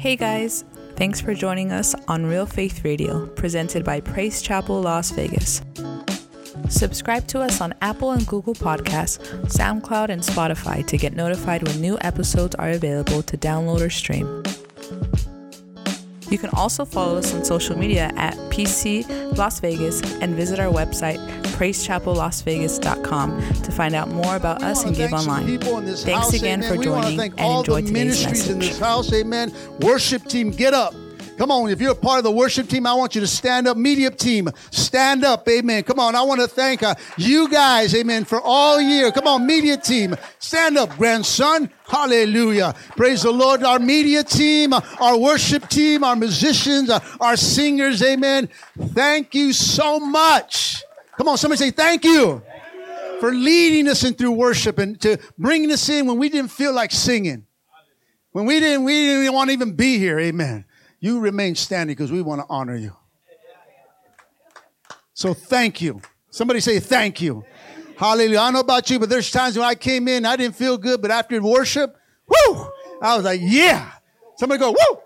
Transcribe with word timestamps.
Hey 0.00 0.16
guys, 0.16 0.64
thanks 0.96 1.20
for 1.20 1.34
joining 1.34 1.72
us 1.72 1.94
on 2.08 2.24
Real 2.24 2.46
Faith 2.46 2.86
Radio, 2.86 3.26
presented 3.26 3.84
by 3.84 4.00
Praise 4.00 4.40
Chapel 4.40 4.80
Las 4.80 5.10
Vegas. 5.10 5.60
Subscribe 6.70 7.26
to 7.26 7.40
us 7.40 7.60
on 7.60 7.74
Apple 7.82 8.12
and 8.12 8.26
Google 8.26 8.54
Podcasts, 8.54 9.18
SoundCloud, 9.44 10.08
and 10.08 10.22
Spotify 10.22 10.86
to 10.86 10.96
get 10.96 11.12
notified 11.12 11.62
when 11.64 11.82
new 11.82 11.98
episodes 12.00 12.54
are 12.54 12.70
available 12.70 13.22
to 13.24 13.36
download 13.36 13.82
or 13.82 13.90
stream. 13.90 14.42
You 16.30 16.38
can 16.38 16.48
also 16.54 16.86
follow 16.86 17.18
us 17.18 17.34
on 17.34 17.44
social 17.44 17.76
media 17.76 18.10
at 18.16 18.32
PC 18.50 19.36
Las 19.36 19.60
Vegas 19.60 20.00
and 20.22 20.34
visit 20.34 20.58
our 20.58 20.72
website, 20.72 21.18
praisechapellasvegas.com, 21.60 23.52
to 23.62 23.70
find 23.72 23.94
out 23.94 24.08
more 24.08 24.36
about 24.36 24.62
us 24.62 24.82
and 24.84 24.96
give 24.96 25.12
online. 25.12 25.58
Thanks 25.58 26.06
house, 26.06 26.32
again 26.32 26.64
amen. 26.64 26.76
for 26.78 26.82
joining 26.82 27.18
thank 27.18 27.32
and 27.34 27.40
all 27.42 27.60
enjoy 27.60 27.82
the 27.82 27.88
today's 27.88 27.92
ministries 27.92 28.48
in 28.48 28.58
message. 28.58 28.72
this 28.72 28.80
house, 28.80 29.12
amen. 29.12 29.52
Worship 29.80 30.24
team, 30.24 30.52
get 30.52 30.72
up. 30.72 30.94
Come 31.36 31.50
on, 31.50 31.68
if 31.68 31.78
you're 31.78 31.92
a 31.92 31.94
part 31.94 32.16
of 32.16 32.24
the 32.24 32.30
worship 32.30 32.66
team, 32.66 32.86
I 32.86 32.94
want 32.94 33.14
you 33.14 33.20
to 33.20 33.26
stand 33.26 33.68
up. 33.68 33.76
Media 33.76 34.10
team, 34.10 34.48
stand 34.70 35.22
up, 35.22 35.46
amen. 35.48 35.82
Come 35.82 36.00
on, 36.00 36.14
I 36.14 36.22
want 36.22 36.40
to 36.40 36.48
thank 36.48 36.82
uh, 36.82 36.94
you 37.18 37.46
guys, 37.50 37.94
amen, 37.94 38.24
for 38.24 38.40
all 38.40 38.80
year. 38.80 39.12
Come 39.12 39.26
on, 39.26 39.46
media 39.46 39.76
team, 39.76 40.16
stand 40.38 40.78
up, 40.78 40.96
grandson. 40.96 41.70
Hallelujah. 41.86 42.74
Praise 42.96 43.22
the 43.22 43.32
Lord. 43.32 43.64
Our 43.64 43.78
media 43.78 44.24
team, 44.24 44.72
our 44.72 45.18
worship 45.18 45.68
team, 45.68 46.04
our 46.04 46.16
musicians, 46.16 46.88
uh, 46.88 47.00
our 47.20 47.36
singers, 47.36 48.02
amen. 48.02 48.48
Thank 48.78 49.34
you 49.34 49.52
so 49.52 50.00
much. 50.00 50.84
Come 51.20 51.28
on, 51.28 51.36
somebody 51.36 51.58
say 51.58 51.70
thank 51.70 52.02
you 52.02 52.42
for 53.20 53.30
leading 53.30 53.88
us 53.88 54.04
in 54.04 54.14
through 54.14 54.32
worship 54.32 54.78
and 54.78 54.98
to 55.02 55.18
bringing 55.36 55.70
us 55.70 55.86
in 55.90 56.06
when 56.06 56.16
we 56.16 56.30
didn't 56.30 56.50
feel 56.50 56.72
like 56.72 56.90
singing. 56.90 57.44
When 58.32 58.46
we 58.46 58.58
didn't, 58.58 58.84
we 58.84 58.94
didn't 58.94 59.34
want 59.34 59.50
to 59.50 59.52
even 59.52 59.76
be 59.76 59.98
here. 59.98 60.18
Amen. 60.18 60.64
You 60.98 61.20
remain 61.20 61.56
standing 61.56 61.94
because 61.94 62.10
we 62.10 62.22
want 62.22 62.40
to 62.40 62.46
honor 62.48 62.74
you. 62.74 62.96
So 65.12 65.34
thank 65.34 65.82
you. 65.82 66.00
Somebody 66.30 66.60
say 66.60 66.80
thank 66.80 67.20
you. 67.20 67.44
Hallelujah. 67.98 68.38
I 68.38 68.44
don't 68.46 68.54
know 68.54 68.60
about 68.60 68.88
you, 68.88 68.98
but 68.98 69.10
there's 69.10 69.30
times 69.30 69.58
when 69.58 69.66
I 69.66 69.74
came 69.74 70.08
in, 70.08 70.24
I 70.24 70.36
didn't 70.36 70.56
feel 70.56 70.78
good, 70.78 71.02
but 71.02 71.10
after 71.10 71.38
worship, 71.42 71.98
whoo, 72.26 72.66
I 73.02 73.14
was 73.16 73.26
like, 73.26 73.42
yeah. 73.42 73.90
Somebody 74.38 74.58
go, 74.58 74.70
woo. 74.70 75.00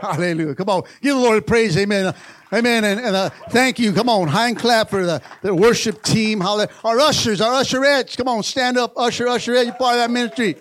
Hallelujah. 0.00 0.54
Come 0.54 0.68
on. 0.68 0.82
Give 1.00 1.16
the 1.16 1.22
Lord 1.22 1.46
praise. 1.46 1.76
Amen. 1.76 2.14
Amen. 2.52 2.84
And, 2.84 3.00
and 3.00 3.16
uh, 3.16 3.30
thank 3.50 3.78
you. 3.78 3.92
Come 3.92 4.08
on. 4.08 4.28
Hand 4.28 4.58
clap 4.58 4.90
for 4.90 5.04
the, 5.04 5.22
the 5.42 5.54
worship 5.54 6.02
team. 6.02 6.40
Hallelujah. 6.40 6.70
Our 6.84 7.00
ushers, 7.00 7.40
our 7.40 7.62
usherettes. 7.62 8.16
Come 8.16 8.28
on. 8.28 8.42
Stand 8.42 8.78
up. 8.78 8.92
Usher, 8.96 9.26
usherette. 9.26 9.66
You're 9.66 9.74
part 9.74 9.94
of 9.94 10.00
that 10.00 10.10
ministry. 10.10 10.56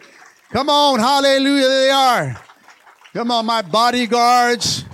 Come 0.52 0.70
on. 0.70 1.00
Hallelujah. 1.00 1.68
There 1.68 1.86
they 1.86 1.92
are. 1.92 2.42
Come 3.14 3.32
on, 3.32 3.46
my 3.46 3.62
bodyguards. 3.62 4.86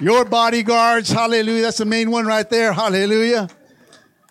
Your 0.00 0.24
bodyguards. 0.24 1.10
Hallelujah. 1.10 1.62
That's 1.62 1.78
the 1.78 1.84
main 1.84 2.10
one 2.10 2.26
right 2.26 2.48
there. 2.48 2.72
Hallelujah. 2.72 3.48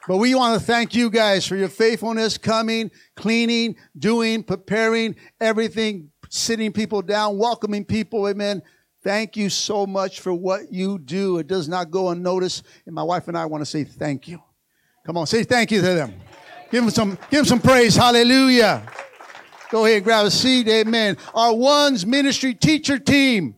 But 0.07 0.17
we 0.17 0.35
want 0.35 0.59
to 0.59 0.65
thank 0.65 0.95
you 0.95 1.09
guys 1.09 1.45
for 1.45 1.55
your 1.55 1.69
faithfulness, 1.69 2.37
coming, 2.37 2.91
cleaning, 3.15 3.77
doing, 3.97 4.43
preparing, 4.43 5.15
everything, 5.39 6.10
sitting 6.31 6.71
people 6.71 7.01
down, 7.01 7.37
welcoming 7.37 7.83
people. 7.83 8.27
Amen. 8.27 8.63
Thank 9.03 9.35
you 9.35 9.49
so 9.49 9.85
much 9.85 10.21
for 10.21 10.33
what 10.33 10.71
you 10.71 10.97
do. 10.97 11.39
It 11.39 11.47
does 11.47 11.67
not 11.67 11.91
go 11.91 12.09
unnoticed. 12.09 12.63
And 12.85 12.95
my 12.95 13.03
wife 13.03 13.27
and 13.27 13.37
I 13.37 13.45
want 13.45 13.61
to 13.61 13.65
say 13.65 13.83
thank 13.83 14.27
you. 14.27 14.41
Come 15.05 15.17
on, 15.17 15.27
say 15.27 15.43
thank 15.43 15.71
you 15.71 15.81
to 15.81 15.87
them. 15.87 16.13
Give 16.71 16.83
them 16.83 16.91
some, 16.91 17.17
give 17.29 17.39
them 17.39 17.45
some 17.45 17.59
praise. 17.59 17.95
Hallelujah. 17.95 18.83
Go 19.71 19.85
ahead, 19.85 19.97
and 19.97 20.05
grab 20.05 20.25
a 20.25 20.31
seat. 20.31 20.67
Amen. 20.67 21.17
Our 21.33 21.53
ones 21.53 22.05
ministry 22.05 22.53
teacher 22.53 22.97
team. 22.97 23.55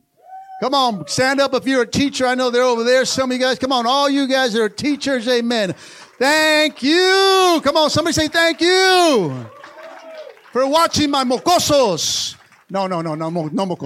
Come 0.62 0.74
on, 0.74 1.08
stand 1.08 1.42
up 1.42 1.54
if 1.54 1.68
you're 1.68 1.82
a 1.82 1.88
teacher. 1.88 2.26
I 2.26 2.36
know 2.36 2.50
they're 2.50 2.64
over 2.64 2.84
there. 2.84 3.06
Some 3.06 3.32
of 3.32 3.38
you 3.38 3.44
guys, 3.44 3.60
come 3.60 3.72
on, 3.72 3.86
all 3.86 4.10
you 4.10 4.28
guys 4.28 4.54
that 4.54 4.62
are 4.62 4.70
teachers, 4.70 5.28
amen. 5.28 5.74
Thank 6.18 6.82
you. 6.82 7.62
Come 7.64 7.76
on, 7.76 7.90
somebody 7.90 8.14
say 8.14 8.30
thank 8.30 8.62
you 8.62 9.46
for 10.52 10.66
watching 10.66 11.12
my 11.12 11.24
mocosos. 11.24 12.38
No, 12.70 12.88
no, 12.88 13.02
no, 13.02 13.16
no, 13.16 13.30
mo- 13.30 13.50
no 13.52 13.66
more 13.66 13.78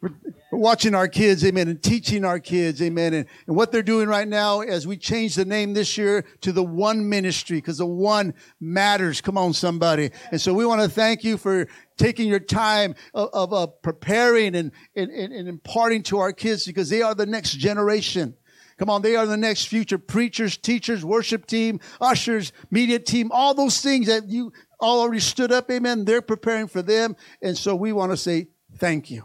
We're 0.00 0.10
we're 0.50 0.58
watching 0.58 0.96
our 0.96 1.06
kids, 1.06 1.44
amen, 1.44 1.68
and 1.68 1.80
teaching 1.80 2.24
our 2.24 2.40
kids, 2.40 2.82
amen. 2.82 3.14
And, 3.14 3.26
and 3.46 3.54
what 3.54 3.70
they're 3.70 3.84
doing 3.84 4.08
right 4.08 4.26
now 4.26 4.62
as 4.62 4.84
we 4.84 4.96
change 4.96 5.36
the 5.36 5.44
name 5.44 5.74
this 5.74 5.96
year 5.96 6.24
to 6.40 6.50
the 6.50 6.62
one 6.62 7.08
ministry, 7.08 7.58
because 7.58 7.78
the 7.78 7.86
one 7.86 8.34
matters. 8.60 9.20
Come 9.20 9.38
on, 9.38 9.52
somebody. 9.52 10.10
And 10.32 10.40
so 10.40 10.52
we 10.52 10.66
want 10.66 10.82
to 10.82 10.88
thank 10.88 11.22
you 11.22 11.36
for 11.36 11.68
taking 11.96 12.28
your 12.28 12.40
time 12.40 12.96
of, 13.14 13.28
of, 13.32 13.52
uh, 13.52 13.66
preparing 13.68 14.56
and, 14.56 14.72
and 14.96 15.10
and 15.10 15.48
imparting 15.48 16.02
to 16.04 16.18
our 16.18 16.32
kids 16.32 16.66
because 16.66 16.88
they 16.88 17.02
are 17.02 17.14
the 17.14 17.26
next 17.26 17.52
generation. 17.52 18.34
Come 18.76 18.90
on, 18.90 19.02
they 19.02 19.14
are 19.14 19.26
the 19.26 19.36
next 19.36 19.66
future 19.66 19.98
preachers, 19.98 20.56
teachers, 20.56 21.04
worship 21.04 21.46
team, 21.46 21.78
ushers, 22.00 22.52
media 22.70 22.98
team, 22.98 23.30
all 23.30 23.54
those 23.54 23.80
things 23.82 24.06
that 24.06 24.28
you 24.28 24.52
all 24.80 25.00
already 25.00 25.20
stood 25.20 25.52
up, 25.52 25.70
amen. 25.70 26.04
They're 26.04 26.22
preparing 26.22 26.68
for 26.68 26.82
them. 26.82 27.16
And 27.42 27.56
so 27.56 27.74
we 27.74 27.92
want 27.92 28.12
to 28.12 28.16
say 28.16 28.48
thank 28.78 29.10
you. 29.10 29.24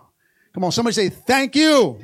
Come 0.54 0.64
on, 0.64 0.72
somebody 0.72 0.94
say 0.94 1.10
thank 1.10 1.56
you. 1.56 2.00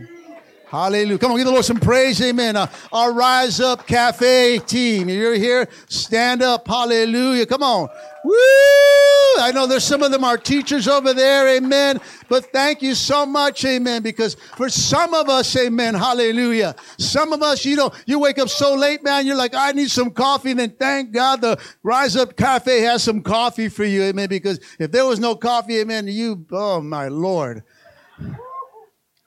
Hallelujah. 0.68 1.18
Come 1.18 1.32
on, 1.32 1.38
give 1.38 1.46
the 1.46 1.52
Lord 1.52 1.66
some 1.66 1.82
praise. 1.82 2.22
Amen. 2.22 2.56
Uh, 2.56 2.68
our 2.94 3.12
Rise 3.12 3.60
Up 3.60 3.86
Cafe 3.86 4.60
team. 4.60 5.10
You're 5.10 5.34
here. 5.34 5.68
Stand 5.90 6.42
up. 6.42 6.66
Hallelujah. 6.66 7.46
Come 7.46 7.62
on. 7.62 7.90
Woo! 8.24 9.11
I 9.40 9.52
know 9.54 9.68
there's 9.68 9.84
some 9.84 10.04
of 10.04 10.12
them 10.12 10.24
are 10.24 10.38
teachers 10.38 10.88
over 10.88 11.14
there. 11.14 11.48
Amen. 11.58 12.00
But 12.30 12.52
thank 12.52 12.82
you 12.82 12.96
so 12.96 13.26
much. 13.26 13.64
Amen. 13.66 14.02
Because 14.02 14.36
for 14.56 14.70
some 14.70 15.14
of 15.14 15.30
us, 15.30 15.56
amen. 15.56 15.94
Hallelujah. 15.94 16.76
Some 16.98 17.34
of 17.34 17.42
us, 17.42 17.66
you 17.66 17.76
know, 17.76 17.92
you 18.06 18.20
wake 18.20 18.40
up 18.40 18.50
so 18.50 18.76
late, 18.76 19.04
man. 19.04 19.26
You're 19.26 19.36
like, 19.36 19.54
I 19.54 19.72
need 19.72 19.90
some 19.90 20.12
coffee. 20.12 20.52
And 20.52 20.60
then 20.60 20.76
thank 20.78 21.12
God 21.12 21.42
the 21.42 21.60
Rise 21.84 22.16
Up 22.16 22.36
Cafe 22.36 22.82
has 22.82 23.04
some 23.04 23.22
coffee 23.22 23.70
for 23.70 23.84
you. 23.84 24.04
Amen. 24.04 24.30
Because 24.30 24.60
if 24.80 24.92
there 24.92 25.06
was 25.06 25.20
no 25.20 25.36
coffee, 25.36 25.80
amen, 25.80 26.08
you, 26.08 26.46
oh 26.52 26.82
my 26.82 27.08
Lord. 27.08 27.64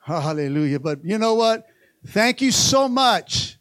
Hallelujah. 0.03 0.79
But 0.79 1.03
you 1.03 1.17
know 1.17 1.33
what? 1.33 1.65
Thank 2.07 2.41
you 2.41 2.51
so 2.51 2.87
much 2.87 3.57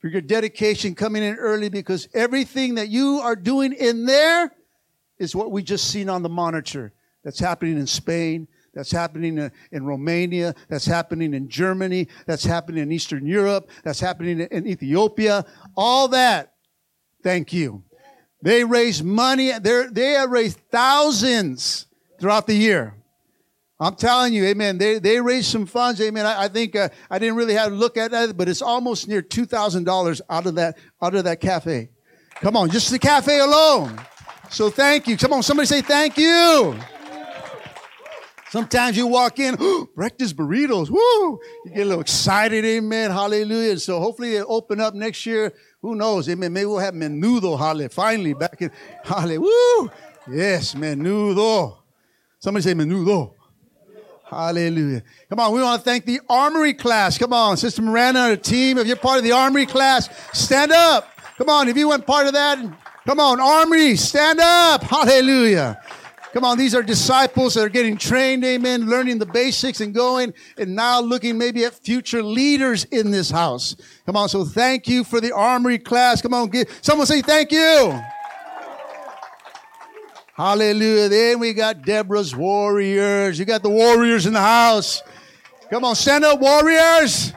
for 0.00 0.08
your 0.08 0.20
dedication 0.20 0.94
coming 0.94 1.22
in 1.22 1.36
early 1.36 1.68
because 1.70 2.08
everything 2.12 2.74
that 2.74 2.88
you 2.88 3.20
are 3.22 3.34
doing 3.34 3.72
in 3.72 4.04
there 4.04 4.52
is 5.18 5.34
what 5.34 5.50
we 5.50 5.62
just 5.62 5.90
seen 5.90 6.08
on 6.08 6.22
the 6.22 6.28
monitor. 6.28 6.92
That's 7.24 7.38
happening 7.38 7.78
in 7.78 7.86
Spain. 7.86 8.48
That's 8.74 8.90
happening 8.90 9.38
in- 9.38 9.50
in 9.72 9.86
Romania. 9.86 10.54
That's 10.68 10.84
happening 10.86 11.34
in 11.34 11.48
Germany. 11.48 12.08
That's 12.26 12.44
happening 12.44 12.82
in 12.82 12.92
Eastern 12.92 13.26
Europe. 13.26 13.70
That's 13.84 14.00
happening 14.00 14.40
in 14.40 14.66
Ethiopia. 14.66 15.44
All 15.76 16.08
that. 16.08 16.52
Thank 17.22 17.52
you. 17.52 17.84
They 18.42 18.64
raise 18.64 19.02
money. 19.02 19.50
They're, 19.58 19.90
they 19.90 20.12
have 20.12 20.30
raised 20.30 20.60
thousands 20.70 21.86
throughout 22.20 22.46
the 22.46 22.54
year. 22.54 22.94
I'm 23.80 23.94
telling 23.94 24.32
you, 24.32 24.44
amen. 24.44 24.78
They, 24.78 24.98
they 24.98 25.20
raised 25.20 25.50
some 25.50 25.66
funds, 25.66 26.00
amen. 26.00 26.24
I, 26.24 26.44
I 26.44 26.48
think 26.48 26.74
uh, 26.76 26.88
I 27.10 27.18
didn't 27.18 27.36
really 27.36 27.54
have 27.54 27.68
to 27.68 27.74
look 27.74 27.96
at 27.98 28.10
that, 28.12 28.36
but 28.36 28.48
it's 28.48 28.62
almost 28.62 29.06
near 29.06 29.20
two 29.20 29.44
thousand 29.44 29.84
dollars 29.84 30.22
out 30.30 30.46
of 30.46 30.54
that 30.54 30.78
out 31.02 31.14
of 31.14 31.24
that 31.24 31.40
cafe. 31.40 31.90
Come 32.36 32.56
on, 32.56 32.70
just 32.70 32.90
the 32.90 32.98
cafe 32.98 33.38
alone. 33.38 33.98
So 34.56 34.70
thank 34.70 35.06
you. 35.06 35.18
Come 35.18 35.34
on, 35.34 35.42
somebody 35.42 35.66
say 35.66 35.82
thank 35.82 36.16
you. 36.16 36.74
Sometimes 38.48 38.96
you 38.96 39.06
walk 39.06 39.38
in, 39.38 39.54
breakfast 39.94 40.34
burritos, 40.34 40.88
woo! 40.88 41.38
You 41.66 41.72
get 41.74 41.82
a 41.82 41.84
little 41.84 42.00
excited, 42.00 42.64
amen, 42.64 43.10
hallelujah. 43.10 43.78
So 43.78 44.00
hopefully 44.00 44.36
it 44.36 44.46
open 44.48 44.80
up 44.80 44.94
next 44.94 45.26
year. 45.26 45.52
Who 45.82 45.94
knows, 45.94 46.26
amen. 46.30 46.54
Maybe 46.54 46.64
we'll 46.64 46.78
have 46.78 46.94
menudo, 46.94 47.58
hallelujah. 47.58 47.90
Finally, 47.90 48.32
back 48.32 48.62
in, 48.62 48.70
hallelujah, 49.04 49.40
woo! 49.40 49.90
Yes, 50.30 50.74
menudo. 50.74 51.76
Somebody 52.38 52.62
say 52.62 52.72
menudo. 52.72 53.34
Hallelujah. 54.24 55.02
Come 55.28 55.38
on, 55.38 55.52
we 55.52 55.60
want 55.60 55.84
to 55.84 55.84
thank 55.84 56.06
the 56.06 56.20
Armory 56.30 56.72
class. 56.72 57.18
Come 57.18 57.34
on, 57.34 57.58
Sister 57.58 57.82
Miranda 57.82 58.20
and 58.20 58.30
her 58.30 58.42
team. 58.42 58.78
If 58.78 58.86
you're 58.86 58.96
part 58.96 59.18
of 59.18 59.24
the 59.24 59.32
Armory 59.32 59.66
class, 59.66 60.08
stand 60.32 60.72
up. 60.72 61.10
Come 61.36 61.50
on, 61.50 61.68
if 61.68 61.76
you 61.76 61.88
weren't 61.88 62.06
part 62.06 62.26
of 62.26 62.32
that, 62.32 62.58
come 63.06 63.20
on, 63.20 63.40
Armory, 63.40 63.96
stand 63.96 64.40
up. 64.40 64.82
Hallelujah. 64.82 65.80
Come 66.32 66.44
on, 66.44 66.58
these 66.58 66.74
are 66.74 66.82
disciples 66.82 67.54
that 67.54 67.64
are 67.64 67.70
getting 67.70 67.96
trained, 67.96 68.44
amen, 68.44 68.90
learning 68.90 69.16
the 69.16 69.24
basics 69.24 69.80
and 69.80 69.94
going 69.94 70.34
and 70.58 70.76
now 70.76 71.00
looking 71.00 71.38
maybe 71.38 71.64
at 71.64 71.72
future 71.72 72.22
leaders 72.22 72.84
in 72.84 73.10
this 73.10 73.30
house. 73.30 73.74
Come 74.04 74.16
on, 74.16 74.28
so 74.28 74.44
thank 74.44 74.86
you 74.86 75.02
for 75.02 75.18
the 75.18 75.32
Armory 75.32 75.78
class. 75.78 76.20
Come 76.20 76.34
on, 76.34 76.50
give, 76.50 76.68
someone 76.82 77.06
say 77.06 77.22
thank 77.22 77.52
you. 77.52 77.98
Hallelujah. 80.34 81.08
Then 81.08 81.38
we 81.38 81.54
got 81.54 81.80
Deborah's 81.80 82.36
Warriors. 82.36 83.38
You 83.38 83.46
got 83.46 83.62
the 83.62 83.70
Warriors 83.70 84.26
in 84.26 84.34
the 84.34 84.40
house. 84.40 85.02
Come 85.70 85.82
on, 85.82 85.94
stand 85.94 86.24
up, 86.26 86.38
Warriors. 86.38 87.32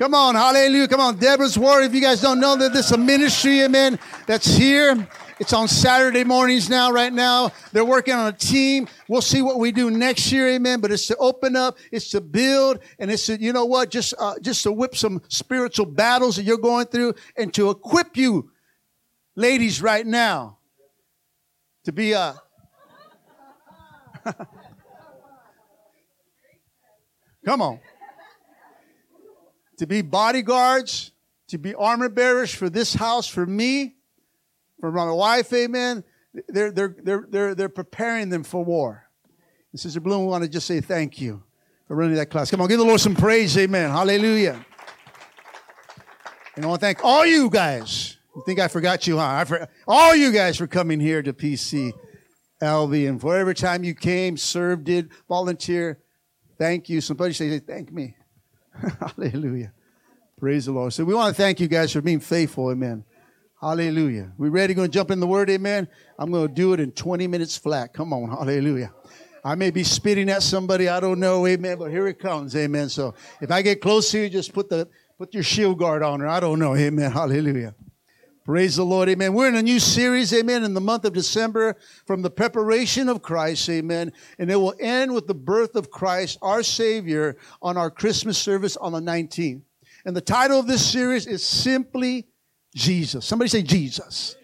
Come 0.00 0.14
on, 0.14 0.34
hallelujah. 0.34 0.88
Come 0.88 1.00
on, 1.00 1.18
Deborah's 1.18 1.58
Word. 1.58 1.82
If 1.82 1.92
you 1.92 2.00
guys 2.00 2.22
don't 2.22 2.40
know 2.40 2.56
that 2.56 2.72
this 2.72 2.86
is 2.86 2.92
a 2.92 2.96
ministry, 2.96 3.60
amen, 3.60 3.98
that's 4.26 4.46
here. 4.46 5.06
It's 5.38 5.52
on 5.52 5.68
Saturday 5.68 6.24
mornings 6.24 6.70
now, 6.70 6.90
right 6.90 7.12
now. 7.12 7.52
They're 7.72 7.84
working 7.84 8.14
on 8.14 8.28
a 8.28 8.32
team. 8.32 8.88
We'll 9.08 9.20
see 9.20 9.42
what 9.42 9.58
we 9.58 9.72
do 9.72 9.90
next 9.90 10.32
year, 10.32 10.48
amen. 10.48 10.80
But 10.80 10.90
it's 10.90 11.06
to 11.08 11.16
open 11.18 11.54
up, 11.54 11.76
it's 11.92 12.08
to 12.12 12.22
build, 12.22 12.78
and 12.98 13.10
it's 13.10 13.26
to, 13.26 13.38
you 13.38 13.52
know 13.52 13.66
what, 13.66 13.90
just, 13.90 14.14
uh, 14.18 14.38
just 14.40 14.62
to 14.62 14.72
whip 14.72 14.96
some 14.96 15.20
spiritual 15.28 15.84
battles 15.84 16.36
that 16.36 16.44
you're 16.44 16.56
going 16.56 16.86
through 16.86 17.12
and 17.36 17.52
to 17.52 17.68
equip 17.68 18.16
you, 18.16 18.50
ladies, 19.36 19.82
right 19.82 20.06
now, 20.06 20.60
to 21.84 21.92
be 21.92 22.12
a. 22.12 22.40
Come 27.44 27.60
on. 27.60 27.80
To 29.80 29.86
be 29.86 30.02
bodyguards, 30.02 31.10
to 31.48 31.56
be 31.56 31.74
armor 31.74 32.10
bearers 32.10 32.52
for 32.52 32.68
this 32.68 32.92
house, 32.92 33.26
for 33.26 33.46
me, 33.46 33.96
for 34.78 34.92
my 34.92 35.10
wife, 35.10 35.50
amen. 35.54 36.04
They're, 36.48 36.70
they're, 36.70 36.94
they're, 37.02 37.26
they're, 37.26 37.54
they're 37.54 37.68
preparing 37.70 38.28
them 38.28 38.44
for 38.44 38.62
war. 38.62 39.08
And 39.72 39.80
Sister 39.80 39.98
Bloom, 39.98 40.20
we 40.20 40.26
want 40.26 40.44
to 40.44 40.50
just 40.50 40.66
say 40.66 40.82
thank 40.82 41.18
you 41.18 41.42
for 41.88 41.96
running 41.96 42.16
that 42.16 42.28
class. 42.28 42.50
Come 42.50 42.60
on, 42.60 42.68
give 42.68 42.78
the 42.78 42.84
Lord 42.84 43.00
some 43.00 43.14
praise, 43.14 43.56
amen. 43.56 43.88
Hallelujah. 43.88 44.62
And 46.56 46.66
I 46.66 46.68
want 46.68 46.82
to 46.82 46.86
thank 46.86 47.02
all 47.02 47.24
you 47.24 47.48
guys. 47.48 48.18
You 48.36 48.42
think 48.44 48.60
I 48.60 48.68
forgot 48.68 49.06
you, 49.06 49.16
huh? 49.16 49.24
I 49.24 49.44
for, 49.44 49.66
all 49.88 50.14
you 50.14 50.30
guys 50.30 50.58
for 50.58 50.66
coming 50.66 51.00
here 51.00 51.22
to 51.22 51.32
PC 51.32 51.94
LV 52.60 53.08
and 53.08 53.18
for 53.18 53.34
every 53.34 53.54
time 53.54 53.82
you 53.82 53.94
came, 53.94 54.36
served 54.36 54.84
did, 54.84 55.08
volunteer. 55.26 56.00
Thank 56.58 56.90
you. 56.90 57.00
Somebody 57.00 57.32
say, 57.32 57.58
thank 57.60 57.90
me. 57.90 58.16
Hallelujah. 59.00 59.72
Praise 60.38 60.66
the 60.66 60.72
Lord. 60.72 60.92
So 60.92 61.04
we 61.04 61.14
want 61.14 61.36
to 61.36 61.42
thank 61.42 61.60
you 61.60 61.68
guys 61.68 61.92
for 61.92 62.00
being 62.00 62.20
faithful. 62.20 62.70
Amen. 62.70 63.04
Hallelujah. 63.60 64.32
We 64.38 64.48
ready? 64.48 64.72
Going 64.72 64.90
to 64.90 64.92
jump 64.92 65.10
in 65.10 65.20
the 65.20 65.26
word? 65.26 65.50
Amen. 65.50 65.86
I'm 66.18 66.30
going 66.30 66.48
to 66.48 66.54
do 66.54 66.72
it 66.72 66.80
in 66.80 66.92
20 66.92 67.26
minutes 67.26 67.58
flat. 67.58 67.92
Come 67.92 68.12
on. 68.14 68.30
Hallelujah. 68.30 68.90
I 69.44 69.54
may 69.54 69.70
be 69.70 69.84
spitting 69.84 70.30
at 70.30 70.42
somebody. 70.42 70.88
I 70.88 70.98
don't 70.98 71.20
know. 71.20 71.46
Amen. 71.46 71.78
But 71.78 71.90
here 71.90 72.06
it 72.06 72.18
comes. 72.18 72.56
Amen. 72.56 72.88
So 72.88 73.14
if 73.42 73.50
I 73.50 73.60
get 73.60 73.82
close 73.82 74.10
to 74.12 74.20
you, 74.20 74.30
just 74.30 74.54
put 74.54 74.70
the, 74.70 74.88
put 75.18 75.34
your 75.34 75.42
shield 75.42 75.78
guard 75.78 76.02
on 76.02 76.20
her. 76.20 76.28
I 76.28 76.40
don't 76.40 76.58
know. 76.58 76.74
Amen. 76.74 77.10
Hallelujah. 77.10 77.74
Praise 78.50 78.74
the 78.74 78.84
Lord. 78.84 79.08
Amen. 79.08 79.32
We're 79.32 79.46
in 79.46 79.54
a 79.54 79.62
new 79.62 79.78
series. 79.78 80.34
Amen. 80.34 80.64
In 80.64 80.74
the 80.74 80.80
month 80.80 81.04
of 81.04 81.12
December 81.12 81.76
from 82.04 82.20
the 82.20 82.30
preparation 82.30 83.08
of 83.08 83.22
Christ. 83.22 83.68
Amen. 83.70 84.10
And 84.40 84.50
it 84.50 84.56
will 84.56 84.74
end 84.80 85.14
with 85.14 85.28
the 85.28 85.36
birth 85.36 85.76
of 85.76 85.92
Christ, 85.92 86.36
our 86.42 86.64
Savior, 86.64 87.36
on 87.62 87.76
our 87.76 87.92
Christmas 87.92 88.36
service 88.38 88.76
on 88.76 88.90
the 88.90 88.98
19th. 88.98 89.62
And 90.04 90.16
the 90.16 90.20
title 90.20 90.58
of 90.58 90.66
this 90.66 90.84
series 90.84 91.28
is 91.28 91.44
simply 91.44 92.26
Jesus. 92.74 93.24
Somebody 93.24 93.50
say 93.50 93.62
Jesus. 93.62 94.34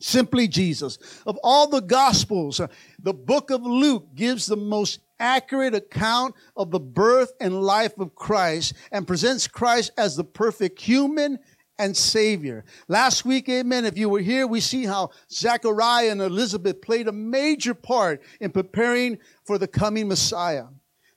Simply 0.00 0.48
Jesus. 0.48 0.96
Of 1.26 1.38
all 1.44 1.68
the 1.68 1.82
Gospels, 1.82 2.58
uh, 2.58 2.68
the 3.02 3.12
book 3.12 3.50
of 3.50 3.64
Luke 3.64 4.14
gives 4.14 4.46
the 4.46 4.56
most 4.56 5.00
accurate 5.20 5.74
account 5.74 6.34
of 6.56 6.70
the 6.70 6.80
birth 6.80 7.32
and 7.38 7.62
life 7.62 7.98
of 7.98 8.14
Christ 8.14 8.72
and 8.92 9.06
presents 9.06 9.46
Christ 9.46 9.92
as 9.98 10.16
the 10.16 10.24
perfect 10.24 10.80
human 10.80 11.38
and 11.78 11.96
Savior. 11.96 12.64
Last 12.88 13.24
week, 13.24 13.48
amen, 13.48 13.84
if 13.84 13.98
you 13.98 14.08
were 14.08 14.20
here, 14.20 14.46
we 14.46 14.60
see 14.60 14.84
how 14.84 15.10
Zechariah 15.30 16.10
and 16.10 16.20
Elizabeth 16.20 16.80
played 16.80 17.08
a 17.08 17.12
major 17.12 17.74
part 17.74 18.22
in 18.40 18.50
preparing 18.50 19.18
for 19.44 19.58
the 19.58 19.68
coming 19.68 20.08
Messiah. 20.08 20.66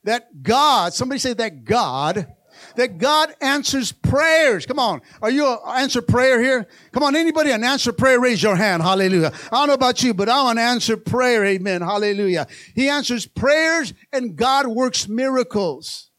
That 0.04 0.42
God, 0.42 0.94
somebody 0.94 1.18
say 1.18 1.34
that 1.34 1.64
God 1.64 2.34
that 2.76 2.98
God 2.98 3.34
answers 3.40 3.92
prayers. 3.92 4.66
Come 4.66 4.78
on. 4.78 5.00
Are 5.22 5.30
you 5.30 5.46
an 5.46 5.58
answer 5.76 6.02
prayer 6.02 6.40
here? 6.40 6.66
Come 6.92 7.02
on. 7.02 7.16
Anybody 7.16 7.50
an 7.50 7.64
answer 7.64 7.92
prayer? 7.92 8.20
Raise 8.20 8.42
your 8.42 8.56
hand. 8.56 8.82
Hallelujah. 8.82 9.32
I 9.52 9.56
don't 9.56 9.68
know 9.68 9.74
about 9.74 10.02
you, 10.02 10.14
but 10.14 10.28
I'm 10.28 10.48
an 10.48 10.58
answer 10.58 10.96
prayer. 10.96 11.44
Amen. 11.44 11.82
Hallelujah. 11.82 12.46
He 12.74 12.88
answers 12.88 13.26
prayers 13.26 13.94
and 14.12 14.36
God 14.36 14.66
works 14.66 15.08
miracles. 15.08 16.10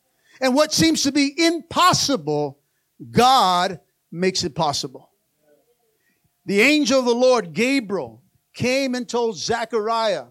And 0.41 0.55
what 0.55 0.71
seems 0.71 1.03
to 1.03 1.11
be 1.11 1.33
impossible, 1.37 2.59
God 3.11 3.79
makes 4.11 4.43
it 4.43 4.55
possible. 4.55 5.09
The 6.45 6.61
angel 6.61 6.99
of 6.99 7.05
the 7.05 7.13
Lord, 7.13 7.53
Gabriel, 7.53 8.23
came 8.53 8.95
and 8.95 9.07
told 9.07 9.37
Zechariah, 9.37 10.25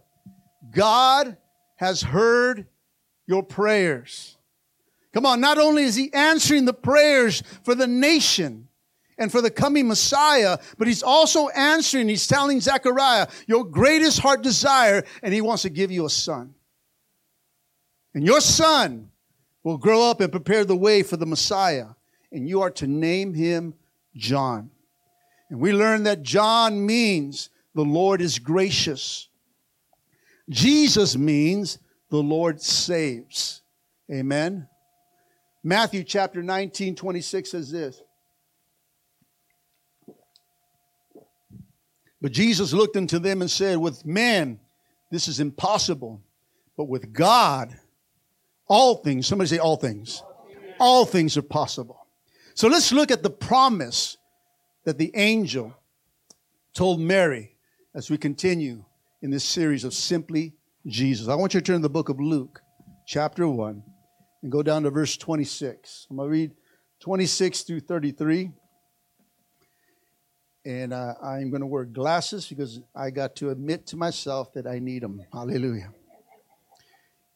God 0.70 1.36
has 1.76 2.02
heard 2.02 2.66
your 3.26 3.42
prayers. 3.42 4.36
Come 5.14 5.26
on, 5.26 5.40
not 5.40 5.58
only 5.58 5.84
is 5.84 5.94
he 5.94 6.12
answering 6.12 6.64
the 6.64 6.74
prayers 6.74 7.42
for 7.62 7.74
the 7.74 7.86
nation 7.86 8.68
and 9.16 9.32
for 9.32 9.40
the 9.40 9.50
coming 9.50 9.88
Messiah, 9.88 10.58
but 10.76 10.86
he's 10.86 11.02
also 11.02 11.48
answering, 11.48 12.08
he's 12.08 12.26
telling 12.26 12.60
Zechariah, 12.60 13.28
your 13.46 13.64
greatest 13.64 14.20
heart 14.20 14.42
desire, 14.42 15.04
and 15.22 15.32
he 15.32 15.40
wants 15.40 15.62
to 15.62 15.70
give 15.70 15.90
you 15.90 16.04
a 16.06 16.10
son. 16.10 16.54
And 18.14 18.24
your 18.24 18.40
son 18.40 19.10
will 19.62 19.78
grow 19.78 20.02
up 20.02 20.20
and 20.20 20.32
prepare 20.32 20.64
the 20.64 20.76
way 20.76 21.02
for 21.02 21.16
the 21.16 21.26
Messiah, 21.26 21.88
and 22.32 22.48
you 22.48 22.62
are 22.62 22.70
to 22.72 22.86
name 22.86 23.34
him 23.34 23.74
John. 24.16 24.70
And 25.50 25.60
we 25.60 25.72
learn 25.72 26.04
that 26.04 26.22
John 26.22 26.84
means 26.84 27.50
the 27.74 27.84
Lord 27.84 28.20
is 28.20 28.38
gracious. 28.38 29.28
Jesus 30.48 31.16
means 31.16 31.78
the 32.10 32.22
Lord 32.22 32.60
saves. 32.60 33.62
Amen. 34.10 34.68
Matthew 35.62 36.04
chapter 36.04 36.42
19, 36.42 36.94
26 36.94 37.50
says 37.50 37.70
this. 37.70 38.02
But 42.20 42.32
Jesus 42.32 42.72
looked 42.72 42.96
unto 42.96 43.18
them 43.18 43.42
and 43.42 43.50
said, 43.50 43.78
With 43.78 44.04
men, 44.04 44.58
this 45.10 45.28
is 45.28 45.40
impossible, 45.40 46.20
but 46.76 46.84
with 46.84 47.12
God, 47.12 47.78
all 48.66 48.96
things, 48.96 49.26
somebody 49.26 49.48
say 49.48 49.58
all 49.58 49.76
things, 49.76 50.22
all 50.80 51.04
things 51.04 51.36
are 51.36 51.42
possible. 51.42 52.06
So 52.58 52.66
let's 52.66 52.90
look 52.90 53.12
at 53.12 53.22
the 53.22 53.30
promise 53.30 54.16
that 54.84 54.98
the 54.98 55.12
angel 55.14 55.76
told 56.74 56.98
Mary 56.98 57.54
as 57.94 58.10
we 58.10 58.18
continue 58.18 58.84
in 59.22 59.30
this 59.30 59.44
series 59.44 59.84
of 59.84 59.94
Simply 59.94 60.54
Jesus. 60.84 61.28
I 61.28 61.36
want 61.36 61.54
you 61.54 61.60
to 61.60 61.64
turn 61.64 61.76
to 61.76 61.82
the 61.82 61.88
book 61.88 62.08
of 62.08 62.18
Luke, 62.18 62.60
chapter 63.06 63.46
1 63.46 63.80
and 64.42 64.50
go 64.50 64.64
down 64.64 64.82
to 64.82 64.90
verse 64.90 65.16
26. 65.16 66.08
I'm 66.10 66.16
going 66.16 66.26
to 66.26 66.32
read 66.32 66.50
26 66.98 67.60
through 67.60 67.78
33. 67.78 68.50
And 70.66 70.92
uh, 70.92 71.14
I'm 71.22 71.50
going 71.50 71.60
to 71.60 71.66
wear 71.68 71.84
glasses 71.84 72.48
because 72.48 72.80
I 72.92 73.10
got 73.10 73.36
to 73.36 73.50
admit 73.50 73.86
to 73.86 73.96
myself 73.96 74.52
that 74.54 74.66
I 74.66 74.80
need 74.80 75.04
them. 75.04 75.22
Hallelujah. 75.32 75.92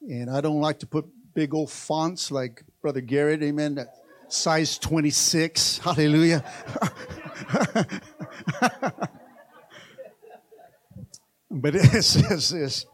And 0.01 0.29
I 0.29 0.41
don't 0.41 0.61
like 0.61 0.81
to 0.81 0.87
put 0.89 1.07
big 1.33 1.55
old 1.55 1.71
fonts 1.71 2.33
like 2.33 2.65
Brother 2.81 3.01
Garrett, 3.01 3.41
amen, 3.45 3.77
that 3.77 4.02
size 4.33 4.79
26. 4.79 5.79
Hallelujah. 5.79 6.45
but 11.51 11.75
it 11.75 12.03
says 12.03 12.51
this 12.51 12.87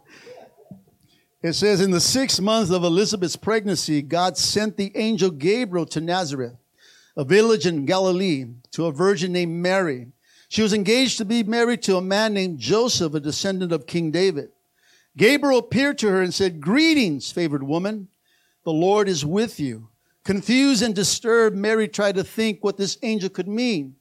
it 1.40 1.52
says, 1.52 1.80
In 1.80 1.92
the 1.92 2.00
sixth 2.00 2.40
month 2.40 2.70
of 2.70 2.82
Elizabeth's 2.82 3.36
pregnancy, 3.36 4.02
God 4.02 4.36
sent 4.36 4.76
the 4.76 4.90
angel 4.96 5.30
Gabriel 5.30 5.86
to 5.86 6.00
Nazareth, 6.00 6.56
a 7.16 7.24
village 7.24 7.66
in 7.66 7.86
Galilee, 7.86 8.46
to 8.72 8.86
a 8.86 8.92
virgin 8.92 9.32
named 9.32 9.52
Mary. 9.52 10.08
She 10.48 10.62
was 10.62 10.72
engaged 10.72 11.18
to 11.18 11.24
be 11.24 11.44
married 11.44 11.82
to 11.82 11.96
a 11.96 12.02
man 12.02 12.34
named 12.34 12.58
Joseph, 12.58 13.14
a 13.14 13.20
descendant 13.20 13.70
of 13.70 13.86
King 13.86 14.10
David. 14.10 14.50
Gabriel 15.16 15.58
appeared 15.58 15.98
to 15.98 16.08
her 16.08 16.22
and 16.22 16.34
said, 16.34 16.60
Greetings, 16.60 17.30
favored 17.30 17.62
woman. 17.62 18.08
The 18.64 18.72
Lord 18.72 19.08
is 19.08 19.24
with 19.24 19.60
you. 19.60 19.88
Confused 20.28 20.82
and 20.82 20.94
disturbed, 20.94 21.56
Mary 21.56 21.88
tried 21.88 22.16
to 22.16 22.22
think 22.22 22.62
what 22.62 22.76
this 22.76 22.98
angel 23.02 23.30
could 23.30 23.48
mean. 23.48 23.96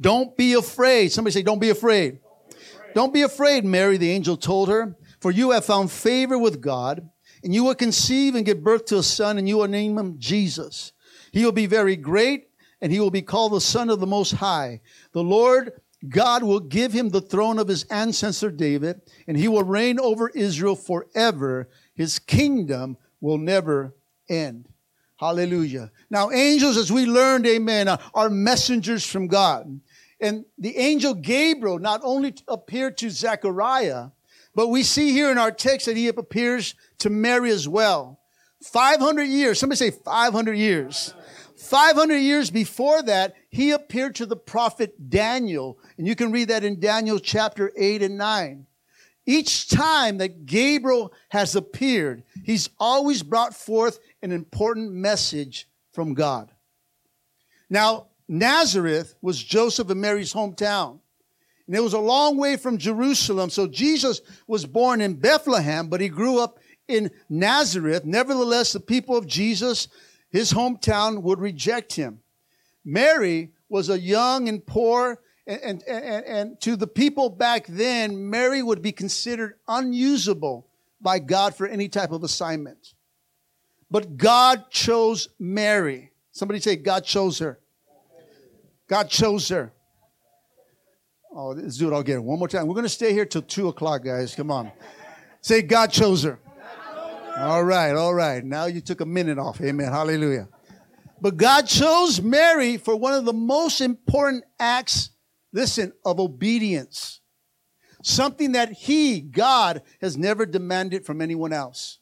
Don't 0.00 0.36
be 0.36 0.54
afraid. 0.54 1.12
Somebody 1.12 1.32
say, 1.32 1.42
Don't 1.42 1.60
be 1.60 1.70
afraid. 1.70 2.18
Don't 2.18 2.48
be 2.48 2.56
afraid, 2.56 2.92
Don't 2.94 3.14
be 3.14 3.22
afraid 3.22 3.64
Mary, 3.64 3.96
the 3.96 4.10
angel 4.10 4.36
told 4.36 4.68
her. 4.68 4.96
For 5.20 5.30
you 5.30 5.52
have 5.52 5.64
found 5.64 5.92
favor 5.92 6.36
with 6.36 6.60
God, 6.60 7.08
and 7.44 7.54
you 7.54 7.62
will 7.62 7.76
conceive 7.76 8.34
and 8.34 8.44
give 8.44 8.64
birth 8.64 8.86
to 8.86 8.98
a 8.98 9.02
son, 9.04 9.38
and 9.38 9.48
you 9.48 9.58
will 9.58 9.68
name 9.68 9.96
him 9.96 10.16
Jesus. 10.18 10.90
He 11.30 11.44
will 11.44 11.52
be 11.52 11.66
very 11.66 11.94
great, 11.94 12.48
and 12.80 12.90
he 12.90 12.98
will 12.98 13.12
be 13.12 13.22
called 13.22 13.52
the 13.52 13.60
Son 13.60 13.90
of 13.90 14.00
the 14.00 14.08
Most 14.08 14.32
High. 14.32 14.80
The 15.12 15.22
Lord 15.22 15.80
God 16.08 16.42
will 16.42 16.58
give 16.58 16.92
him 16.92 17.10
the 17.10 17.20
throne 17.20 17.60
of 17.60 17.68
his 17.68 17.84
ancestor 17.84 18.50
David, 18.50 19.02
and 19.28 19.36
he 19.36 19.46
will 19.46 19.62
reign 19.62 20.00
over 20.00 20.30
Israel 20.30 20.74
forever. 20.74 21.68
His 21.94 22.18
kingdom 22.18 22.96
will 23.20 23.38
never 23.38 23.94
end. 24.28 24.69
Hallelujah. 25.20 25.90
Now, 26.08 26.30
angels, 26.30 26.78
as 26.78 26.90
we 26.90 27.04
learned, 27.04 27.46
amen, 27.46 27.88
uh, 27.88 27.98
are 28.14 28.30
messengers 28.30 29.04
from 29.04 29.26
God. 29.26 29.78
And 30.18 30.46
the 30.56 30.78
angel 30.78 31.12
Gabriel 31.12 31.78
not 31.78 32.00
only 32.02 32.34
appeared 32.48 32.96
to 32.98 33.10
Zechariah, 33.10 34.06
but 34.54 34.68
we 34.68 34.82
see 34.82 35.12
here 35.12 35.30
in 35.30 35.36
our 35.36 35.52
text 35.52 35.84
that 35.84 35.96
he 35.98 36.08
appears 36.08 36.74
to 37.00 37.10
Mary 37.10 37.50
as 37.50 37.68
well. 37.68 38.18
500 38.62 39.24
years, 39.24 39.60
somebody 39.60 39.76
say 39.76 39.90
500 39.90 40.54
years. 40.54 41.12
500 41.58 42.16
years 42.16 42.50
before 42.50 43.02
that, 43.02 43.34
he 43.50 43.72
appeared 43.72 44.14
to 44.14 44.24
the 44.24 44.36
prophet 44.36 45.10
Daniel, 45.10 45.78
and 45.98 46.06
you 46.06 46.16
can 46.16 46.32
read 46.32 46.48
that 46.48 46.64
in 46.64 46.80
Daniel 46.80 47.18
chapter 47.18 47.70
8 47.76 48.02
and 48.02 48.16
9. 48.16 48.66
Each 49.26 49.68
time 49.68 50.18
that 50.18 50.46
Gabriel 50.46 51.12
has 51.28 51.54
appeared, 51.54 52.24
he's 52.42 52.70
always 52.78 53.22
brought 53.22 53.54
forth 53.54 53.98
an 54.22 54.32
important 54.32 54.92
message 54.92 55.68
from 55.92 56.14
God. 56.14 56.50
Now, 57.68 58.08
Nazareth 58.28 59.14
was 59.20 59.42
Joseph 59.42 59.90
and 59.90 60.00
Mary's 60.00 60.32
hometown. 60.32 61.00
And 61.66 61.76
it 61.76 61.82
was 61.82 61.94
a 61.94 62.00
long 62.00 62.36
way 62.36 62.56
from 62.56 62.78
Jerusalem. 62.78 63.48
So 63.50 63.66
Jesus 63.66 64.20
was 64.46 64.66
born 64.66 65.00
in 65.00 65.14
Bethlehem, 65.14 65.88
but 65.88 66.00
he 66.00 66.08
grew 66.08 66.40
up 66.40 66.58
in 66.88 67.10
Nazareth. 67.28 68.04
Nevertheless, 68.04 68.72
the 68.72 68.80
people 68.80 69.16
of 69.16 69.26
Jesus, 69.26 69.88
his 70.30 70.52
hometown, 70.52 71.22
would 71.22 71.38
reject 71.38 71.94
him. 71.94 72.20
Mary 72.84 73.52
was 73.68 73.88
a 73.88 74.00
young 74.00 74.48
and 74.48 74.66
poor, 74.66 75.20
and, 75.46 75.82
and, 75.86 76.04
and, 76.04 76.24
and 76.24 76.60
to 76.60 76.74
the 76.74 76.86
people 76.88 77.30
back 77.30 77.66
then, 77.68 78.28
Mary 78.28 78.62
would 78.62 78.82
be 78.82 78.92
considered 78.92 79.54
unusable 79.68 80.66
by 81.00 81.18
God 81.18 81.54
for 81.54 81.66
any 81.66 81.88
type 81.88 82.10
of 82.10 82.24
assignment. 82.24 82.94
But 83.90 84.16
God 84.16 84.70
chose 84.70 85.28
Mary. 85.38 86.12
Somebody 86.30 86.60
say, 86.60 86.76
God 86.76 87.04
chose 87.04 87.38
her. 87.40 87.58
God 88.86 89.08
chose 89.08 89.48
her. 89.48 89.72
Oh, 91.32 91.50
let's 91.50 91.76
do 91.76 91.88
it 91.88 91.92
all 91.92 92.00
again. 92.00 92.24
One 92.24 92.38
more 92.38 92.48
time. 92.48 92.66
We're 92.66 92.74
going 92.74 92.84
to 92.84 92.88
stay 92.88 93.12
here 93.12 93.24
till 93.24 93.42
2 93.42 93.68
o'clock, 93.68 94.04
guys. 94.04 94.34
Come 94.34 94.50
on. 94.50 94.72
Say, 95.40 95.62
God 95.62 95.92
chose 95.92 96.24
her. 96.24 96.38
All 97.36 97.64
right, 97.64 97.92
all 97.94 98.12
right. 98.12 98.44
Now 98.44 98.66
you 98.66 98.80
took 98.80 99.00
a 99.00 99.06
minute 99.06 99.38
off. 99.38 99.60
Amen. 99.60 99.90
Hallelujah. 99.90 100.48
But 101.20 101.36
God 101.36 101.66
chose 101.66 102.20
Mary 102.20 102.76
for 102.76 102.96
one 102.96 103.14
of 103.14 103.24
the 103.24 103.32
most 103.32 103.80
important 103.80 104.44
acts, 104.58 105.10
listen, 105.52 105.92
of 106.04 106.18
obedience. 106.18 107.20
Something 108.02 108.52
that 108.52 108.72
He, 108.72 109.20
God, 109.20 109.82
has 110.00 110.16
never 110.18 110.44
demanded 110.46 111.06
from 111.06 111.22
anyone 111.22 111.52
else. 111.52 111.99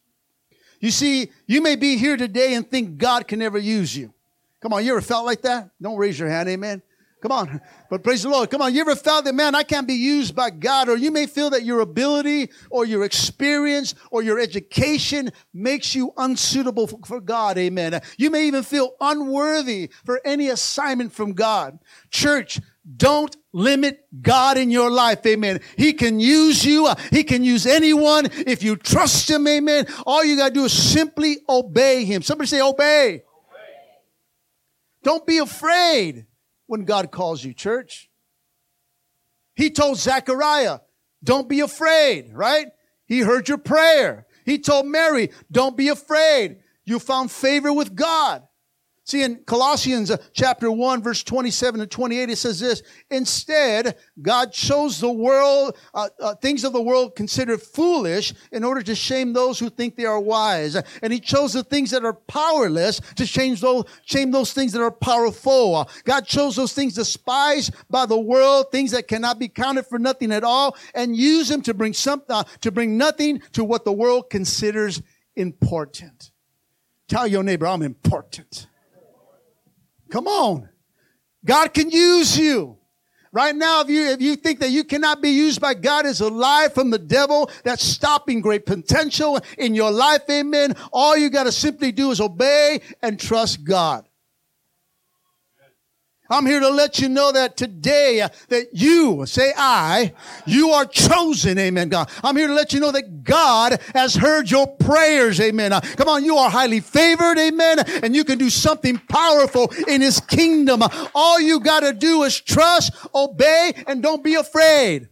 You 0.80 0.90
see, 0.90 1.30
you 1.46 1.60
may 1.60 1.76
be 1.76 1.96
here 1.96 2.16
today 2.16 2.54
and 2.54 2.68
think 2.68 2.98
God 2.98 3.26
can 3.26 3.38
never 3.38 3.58
use 3.58 3.96
you. 3.96 4.12
Come 4.60 4.72
on, 4.72 4.84
you 4.84 4.92
ever 4.92 5.00
felt 5.00 5.24
like 5.24 5.42
that? 5.42 5.70
Don't 5.80 5.96
raise 5.96 6.18
your 6.18 6.28
hand, 6.28 6.48
amen. 6.48 6.82
Come 7.20 7.32
on. 7.32 7.60
But 7.90 8.04
praise 8.04 8.22
the 8.22 8.28
Lord. 8.28 8.48
Come 8.48 8.62
on. 8.62 8.72
You 8.72 8.82
ever 8.82 8.94
felt 8.94 9.24
that, 9.24 9.34
man, 9.34 9.54
I 9.54 9.64
can't 9.64 9.88
be 9.88 9.94
used 9.94 10.36
by 10.36 10.50
God? 10.50 10.88
Or 10.88 10.96
you 10.96 11.10
may 11.10 11.26
feel 11.26 11.50
that 11.50 11.64
your 11.64 11.80
ability 11.80 12.50
or 12.70 12.84
your 12.84 13.04
experience 13.04 13.94
or 14.12 14.22
your 14.22 14.38
education 14.38 15.30
makes 15.52 15.96
you 15.96 16.12
unsuitable 16.16 16.86
for, 16.86 17.20
God. 17.20 17.58
Amen. 17.58 18.00
You 18.18 18.30
may 18.30 18.46
even 18.46 18.62
feel 18.62 18.94
unworthy 19.00 19.90
for 20.04 20.20
any 20.24 20.48
assignment 20.48 21.12
from 21.12 21.32
God. 21.32 21.80
Church, 22.10 22.60
don't 22.96 23.36
limit 23.52 24.06
God 24.20 24.56
in 24.56 24.70
your 24.70 24.90
life. 24.90 25.24
Amen. 25.26 25.60
He 25.76 25.92
can 25.92 26.20
use 26.20 26.64
you. 26.64 26.86
Uh, 26.86 26.94
he 27.10 27.24
can 27.24 27.44
use 27.44 27.66
anyone. 27.66 28.28
If 28.32 28.62
you 28.62 28.76
trust 28.76 29.28
Him, 29.28 29.46
amen. 29.46 29.86
All 30.06 30.24
you 30.24 30.36
got 30.36 30.48
to 30.48 30.54
do 30.54 30.64
is 30.64 30.72
simply 30.72 31.38
obey 31.48 32.04
Him. 32.04 32.22
Somebody 32.22 32.48
say, 32.48 32.62
obey. 32.62 33.06
obey. 33.06 33.22
Don't 35.02 35.26
be 35.26 35.38
afraid 35.38 36.26
when 36.66 36.84
God 36.84 37.10
calls 37.10 37.44
you, 37.44 37.52
church. 37.52 38.08
He 39.54 39.70
told 39.70 39.98
Zechariah, 39.98 40.78
don't 41.22 41.48
be 41.48 41.60
afraid, 41.60 42.30
right? 42.32 42.68
He 43.06 43.20
heard 43.20 43.48
your 43.48 43.58
prayer. 43.58 44.26
He 44.44 44.58
told 44.58 44.86
Mary, 44.86 45.30
don't 45.50 45.76
be 45.76 45.88
afraid. 45.88 46.60
You 46.84 46.98
found 46.98 47.30
favor 47.30 47.72
with 47.72 47.94
God. 47.94 48.47
See, 49.08 49.22
in 49.22 49.36
Colossians 49.46 50.10
uh, 50.10 50.18
chapter 50.34 50.70
1, 50.70 51.02
verse 51.02 51.22
27 51.24 51.80
to 51.80 51.86
28, 51.86 52.28
it 52.28 52.36
says 52.36 52.60
this 52.60 52.82
Instead, 53.10 53.96
God 54.20 54.52
chose 54.52 55.00
the 55.00 55.10
world, 55.10 55.78
uh, 55.94 56.10
uh, 56.20 56.34
things 56.34 56.62
of 56.62 56.74
the 56.74 56.82
world 56.82 57.16
considered 57.16 57.62
foolish 57.62 58.34
in 58.52 58.64
order 58.64 58.82
to 58.82 58.94
shame 58.94 59.32
those 59.32 59.58
who 59.58 59.70
think 59.70 59.96
they 59.96 60.04
are 60.04 60.20
wise. 60.20 60.76
And 61.00 61.10
He 61.10 61.20
chose 61.20 61.54
the 61.54 61.64
things 61.64 61.90
that 61.92 62.04
are 62.04 62.12
powerless 62.12 63.00
to 63.16 63.54
those, 63.56 63.84
shame 64.04 64.30
those 64.30 64.52
things 64.52 64.72
that 64.72 64.82
are 64.82 64.90
powerful. 64.90 65.88
God 66.04 66.26
chose 66.26 66.56
those 66.56 66.74
things 66.74 66.92
despised 66.92 67.74
by 67.88 68.04
the 68.04 68.20
world, 68.20 68.70
things 68.70 68.90
that 68.90 69.08
cannot 69.08 69.38
be 69.38 69.48
counted 69.48 69.86
for 69.86 69.98
nothing 69.98 70.32
at 70.32 70.44
all, 70.44 70.76
and 70.94 71.16
use 71.16 71.48
them 71.48 71.62
to 71.62 71.72
bring 71.72 71.94
something, 71.94 72.36
uh, 72.36 72.44
to 72.60 72.70
bring 72.70 72.98
nothing 72.98 73.40
to 73.52 73.64
what 73.64 73.86
the 73.86 73.92
world 73.92 74.28
considers 74.28 75.00
important. 75.34 76.30
Tell 77.08 77.26
your 77.26 77.42
neighbor, 77.42 77.66
I'm 77.66 77.80
important. 77.80 78.66
Come 80.10 80.26
on. 80.26 80.68
God 81.44 81.72
can 81.72 81.90
use 81.90 82.38
you. 82.38 82.78
Right 83.30 83.54
now, 83.54 83.82
if 83.82 83.90
you, 83.90 84.06
if 84.06 84.22
you 84.22 84.36
think 84.36 84.60
that 84.60 84.70
you 84.70 84.84
cannot 84.84 85.20
be 85.20 85.28
used 85.28 85.60
by 85.60 85.74
God 85.74 86.06
is 86.06 86.20
a 86.20 86.28
lie 86.28 86.68
from 86.72 86.90
the 86.90 86.98
devil 86.98 87.50
that's 87.62 87.84
stopping 87.84 88.40
great 88.40 88.64
potential 88.64 89.38
in 89.58 89.74
your 89.74 89.90
life, 89.90 90.22
amen, 90.30 90.74
all 90.92 91.16
you 91.16 91.28
got 91.28 91.44
to 91.44 91.52
simply 91.52 91.92
do 91.92 92.10
is 92.10 92.20
obey 92.20 92.80
and 93.02 93.20
trust 93.20 93.64
God. 93.64 94.07
I'm 96.30 96.44
here 96.44 96.60
to 96.60 96.68
let 96.68 96.98
you 96.98 97.08
know 97.08 97.32
that 97.32 97.56
today 97.56 98.20
uh, 98.20 98.28
that 98.48 98.68
you, 98.72 99.24
say 99.24 99.52
I, 99.56 100.12
you 100.46 100.70
are 100.70 100.84
chosen, 100.84 101.58
amen, 101.58 101.88
God. 101.88 102.10
I'm 102.22 102.36
here 102.36 102.48
to 102.48 102.54
let 102.54 102.74
you 102.74 102.80
know 102.80 102.92
that 102.92 103.24
God 103.24 103.80
has 103.94 104.14
heard 104.14 104.50
your 104.50 104.66
prayers, 104.66 105.40
amen. 105.40 105.72
Uh, 105.72 105.80
come 105.80 106.08
on, 106.08 106.24
you 106.24 106.36
are 106.36 106.50
highly 106.50 106.80
favored, 106.80 107.38
amen, 107.38 107.78
and 108.02 108.14
you 108.14 108.24
can 108.24 108.36
do 108.36 108.50
something 108.50 108.98
powerful 109.08 109.72
in 109.86 110.02
his 110.02 110.20
kingdom. 110.20 110.82
All 111.14 111.40
you 111.40 111.60
gotta 111.60 111.94
do 111.94 112.24
is 112.24 112.38
trust, 112.38 112.92
obey, 113.14 113.72
and 113.86 114.02
don't 114.02 114.22
be 114.22 114.34
afraid. 114.34 115.08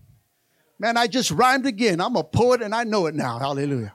Man, 0.78 0.98
I 0.98 1.06
just 1.06 1.30
rhymed 1.30 1.64
again. 1.64 2.00
I'm 2.00 2.16
a 2.16 2.24
poet 2.24 2.60
and 2.60 2.74
I 2.74 2.84
know 2.84 3.06
it 3.06 3.14
now. 3.14 3.38
Hallelujah. 3.38 3.94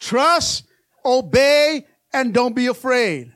Trust, 0.00 0.64
obey, 1.04 1.86
and 2.12 2.34
don't 2.34 2.56
be 2.56 2.66
afraid. 2.66 3.32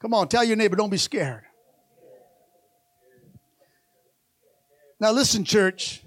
Come 0.00 0.14
on, 0.14 0.28
tell 0.28 0.44
your 0.44 0.56
neighbor, 0.56 0.76
don't 0.76 0.90
be 0.90 0.96
scared. 0.96 1.42
Now, 5.00 5.12
listen, 5.12 5.44
church. 5.44 6.02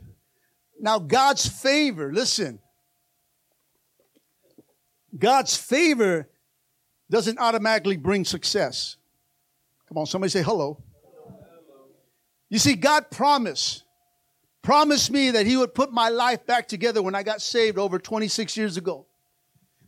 Now, 0.80 1.00
God's 1.00 1.48
favor, 1.48 2.12
listen. 2.12 2.60
God's 5.18 5.56
favor 5.56 6.30
doesn't 7.10 7.38
automatically 7.38 7.98
bring 7.98 8.26
success. 8.26 8.98
Come 9.88 9.98
on, 9.98 10.06
somebody 10.06 10.30
say 10.30 10.42
hello. 10.42 10.82
You 12.50 12.60
see, 12.60 12.76
God 12.76 13.12
promised, 13.12 13.84
promised 14.62 15.12
me 15.12 15.32
that 15.32 15.46
He 15.46 15.58
would 15.58 15.74
put 15.74 15.92
my 15.92 16.10
life 16.10 16.46
back 16.46 16.68
together 16.68 17.02
when 17.02 17.16
I 17.16 17.24
got 17.24 17.42
saved 17.42 17.78
over 17.78 18.00
26 18.00 18.58
years 18.58 18.78
ago. 18.78 19.06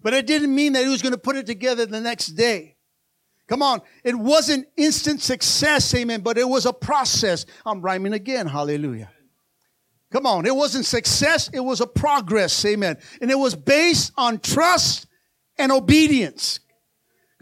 But 0.02 0.14
it 0.14 0.28
didn't 0.28 0.54
mean 0.54 0.74
that 0.74 0.84
He 0.84 0.90
was 0.90 1.02
going 1.02 1.14
to 1.14 1.18
put 1.18 1.36
it 1.36 1.46
together 1.46 1.86
the 1.86 2.02
next 2.02 2.28
day. 2.28 2.73
Come 3.48 3.62
on. 3.62 3.82
It 4.04 4.16
wasn't 4.16 4.68
instant 4.78 5.22
success, 5.22 5.94
amen, 5.94 6.22
but 6.22 6.38
it 6.38 6.48
was 6.48 6.66
a 6.66 6.74
process. 6.74 7.46
I'm 7.66 7.82
rhyming 7.82 8.14
again, 8.14 8.48
hallelujah. 8.48 9.12
Come 10.12 10.26
on. 10.26 10.46
It 10.46 10.56
wasn't 10.56 10.86
success, 10.86 11.50
it 11.54 11.60
was 11.60 11.82
a 11.82 11.88
progress, 11.88 12.64
amen. 12.66 12.98
And 13.22 13.32
it 13.32 13.38
was 13.38 13.56
based 13.56 14.14
on 14.18 14.40
trust 14.40 15.08
and 15.58 15.72
obedience. 15.72 16.60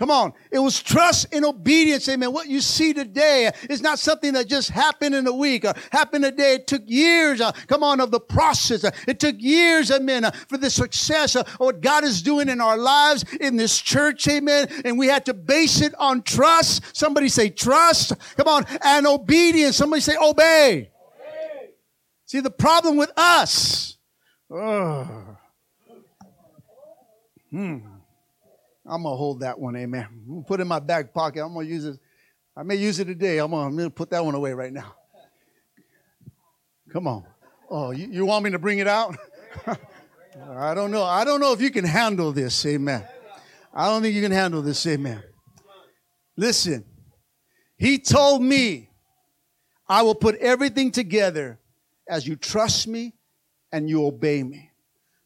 Come 0.02 0.10
on. 0.10 0.34
It 0.50 0.58
was 0.58 0.82
trust 0.82 1.28
and 1.32 1.46
obedience. 1.46 2.10
Amen. 2.10 2.34
What 2.34 2.48
you 2.48 2.60
see 2.60 2.92
today 2.92 3.52
is 3.70 3.84
not 3.84 4.00
something 4.00 4.34
that 4.34 4.48
just 4.48 4.72
happened 4.72 5.14
in 5.14 5.28
a 5.28 5.32
week 5.32 5.64
or 5.64 5.76
happened 5.92 6.26
a 6.26 6.32
day. 6.32 6.56
It 6.56 6.66
took 6.66 6.82
years, 6.88 7.40
uh, 7.40 7.52
come 7.68 7.84
on, 7.84 8.02
of 8.02 8.10
the 8.10 8.20
process. 8.20 8.84
Uh, 8.84 8.90
it 9.08 9.20
took 9.20 9.36
years, 9.38 9.92
amen, 9.92 10.26
uh, 10.26 10.32
for 10.50 10.58
the 10.58 10.72
success 10.72 11.36
of 11.36 11.48
what 11.60 11.82
God 11.82 12.04
is 12.04 12.24
doing 12.24 12.50
in 12.50 12.62
our 12.62 12.80
lives 12.80 13.26
in 13.40 13.58
this 13.58 13.80
church. 13.80 14.28
Amen. 14.28 14.70
And 14.86 14.98
we 14.98 15.06
had 15.06 15.24
to 15.28 15.36
base 15.36 15.82
it 15.82 15.94
on 16.00 16.24
trust. 16.24 16.98
Somebody 16.98 17.30
say 17.30 17.52
trust. 17.52 18.14
Come 18.38 18.48
on. 18.48 18.66
And 18.84 19.06
obedience. 19.06 19.78
Somebody 19.78 20.02
say 20.02 20.16
obey. 20.20 20.80
obey. 20.80 20.90
See, 22.26 22.40
the 22.40 22.50
problem 22.50 22.98
with 22.98 23.12
us. 23.16 23.98
Hmm. 24.50 25.04
I'm 28.92 29.04
gonna 29.04 29.16
hold 29.16 29.40
that 29.40 29.58
one, 29.58 29.78
amen. 29.78 30.06
I'm 30.12 30.28
gonna 30.28 30.44
put 30.44 30.60
it 30.60 30.64
in 30.64 30.68
my 30.68 30.80
back 30.80 31.14
pocket. 31.14 31.42
I'm 31.42 31.54
gonna 31.54 31.66
use 31.66 31.86
it. 31.86 31.98
I 32.58 32.64
may 32.64 32.76
use 32.76 33.00
it 33.00 33.06
today. 33.06 33.38
I'm 33.38 33.52
gonna, 33.52 33.68
I'm 33.68 33.78
gonna 33.78 33.90
put 33.90 34.10
that 34.10 34.24
one 34.24 34.36
away 34.36 34.52
right 34.52 34.74
now. 34.74 34.94
Come 36.92 37.08
on. 37.08 37.24
Oh, 37.70 37.92
you, 37.92 38.08
you 38.12 38.26
want 38.26 38.44
me 38.44 38.52
to 38.52 38.60
bring 38.60 38.80
it 38.80 38.90
out? 38.90 39.16
I 39.66 40.74
don't 40.74 40.92
know. 40.92 41.04
I 41.04 41.24
don't 41.24 41.40
know 41.40 41.54
if 41.54 41.62
you 41.62 41.72
can 41.72 41.86
handle 41.86 42.34
this, 42.34 42.66
amen. 42.66 43.06
I 43.74 43.88
don't 43.88 44.02
think 44.02 44.14
you 44.14 44.22
can 44.22 44.34
handle 44.34 44.62
this, 44.62 44.86
amen. 44.86 45.24
Listen, 46.36 46.84
he 47.78 47.98
told 47.98 48.42
me, 48.42 48.90
I 49.88 50.02
will 50.02 50.16
put 50.16 50.36
everything 50.36 50.92
together 50.92 51.60
as 52.10 52.28
you 52.28 52.36
trust 52.36 52.90
me 52.90 53.14
and 53.72 53.90
you 53.90 54.06
obey 54.06 54.44
me. 54.44 54.71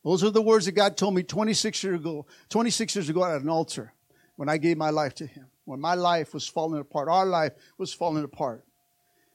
Those 0.05 0.23
are 0.23 0.29
the 0.29 0.41
words 0.41 0.65
that 0.65 0.73
God 0.73 0.97
told 0.97 1.15
me 1.15 1.23
26 1.23 1.83
years 1.83 1.99
ago, 1.99 2.27
26 2.49 2.95
years 2.95 3.09
ago 3.09 3.25
at 3.25 3.41
an 3.41 3.49
altar. 3.49 3.91
when 4.35 4.49
I 4.49 4.57
gave 4.57 4.77
my 4.77 4.91
life 4.91 5.15
to 5.15 5.25
him, 5.25 5.47
when 5.63 5.79
my 5.79 5.95
life 5.95 6.33
was 6.33 6.47
falling 6.47 6.79
apart, 6.79 7.07
our 7.09 7.25
life 7.25 7.53
was 7.77 7.91
falling 7.91 8.23
apart. 8.23 8.63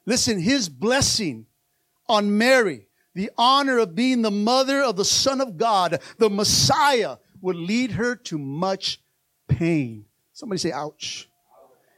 Listen, 0.05 0.39
his 0.39 0.69
blessing 0.69 1.45
on 2.07 2.37
Mary, 2.37 2.87
the 3.13 3.31
honor 3.37 3.79
of 3.79 3.95
being 3.95 4.21
the 4.21 4.31
mother 4.31 4.81
of 4.81 4.95
the 4.95 5.03
Son 5.03 5.41
of 5.41 5.57
God, 5.57 5.99
the 6.19 6.29
Messiah, 6.29 7.17
would 7.41 7.57
lead 7.57 7.91
her 7.91 8.15
to 8.15 8.37
much 8.37 9.01
pain. 9.49 10.05
Somebody 10.31 10.59
say, 10.59 10.71
ouch. 10.71 11.27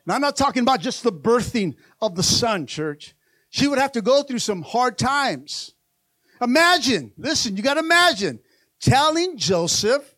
Now, 0.05 0.15
I'm 0.15 0.21
not 0.21 0.35
talking 0.35 0.63
about 0.63 0.79
just 0.79 1.03
the 1.03 1.11
birthing 1.11 1.75
of 2.01 2.15
the 2.15 2.23
Son, 2.23 2.65
church. 2.65 3.13
She 3.49 3.67
would 3.67 3.77
have 3.77 3.91
to 3.91 4.01
go 4.01 4.23
through 4.23 4.39
some 4.39 4.63
hard 4.63 4.97
times. 4.97 5.75
Imagine, 6.41 7.11
listen, 7.17 7.55
you 7.55 7.61
got 7.61 7.75
to 7.75 7.81
imagine 7.81 8.39
telling 8.83 9.37
Joseph, 9.37 10.13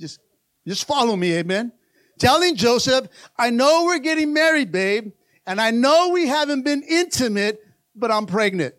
just, 0.00 0.20
just 0.66 0.86
follow 0.86 1.14
me, 1.14 1.34
amen. 1.34 1.72
Telling 2.18 2.56
Joseph, 2.56 3.08
I 3.36 3.50
know 3.50 3.84
we're 3.84 3.98
getting 3.98 4.32
married, 4.32 4.72
babe, 4.72 5.12
and 5.46 5.60
I 5.60 5.70
know 5.70 6.08
we 6.08 6.26
haven't 6.26 6.64
been 6.64 6.82
intimate, 6.82 7.60
but 7.94 8.10
I'm 8.10 8.26
pregnant. 8.26 8.74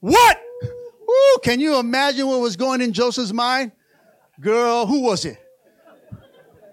What? 0.00 0.40
Can 1.42 1.58
you 1.60 1.78
imagine 1.78 2.26
what 2.26 2.40
was 2.40 2.56
going 2.56 2.80
in 2.80 2.92
Joseph's 2.92 3.32
mind? 3.32 3.72
Girl, 4.40 4.86
who 4.86 5.00
was 5.00 5.24
it? 5.24 5.38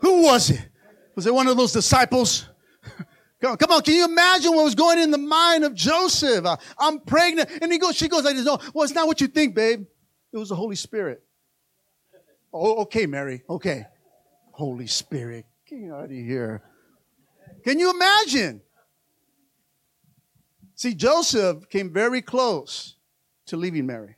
Who 0.01 0.23
was 0.23 0.49
it? 0.49 0.61
Was 1.15 1.25
it 1.25 1.33
one 1.33 1.47
of 1.47 1.55
those 1.55 1.71
disciples? 1.71 2.49
Come 3.41 3.71
on, 3.71 3.81
can 3.81 3.93
you 3.93 4.05
imagine 4.05 4.53
what 4.55 4.63
was 4.63 4.75
going 4.75 4.99
in 4.99 5.11
the 5.11 5.17
mind 5.17 5.63
of 5.63 5.73
Joseph? 5.73 6.45
I'm 6.77 6.99
pregnant. 6.99 7.49
And 7.61 7.71
he 7.71 7.77
goes, 7.77 7.95
she 7.95 8.07
goes 8.07 8.23
like 8.23 8.35
this, 8.35 8.45
no, 8.45 8.57
well, 8.73 8.83
it's 8.83 8.93
not 8.93 9.07
what 9.07 9.21
you 9.21 9.27
think, 9.27 9.55
babe. 9.55 9.85
It 10.33 10.37
was 10.37 10.49
the 10.49 10.55
Holy 10.55 10.75
Spirit. 10.75 11.23
Oh, 12.51 12.81
okay, 12.81 13.05
Mary. 13.05 13.43
Okay. 13.47 13.85
Holy 14.51 14.87
Spirit. 14.87 15.45
Get 15.67 15.91
out 15.91 16.05
of 16.05 16.11
here. 16.11 16.63
Can 17.63 17.79
you 17.79 17.91
imagine? 17.91 18.61
See, 20.75 20.95
Joseph 20.95 21.69
came 21.69 21.93
very 21.93 22.21
close 22.21 22.95
to 23.45 23.57
leaving 23.57 23.85
Mary. 23.85 24.15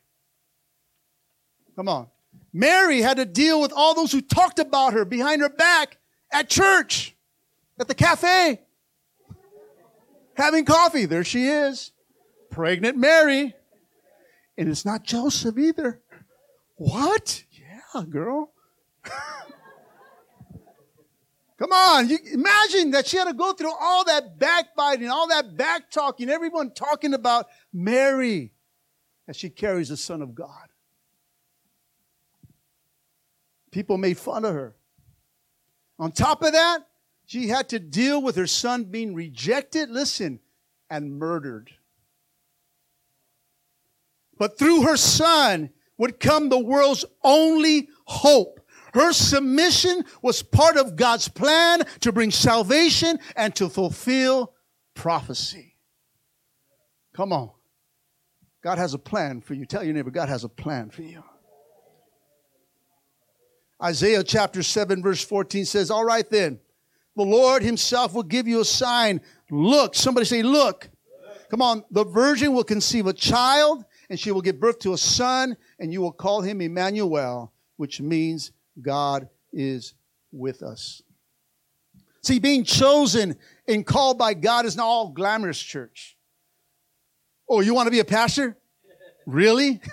Come 1.76 1.90
on. 1.90 2.08
Mary 2.54 3.02
had 3.02 3.18
to 3.18 3.26
deal 3.26 3.60
with 3.60 3.74
all 3.74 3.94
those 3.94 4.12
who 4.12 4.22
talked 4.22 4.60
about 4.60 4.94
her 4.94 5.04
behind 5.04 5.42
her 5.42 5.50
back 5.50 5.98
at 6.32 6.50
church, 6.50 7.14
at 7.78 7.90
the 7.90 7.94
cafe, 7.94 8.62
having 10.36 10.64
coffee. 10.64 11.06
There 11.06 11.26
she 11.26 11.48
is, 11.48 11.92
pregnant 12.50 12.98
Mary. 12.98 13.54
And 14.58 14.70
it's 14.70 14.86
not 14.86 15.04
Joseph 15.04 15.58
either. 15.58 16.02
What? 16.76 17.44
Yeah, 17.52 18.04
girl. 18.10 18.52
Come 21.58 21.72
on, 21.72 22.10
you 22.10 22.18
imagine 22.34 22.92
that 22.92 23.08
she 23.08 23.16
had 23.16 23.30
to 23.30 23.34
go 23.34 23.54
through 23.54 23.72
all 23.80 24.04
that 24.06 24.38
backbiting, 24.38 25.10
all 25.10 25.30
that 25.30 25.56
back 25.56 25.90
talking, 25.90 26.30
everyone 26.30 26.72
talking 26.72 27.14
about 27.14 27.48
Mary 27.72 28.52
as 29.28 29.38
she 29.38 29.50
carries 29.50 29.88
the 29.90 29.96
Son 29.96 30.22
of 30.22 30.36
God. 30.36 30.68
People 33.72 33.98
made 33.98 34.18
fun 34.18 34.44
of 34.44 34.54
her. 34.54 34.76
On 35.98 36.12
top 36.12 36.44
of 36.44 36.52
that, 36.52 36.80
she 37.26 37.48
had 37.48 37.70
to 37.70 37.80
deal 37.80 38.22
with 38.22 38.36
her 38.36 38.48
son 38.48 38.84
being 38.86 39.16
rejected, 39.16 39.90
listen, 39.90 40.40
and 40.90 41.18
murdered. 41.18 41.72
But 44.38 44.60
through 44.60 44.84
her 44.84 44.98
son 44.98 45.72
would 45.98 46.20
come 46.20 46.50
the 46.50 46.60
world's 46.60 47.06
only 47.24 47.90
hope. 48.06 48.60
Her 48.94 49.12
submission 49.12 50.06
was 50.22 50.42
part 50.42 50.78
of 50.78 50.96
God's 50.96 51.28
plan 51.28 51.84
to 52.00 52.12
bring 52.12 52.32
salvation 52.32 53.20
and 53.36 53.54
to 53.56 53.68
fulfill 53.68 54.54
prophecy. 54.94 55.76
Come 57.14 57.34
on. 57.34 57.52
God 58.64 58.78
has 58.78 58.94
a 58.94 59.00
plan 59.00 59.42
for 59.42 59.54
you. 59.54 59.66
Tell 59.66 59.84
your 59.84 59.94
neighbor, 59.94 60.12
God 60.12 60.30
has 60.30 60.44
a 60.44 60.50
plan 60.50 60.90
for 60.90 61.02
you. 61.02 61.24
Isaiah 63.84 64.24
chapter 64.24 64.64
7, 64.64 65.04
verse 65.04 65.24
14 65.24 65.66
says, 65.66 65.92
All 65.92 66.06
right 66.06 66.28
then, 66.30 66.60
the 67.16 67.24
Lord 67.24 67.64
himself 67.64 68.14
will 68.14 68.24
give 68.24 68.48
you 68.48 68.62
a 68.62 68.66
sign. 68.66 69.22
Look, 69.52 69.96
somebody 69.96 70.26
say, 70.26 70.42
Look. 70.42 70.90
Come 71.50 71.62
on, 71.62 71.84
the 71.92 72.04
virgin 72.04 72.54
will 72.54 72.64
conceive 72.64 73.06
a 73.06 73.14
child, 73.14 73.86
and 74.10 74.20
she 74.20 74.32
will 74.32 74.42
give 74.42 74.60
birth 74.60 74.80
to 74.80 74.94
a 74.94 74.98
son, 74.98 75.58
and 75.80 75.92
you 75.92 76.02
will 76.02 76.12
call 76.12 76.42
him 76.42 76.62
Emmanuel, 76.62 77.52
which 77.78 78.02
means 78.02 78.52
God 78.82 79.30
is 79.52 79.94
with 80.32 80.64
us. 80.64 81.02
See, 82.24 82.40
being 82.40 82.64
chosen 82.64 83.36
and 83.68 83.86
called 83.86 84.18
by 84.18 84.34
God 84.34 84.66
is 84.66 84.76
not 84.76 84.86
all 84.86 85.10
glamorous, 85.10 85.60
church. 85.60 86.18
Oh, 87.48 87.62
you 87.62 87.74
want 87.74 87.88
to 87.88 87.92
be 87.92 88.00
a 88.00 88.06
pastor? 88.06 88.58
Really? 89.26 89.82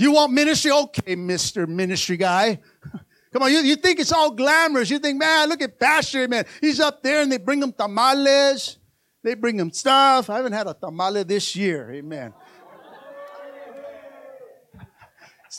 You 0.00 0.12
want 0.12 0.32
ministry? 0.32 0.70
Okay, 0.70 1.14
Mr. 1.14 1.68
Ministry 1.68 2.16
guy. 2.16 2.58
Come 3.34 3.42
on, 3.42 3.52
you, 3.52 3.58
you 3.58 3.76
think 3.76 4.00
it's 4.00 4.12
all 4.12 4.30
glamorous. 4.30 4.88
You 4.88 4.98
think, 4.98 5.18
man, 5.18 5.50
look 5.50 5.60
at 5.60 5.78
Pastor, 5.78 6.26
man. 6.26 6.46
He's 6.62 6.80
up 6.80 7.02
there 7.02 7.20
and 7.20 7.30
they 7.30 7.36
bring 7.36 7.62
him 7.62 7.70
tamales. 7.70 8.78
They 9.22 9.34
bring 9.34 9.58
him 9.58 9.70
stuff. 9.72 10.30
I 10.30 10.36
haven't 10.36 10.54
had 10.54 10.66
a 10.66 10.72
tamale 10.72 11.24
this 11.24 11.54
year. 11.54 11.92
Amen. 11.92 12.32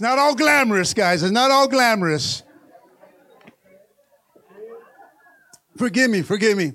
It's 0.02 0.08
not 0.10 0.18
all 0.18 0.34
glamorous, 0.34 0.96
guys. 0.96 1.22
It's 1.22 1.32
not 1.32 1.52
all 1.52 1.68
glamorous. 1.68 2.42
Forgive 5.78 6.10
me, 6.10 6.24
forgive 6.24 6.58
me. 6.58 6.74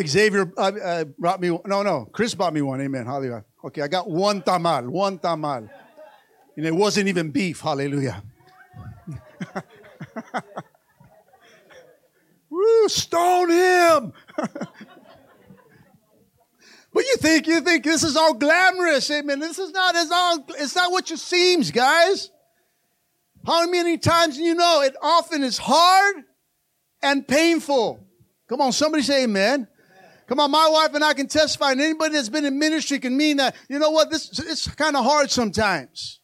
Xavier 0.00 0.52
uh, 0.56 0.60
uh, 0.60 1.04
brought 1.18 1.40
me, 1.40 1.48
no, 1.66 1.82
no, 1.82 2.08
Chris 2.12 2.36
brought 2.36 2.54
me 2.54 2.62
one. 2.62 2.80
Amen. 2.80 3.04
Hallelujah. 3.04 3.44
Okay, 3.64 3.82
I 3.82 3.88
got 3.88 4.08
one 4.08 4.42
tamal, 4.42 4.86
one 4.86 5.18
tamal. 5.18 5.68
And 6.56 6.66
it 6.66 6.72
wasn't 6.72 7.08
even 7.08 7.32
beef. 7.32 7.60
Hallelujah. 7.62 8.22
Woo, 12.48 12.88
stone 12.88 13.50
him. 13.50 14.12
but 16.96 17.04
you 17.04 17.16
think 17.18 17.46
you 17.46 17.60
think 17.60 17.84
this 17.84 18.02
is 18.02 18.16
all 18.16 18.32
glamorous, 18.32 19.10
amen. 19.10 19.38
This 19.38 19.58
is 19.58 19.70
not 19.70 19.94
as 19.94 20.10
all 20.10 20.46
it's 20.58 20.74
not 20.74 20.90
what 20.90 21.10
it 21.10 21.18
seems, 21.18 21.70
guys. 21.70 22.30
How 23.44 23.68
many 23.68 23.98
times 23.98 24.38
you 24.38 24.54
know 24.54 24.80
it 24.80 24.96
often 25.02 25.44
is 25.44 25.58
hard 25.58 26.24
and 27.02 27.28
painful. 27.28 28.02
Come 28.48 28.62
on, 28.62 28.72
somebody 28.72 29.02
say 29.02 29.24
amen. 29.24 29.68
Come 30.26 30.40
on, 30.40 30.50
my 30.50 30.70
wife 30.70 30.94
and 30.94 31.04
I 31.04 31.12
can 31.12 31.26
testify, 31.26 31.72
and 31.72 31.82
anybody 31.82 32.14
that's 32.14 32.30
been 32.30 32.46
in 32.46 32.58
ministry 32.58 32.98
can 32.98 33.14
mean 33.14 33.36
that, 33.36 33.56
you 33.68 33.78
know 33.78 33.90
what, 33.90 34.10
this 34.10 34.30
it's 34.38 34.66
kind 34.74 34.96
of 34.96 35.04
hard 35.04 35.30
sometimes. 35.30 36.20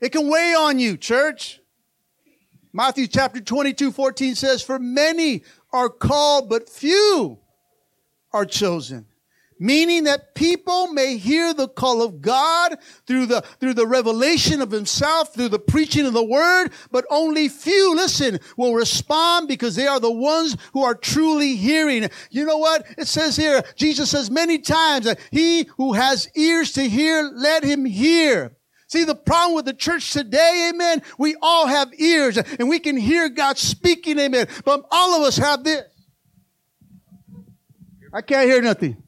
It 0.00 0.12
can 0.12 0.30
weigh 0.30 0.54
on 0.54 0.78
you, 0.78 0.96
church. 0.96 1.60
Matthew 2.72 3.08
chapter 3.08 3.40
22, 3.40 3.90
14 3.90 4.36
says, 4.36 4.62
For 4.62 4.78
many 4.78 5.42
are 5.72 5.88
called, 5.88 6.48
but 6.48 6.68
few 6.68 7.40
are 8.32 8.44
chosen. 8.44 9.06
Meaning 9.58 10.04
that 10.04 10.34
people 10.34 10.88
may 10.88 11.16
hear 11.16 11.54
the 11.54 11.68
call 11.68 12.02
of 12.02 12.20
God 12.20 12.76
through 13.06 13.26
the, 13.26 13.40
through 13.58 13.72
the 13.72 13.86
revelation 13.86 14.60
of 14.60 14.70
himself, 14.70 15.32
through 15.32 15.48
the 15.48 15.58
preaching 15.58 16.04
of 16.04 16.12
the 16.12 16.24
word, 16.24 16.72
but 16.90 17.06
only 17.08 17.48
few, 17.48 17.94
listen, 17.94 18.38
will 18.58 18.74
respond 18.74 19.48
because 19.48 19.74
they 19.74 19.86
are 19.86 20.00
the 20.00 20.12
ones 20.12 20.58
who 20.74 20.82
are 20.82 20.94
truly 20.94 21.56
hearing. 21.56 22.10
You 22.30 22.44
know 22.44 22.58
what? 22.58 22.86
It 22.98 23.06
says 23.06 23.34
here, 23.34 23.62
Jesus 23.76 24.10
says 24.10 24.30
many 24.30 24.58
times 24.58 25.06
that 25.06 25.18
he 25.30 25.68
who 25.78 25.94
has 25.94 26.28
ears 26.36 26.72
to 26.72 26.86
hear, 26.86 27.30
let 27.34 27.64
him 27.64 27.86
hear. 27.86 28.56
See, 28.88 29.04
the 29.04 29.14
problem 29.14 29.56
with 29.56 29.64
the 29.64 29.74
church 29.74 30.12
today, 30.12 30.70
amen, 30.72 31.02
we 31.18 31.34
all 31.40 31.66
have 31.66 31.88
ears 31.98 32.36
and 32.36 32.68
we 32.68 32.78
can 32.78 32.96
hear 32.96 33.28
God 33.30 33.56
speaking, 33.56 34.18
amen, 34.18 34.48
but 34.64 34.84
all 34.90 35.16
of 35.16 35.22
us 35.22 35.38
have 35.38 35.64
this. 35.64 35.82
I 38.12 38.20
can't 38.20 38.48
hear 38.48 38.62
nothing. 38.62 39.02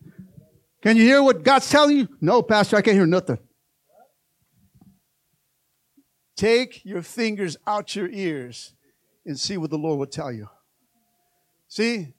Can 0.88 0.96
you 0.96 1.02
hear 1.02 1.22
what 1.22 1.42
God's 1.42 1.68
telling 1.68 1.98
you? 1.98 2.08
No, 2.18 2.40
Pastor, 2.40 2.74
I 2.74 2.80
can't 2.80 2.96
hear 2.96 3.04
nothing. 3.04 3.38
Take 6.34 6.82
your 6.82 7.02
fingers 7.02 7.58
out 7.66 7.94
your 7.94 8.08
ears 8.08 8.72
and 9.26 9.38
see 9.38 9.58
what 9.58 9.68
the 9.68 9.76
Lord 9.76 9.98
will 9.98 10.06
tell 10.06 10.32
you. 10.32 10.48
See, 11.68 12.14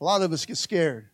a 0.00 0.02
lot 0.02 0.22
of 0.22 0.32
us 0.32 0.46
get 0.46 0.56
scared. 0.56 1.10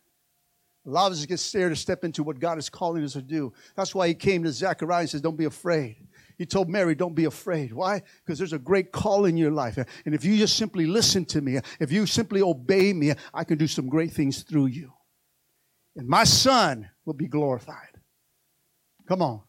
A 0.85 0.89
lot 0.89 1.07
of 1.07 1.17
us 1.17 1.25
get 1.25 1.41
scared 1.41 1.73
to 1.73 1.75
step 1.75 2.05
into 2.05 2.23
what 2.23 2.39
God 2.39 2.57
is 2.57 2.69
calling 2.69 3.03
us 3.03 3.11
to 3.11 3.21
do. 3.21 3.51
That's 3.75 3.93
why 3.93 4.07
he 4.07 4.13
came 4.13 4.45
to 4.45 4.53
Zechariah 4.53 5.01
and 5.01 5.09
says, 5.09 5.19
Don't 5.19 5.35
be 5.35 5.43
afraid. 5.43 6.07
He 6.37 6.45
told 6.45 6.69
Mary, 6.69 6.95
Don't 6.95 7.15
be 7.15 7.25
afraid. 7.25 7.73
Why? 7.73 8.01
Because 8.23 8.39
there's 8.39 8.53
a 8.53 8.59
great 8.59 8.93
call 8.93 9.25
in 9.25 9.35
your 9.35 9.51
life. 9.51 9.77
And 10.05 10.15
if 10.15 10.23
you 10.23 10.37
just 10.37 10.55
simply 10.55 10.85
listen 10.85 11.25
to 11.25 11.41
me, 11.41 11.59
if 11.81 11.91
you 11.91 12.05
simply 12.05 12.41
obey 12.41 12.93
me, 12.93 13.11
I 13.33 13.43
can 13.43 13.57
do 13.57 13.67
some 13.67 13.89
great 13.89 14.13
things 14.13 14.43
through 14.43 14.67
you. 14.67 14.93
And 15.99 16.07
my 16.07 16.23
son 16.23 16.89
will 17.03 17.13
be 17.13 17.27
glorified. 17.27 17.75
Come 19.05 19.21
on. 19.21 19.41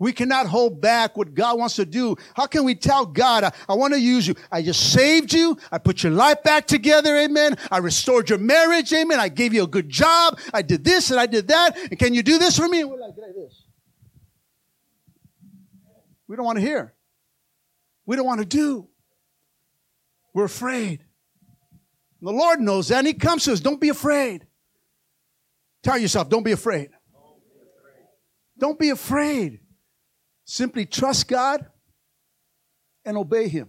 We 0.00 0.12
cannot 0.12 0.46
hold 0.46 0.80
back 0.80 1.16
what 1.16 1.34
God 1.34 1.56
wants 1.56 1.76
to 1.76 1.86
do. 1.86 2.16
How 2.34 2.46
can 2.46 2.64
we 2.64 2.74
tell 2.74 3.06
God, 3.06 3.44
I, 3.44 3.52
I, 3.68 3.74
want 3.74 3.94
to 3.94 4.00
use 4.00 4.26
you. 4.26 4.34
I 4.50 4.60
just 4.60 4.92
saved 4.92 5.32
you. 5.32 5.56
I 5.70 5.78
put 5.78 6.02
your 6.02 6.10
life 6.10 6.42
back 6.42 6.66
together. 6.66 7.16
Amen. 7.16 7.56
I 7.70 7.78
restored 7.78 8.28
your 8.28 8.40
marriage. 8.40 8.92
Amen. 8.92 9.20
I 9.20 9.28
gave 9.28 9.54
you 9.54 9.62
a 9.62 9.68
good 9.68 9.88
job. 9.88 10.40
I 10.52 10.62
did 10.62 10.82
this 10.82 11.12
and 11.12 11.20
I 11.20 11.26
did 11.26 11.46
that. 11.46 11.78
And 11.78 11.96
can 11.96 12.12
you 12.12 12.24
do 12.24 12.38
this 12.38 12.58
for 12.58 12.66
me? 12.66 12.82
We're 12.82 12.98
like, 12.98 13.16
like 13.16 13.34
this. 13.36 13.62
We 16.26 16.34
don't 16.34 16.44
want 16.44 16.58
to 16.58 16.64
hear. 16.64 16.92
We 18.04 18.16
don't 18.16 18.26
want 18.26 18.40
to 18.40 18.46
do. 18.46 18.88
We're 20.34 20.44
afraid. 20.44 21.04
And 22.18 22.28
the 22.28 22.32
Lord 22.32 22.60
knows 22.60 22.88
that. 22.88 22.98
And 22.98 23.06
He 23.06 23.14
comes 23.14 23.44
to 23.44 23.52
us. 23.52 23.60
Don't 23.60 23.80
be 23.80 23.90
afraid. 23.90 24.47
Tell 25.82 25.98
yourself, 25.98 26.28
don't 26.28 26.42
be 26.42 26.52
afraid. 26.52 26.90
Don't 28.58 28.78
be 28.78 28.90
afraid. 28.90 29.60
Simply 30.44 30.86
trust 30.86 31.28
God 31.28 31.66
and 33.04 33.16
obey 33.16 33.48
Him. 33.48 33.68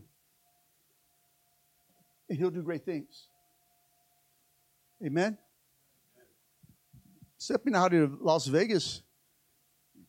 And 2.30 2.38
He'll 2.38 2.50
do 2.50 2.64
great 2.64 2.86
things. 2.86 3.28
Amen? 5.06 5.38
Stepping 7.38 7.76
out 7.76 7.94
of 7.94 8.22
Las 8.22 8.48
Vegas 8.48 9.04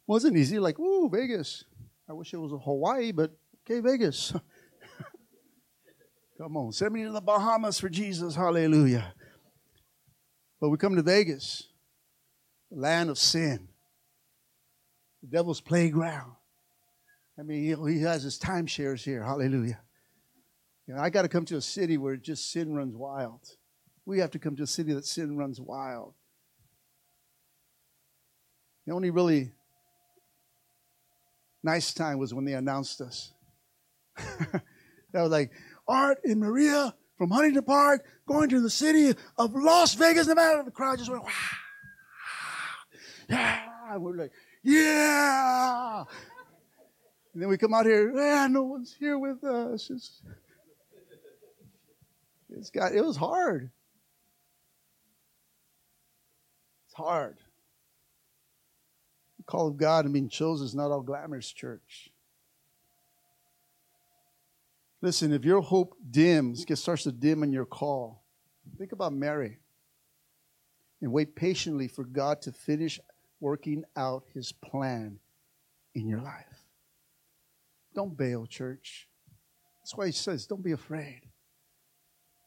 wasn't 0.07 0.37
easy. 0.37 0.59
Like, 0.59 0.79
ooh, 0.81 1.09
Vegas. 1.09 1.65
I 2.09 2.13
wish 2.13 2.35
it 2.35 2.39
was 2.39 2.51
Hawaii, 2.65 3.13
but 3.13 3.31
okay, 3.65 3.81
Vegas. 3.81 4.33
Come 6.39 6.57
on, 6.57 6.73
send 6.73 6.93
me 6.93 7.05
to 7.05 7.13
the 7.13 7.21
Bahamas 7.21 7.79
for 7.79 7.89
Jesus. 7.89 8.35
Hallelujah. 8.35 9.15
But 10.61 10.71
we 10.71 10.77
come 10.77 10.97
to 10.97 11.03
Vegas, 11.03 11.69
land 12.70 13.11
of 13.11 13.18
sin, 13.18 13.68
the 15.22 15.28
devil's 15.28 15.61
playground. 15.61 16.33
I 17.38 17.42
mean, 17.42 17.64
he, 17.64 17.92
he 17.92 18.02
has 18.02 18.22
his 18.22 18.38
timeshares 18.38 19.02
here. 19.02 19.22
Hallelujah. 19.22 19.80
You 20.87 20.94
know, 20.94 21.00
I 21.00 21.11
got 21.11 21.22
to 21.22 21.28
come 21.28 21.44
to 21.46 21.56
a 21.56 21.61
city 21.61 21.96
where 21.96 22.16
just 22.16 22.50
sin 22.52 22.74
runs 22.74 22.94
wild. 22.96 23.40
We 24.04 24.18
have 24.18 24.30
to 24.33 24.38
come 24.38 24.56
to 24.56 24.64
a 24.64 24.66
city 24.66 24.92
that 24.92 25.06
sin 25.06 25.37
runs 25.37 25.61
wild. 25.61 26.14
The 28.87 28.92
only 28.92 29.11
really 29.11 29.52
nice 31.62 31.94
time 31.94 32.18
was 32.18 32.35
when 32.35 32.44
they 32.44 32.54
announced 32.54 33.00
us. 33.00 33.33
that 34.16 34.62
was 35.14 35.30
like, 35.30 35.50
Art 35.87 36.18
and 36.24 36.40
Maria 36.40 36.94
from 37.16 37.30
Huntington 37.30 37.64
Park 37.64 38.04
going 38.26 38.48
to 38.48 38.61
the 38.61 38.70
city 38.70 39.14
of 39.38 39.54
Las 39.54 39.94
Vegas, 39.94 40.26
Nevada. 40.26 40.64
The 40.64 40.70
crowd 40.70 40.98
just 40.98 41.11
went, 41.11 41.22
wow. 41.22 41.30
Yeah. 43.31 43.61
And 43.90 44.03
we're 44.03 44.16
like, 44.16 44.33
yeah. 44.62 46.05
And 47.33 47.43
then 47.43 47.49
we 47.49 47.57
come 47.59 47.75
out 47.75 47.87
here, 47.87 48.12
yeah, 48.14 48.47
no 48.49 48.64
one's 48.64 48.95
here 48.99 49.19
with 49.19 49.43
us. 49.45 49.88
It's, 49.90 50.23
it's 52.51 52.71
got, 52.71 52.93
it 52.93 53.05
was 53.05 53.16
hard. 53.16 53.71
It's 56.87 56.95
hard. 56.95 57.38
The 59.38 59.45
call 59.45 59.69
of 59.69 59.77
God 59.77 60.05
and 60.05 60.14
being 60.14 60.29
chosen 60.29 60.66
is 60.66 60.75
not 60.75 60.90
all 60.90 61.03
glamorous, 61.03 61.53
church. 61.53 62.11
Listen, 65.03 65.33
if 65.33 65.45
your 65.45 65.62
hope 65.62 65.97
dims, 66.11 66.64
it 66.69 66.77
starts 66.77 67.05
to 67.05 67.12
dim 67.12 67.43
in 67.43 67.53
your 67.53 67.64
call, 67.64 68.23
think 68.77 68.93
about 68.93 69.12
Mary 69.12 69.59
and 71.01 71.12
wait 71.12 71.35
patiently 71.35 71.88
for 71.88 72.05
God 72.05 72.43
to 72.43 72.53
finish 72.53 73.01
working 73.40 73.85
out 73.96 74.24
his 74.35 74.53
plan 74.53 75.18
in 75.94 76.07
your 76.07 76.20
life. 76.20 76.64
Don't 77.94 78.16
bail, 78.16 78.46
church. 78.46 79.09
That's 79.81 79.96
why 79.96 80.07
he 80.07 80.12
says, 80.12 80.46
don't 80.46 80.62
be 80.62 80.72
afraid. 80.72 81.22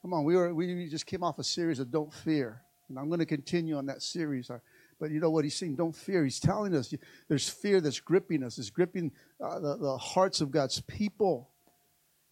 Come 0.01 0.13
on, 0.13 0.23
we 0.23 0.35
were 0.35 0.53
we 0.53 0.87
just 0.89 1.05
came 1.05 1.23
off 1.23 1.39
a 1.39 1.43
series 1.43 1.79
of 1.79 1.89
Don't 1.89 2.13
Fear. 2.13 2.61
And 2.89 2.99
I'm 2.99 3.07
going 3.07 3.19
to 3.19 3.25
continue 3.25 3.77
on 3.77 3.85
that 3.87 4.01
series. 4.01 4.51
But 4.99 5.11
you 5.11 5.19
know 5.19 5.31
what 5.31 5.43
he's 5.45 5.55
saying? 5.55 5.75
Don't 5.75 5.95
fear. 5.95 6.23
He's 6.23 6.39
telling 6.39 6.75
us 6.75 6.93
there's 7.27 7.49
fear 7.49 7.81
that's 7.81 7.99
gripping 7.99 8.43
us, 8.43 8.57
it's 8.57 8.69
gripping 8.69 9.11
uh, 9.43 9.59
the, 9.59 9.77
the 9.77 9.97
hearts 9.97 10.41
of 10.41 10.51
God's 10.51 10.81
people. 10.81 11.49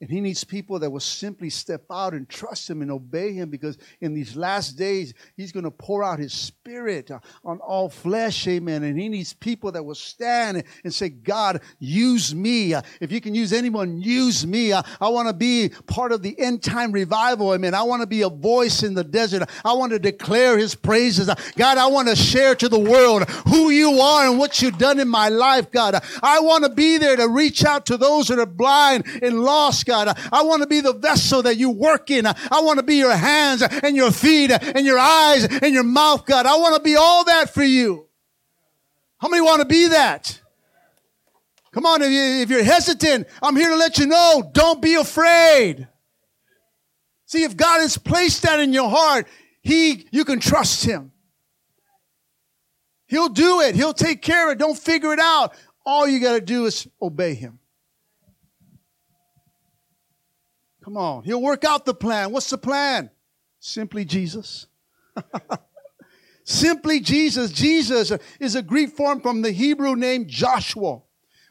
And 0.02 0.10
he 0.10 0.20
needs 0.20 0.44
people 0.44 0.80
that 0.80 0.90
will 0.90 1.00
simply 1.00 1.52
step 1.52 1.84
out 1.92 2.14
and 2.14 2.28
trust 2.28 2.68
him 2.68 2.82
and 2.82 2.90
obey 2.90 3.34
him 3.34 3.52
because 3.52 3.78
in 4.02 4.16
these 4.16 4.36
last 4.36 4.72
days, 4.72 5.14
he's 5.38 5.52
going 5.52 5.64
to 5.64 5.72
pour 5.72 6.04
out 6.04 6.18
his 6.18 6.34
spirit 6.34 7.12
on 7.46 7.60
all 7.60 7.88
flesh. 7.88 8.48
Amen. 8.48 8.84
And 8.84 9.00
he 9.00 9.10
needs 9.10 9.34
people 9.34 9.72
that 9.74 9.84
will 9.84 9.94
stand 9.94 10.64
and 10.84 10.92
say, 10.92 11.10
God, 11.10 11.62
use 11.78 12.34
me. 12.34 12.74
If 13.00 13.12
you 13.12 13.22
can 13.22 13.36
use 13.36 13.54
anyone, 13.54 14.02
use 14.02 14.46
me. 14.46 14.74
I, 14.74 14.82
want 15.00 15.28
to 15.28 15.36
be 15.36 15.70
part 15.86 16.12
of 16.12 16.24
the 16.24 16.38
end 16.40 16.64
time 16.64 16.92
revival. 16.92 17.54
Amen. 17.54 17.76
I 17.76 17.84
want 17.84 18.02
to 18.02 18.08
be 18.08 18.24
a 18.24 18.30
voice 18.30 18.82
in 18.82 18.96
the 18.96 19.04
desert. 19.04 19.48
I 19.64 19.74
want 19.74 19.92
to 19.92 20.00
declare 20.00 20.58
his 20.58 20.74
praises. 20.74 21.30
God, 21.56 21.78
I 21.78 21.86
want 21.86 22.08
to 22.08 22.16
share 22.16 22.56
to 22.56 22.68
the 22.68 22.80
world 22.80 23.30
who 23.30 23.70
you 23.70 24.00
are 24.00 24.28
and 24.28 24.40
what 24.40 24.64
you've 24.64 24.80
done 24.80 25.00
in 25.00 25.08
my 25.08 25.30
life, 25.30 25.70
God. 25.70 26.04
I 26.24 26.40
want 26.40 26.64
to 26.64 26.72
be 26.72 26.98
there 26.98 27.18
to 27.18 27.28
reach 27.28 27.64
out 27.64 27.86
to 27.86 27.98
those 27.98 28.30
that 28.30 28.40
are 28.40 28.48
blind 28.48 29.06
and 29.22 29.44
lost, 29.44 29.86
God. 29.91 30.17
I 30.32 30.43
want 30.43 30.62
to 30.62 30.67
be 30.67 30.80
the 30.80 30.93
vessel 30.93 31.41
that 31.43 31.58
you 31.58 31.69
work 31.69 32.10
in. 32.10 32.25
I 32.25 32.62
want 32.62 32.80
to 32.80 32.84
be 32.84 32.95
your 32.95 33.12
hands 33.12 33.62
and 33.62 33.93
your 33.93 34.12
feet 34.12 34.49
and 34.49 34.86
your 34.86 34.97
eyes 34.97 35.43
and 35.43 35.73
your 35.73 35.84
mouth, 35.84 36.25
God. 36.25 36.45
I 36.45 36.56
want 36.56 36.75
to 36.75 36.82
be 36.82 36.95
all 36.95 37.25
that 37.25 37.54
for 37.54 37.63
you. 37.63 38.08
How 39.17 39.27
many 39.27 39.41
want 39.41 39.62
to 39.62 39.67
be 39.67 39.89
that? 39.89 40.39
Come 41.73 41.86
on, 41.86 42.01
if, 42.01 42.10
you, 42.10 42.21
if 42.41 42.49
you're 42.49 42.63
hesitant, 42.63 43.27
I'm 43.41 43.56
here 43.58 43.69
to 43.69 43.75
let 43.75 43.97
you 43.97 44.06
know, 44.06 44.49
don't 44.54 44.82
be 44.82 44.95
afraid. 44.95 45.88
See, 47.25 47.43
if 47.43 47.58
God 47.58 47.82
has 47.82 47.97
placed 47.97 48.43
that 48.43 48.62
in 48.62 48.71
your 48.71 48.89
heart, 48.89 49.27
He, 49.62 50.08
you 50.12 50.23
can 50.23 50.39
trust 50.39 50.86
Him. 50.86 51.12
He'll 53.08 53.30
do 53.30 53.60
it. 53.60 53.75
He'll 53.75 53.93
take 53.93 54.21
care 54.21 54.47
of 54.47 54.54
it. 54.54 54.58
Don't 54.58 54.77
figure 54.77 55.12
it 55.12 55.19
out. 55.19 55.54
All 55.86 56.08
you 56.08 56.21
got 56.21 56.34
to 56.34 56.41
do 56.41 56.65
is 56.65 56.88
obey 57.01 57.34
Him. 57.34 57.61
Come 60.84 60.98
on. 60.98 61.24
He'll 61.24 61.41
work 61.41 61.63
out 61.63 61.86
the 61.86 61.94
plan. 61.94 62.32
What's 62.32 62.50
the 62.50 62.58
plan? 62.58 63.12
Simply 63.60 64.06
Jesus. 64.06 64.67
Simply 66.44 67.00
Jesus. 67.00 67.52
Jesus 67.52 68.12
is 68.39 68.56
a 68.56 68.62
Greek 68.62 68.89
form 68.89 69.22
from 69.22 69.41
the 69.41 69.52
Hebrew 69.52 69.96
name 69.96 70.26
Joshua, 70.28 71.02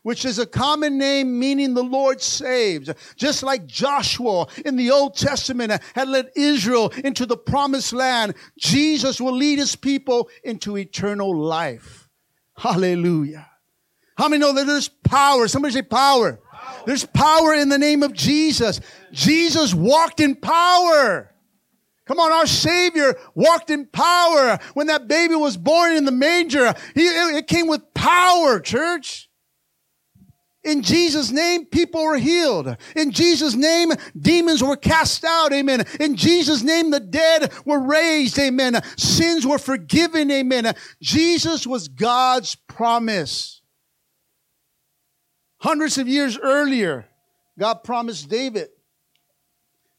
which 0.02 0.24
is 0.24 0.40
a 0.40 0.46
common 0.46 0.98
name 0.98 1.38
meaning 1.38 1.74
the 1.74 1.84
Lord 1.84 2.20
saves. 2.20 2.90
Just 3.14 3.44
like 3.44 3.66
Joshua 3.66 4.46
in 4.64 4.74
the 4.76 4.90
Old 4.90 5.16
Testament 5.16 5.80
had 5.94 6.08
led 6.08 6.30
Israel 6.34 6.88
into 7.04 7.24
the 7.24 7.36
promised 7.36 7.92
land, 7.92 8.34
Jesus 8.58 9.20
will 9.20 9.36
lead 9.36 9.60
his 9.60 9.76
people 9.76 10.28
into 10.42 10.76
eternal 10.76 11.36
life. 11.36 12.08
Hallelujah. 12.56 13.46
How 14.16 14.28
many 14.28 14.40
know 14.40 14.52
that 14.52 14.66
there's 14.66 14.88
power? 14.88 15.48
Somebody 15.48 15.72
say 15.72 15.82
power. 15.82 16.40
There's 16.86 17.04
power 17.04 17.54
in 17.54 17.68
the 17.68 17.78
name 17.78 18.02
of 18.02 18.12
Jesus. 18.12 18.80
Jesus 19.12 19.74
walked 19.74 20.20
in 20.20 20.34
power. 20.34 21.32
Come 22.06 22.18
on, 22.18 22.32
our 22.32 22.46
Savior 22.46 23.16
walked 23.34 23.70
in 23.70 23.86
power. 23.86 24.58
When 24.74 24.88
that 24.88 25.06
baby 25.06 25.36
was 25.36 25.56
born 25.56 25.92
in 25.92 26.04
the 26.04 26.12
manger, 26.12 26.74
he, 26.94 27.02
it 27.02 27.46
came 27.46 27.68
with 27.68 27.94
power, 27.94 28.58
church. 28.58 29.30
In 30.62 30.82
Jesus' 30.82 31.30
name, 31.30 31.64
people 31.64 32.02
were 32.02 32.18
healed. 32.18 32.76
In 32.94 33.12
Jesus' 33.12 33.54
name, 33.54 33.92
demons 34.18 34.62
were 34.62 34.76
cast 34.76 35.24
out. 35.24 35.52
Amen. 35.52 35.84
In 35.98 36.16
Jesus' 36.16 36.62
name, 36.62 36.90
the 36.90 37.00
dead 37.00 37.50
were 37.64 37.80
raised. 37.80 38.38
Amen. 38.38 38.80
Sins 38.96 39.46
were 39.46 39.58
forgiven. 39.58 40.30
Amen. 40.30 40.74
Jesus 41.00 41.66
was 41.66 41.88
God's 41.88 42.56
promise. 42.56 43.59
Hundreds 45.60 45.98
of 45.98 46.08
years 46.08 46.38
earlier, 46.38 47.06
God 47.58 47.84
promised 47.84 48.30
David 48.30 48.68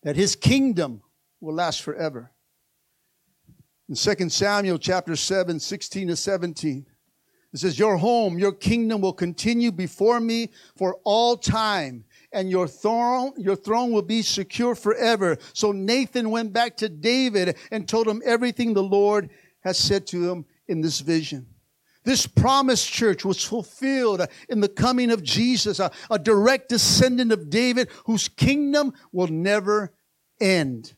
that 0.01 0.15
his 0.15 0.35
kingdom 0.35 1.01
will 1.39 1.53
last 1.53 1.83
forever. 1.83 2.31
In 3.87 3.95
2 3.95 4.29
Samuel 4.29 4.79
chapter 4.79 5.15
7, 5.15 5.59
16 5.59 6.07
to 6.07 6.15
17, 6.15 6.85
it 7.53 7.59
says, 7.59 7.77
Your 7.77 7.97
home, 7.97 8.39
your 8.39 8.53
kingdom 8.53 9.01
will 9.01 9.13
continue 9.13 9.71
before 9.71 10.19
me 10.19 10.49
for 10.75 10.97
all 11.03 11.37
time, 11.37 12.05
and 12.31 12.49
your 12.49 12.67
throne, 12.67 13.33
your 13.37 13.55
throne 13.55 13.91
will 13.91 14.01
be 14.01 14.23
secure 14.23 14.73
forever. 14.73 15.37
So 15.53 15.71
Nathan 15.71 16.31
went 16.31 16.53
back 16.53 16.77
to 16.77 16.89
David 16.89 17.57
and 17.69 17.87
told 17.87 18.07
him 18.07 18.23
everything 18.25 18.73
the 18.73 18.81
Lord 18.81 19.29
has 19.59 19.77
said 19.77 20.07
to 20.07 20.27
him 20.27 20.45
in 20.67 20.81
this 20.81 21.01
vision. 21.01 21.45
This 22.03 22.25
promised 22.25 22.91
church 22.91 23.23
was 23.23 23.43
fulfilled 23.43 24.27
in 24.49 24.61
the 24.61 24.69
coming 24.69 25.11
of 25.11 25.21
Jesus, 25.21 25.79
a, 25.79 25.91
a, 26.09 26.17
direct 26.17 26.69
descendant 26.69 27.31
of 27.31 27.49
David 27.49 27.89
whose 28.05 28.27
kingdom 28.27 28.93
will 29.11 29.27
never 29.27 29.93
end. 30.39 30.93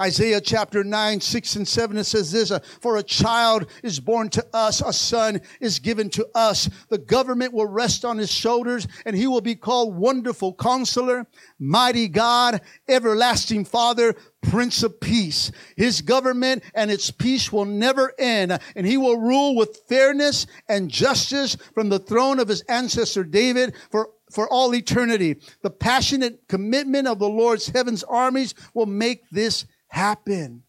Isaiah 0.00 0.40
chapter 0.40 0.84
9, 0.84 1.20
6 1.20 1.56
and 1.56 1.68
7, 1.68 1.96
it 1.96 2.04
says 2.04 2.32
this, 2.32 2.50
uh, 2.50 2.60
for 2.80 2.96
a 2.96 3.02
child 3.02 3.70
is 3.82 4.00
born 4.00 4.28
to 4.30 4.46
us, 4.52 4.80
a 4.80 4.92
son 4.92 5.40
is 5.60 5.78
given 5.78 6.10
to 6.10 6.26
us. 6.34 6.68
The 6.88 6.98
government 6.98 7.52
will 7.52 7.66
rest 7.66 8.04
on 8.04 8.18
his 8.18 8.30
shoulders 8.30 8.86
and 9.04 9.16
he 9.16 9.26
will 9.26 9.40
be 9.40 9.54
called 9.54 9.96
wonderful 9.96 10.54
counselor, 10.54 11.26
mighty 11.58 12.08
God, 12.08 12.60
everlasting 12.88 13.64
father, 13.64 14.14
prince 14.42 14.82
of 14.82 15.00
peace. 15.00 15.52
His 15.76 16.00
government 16.00 16.64
and 16.74 16.90
its 16.90 17.10
peace 17.10 17.52
will 17.52 17.64
never 17.64 18.12
end 18.18 18.58
and 18.76 18.86
he 18.86 18.96
will 18.96 19.18
rule 19.18 19.54
with 19.54 19.82
fairness 19.88 20.46
and 20.68 20.90
justice 20.90 21.56
from 21.74 21.88
the 21.88 21.98
throne 21.98 22.40
of 22.40 22.48
his 22.48 22.62
ancestor 22.62 23.24
David 23.24 23.74
for 23.90 24.10
for 24.32 24.48
all 24.48 24.74
eternity. 24.74 25.36
The 25.62 25.70
passionate 25.70 26.48
commitment 26.48 27.06
of 27.06 27.18
the 27.18 27.28
Lord's 27.28 27.68
heaven's 27.68 28.02
armies 28.04 28.54
will 28.74 28.86
make 28.86 29.28
this 29.30 29.66
happen. 29.92 30.62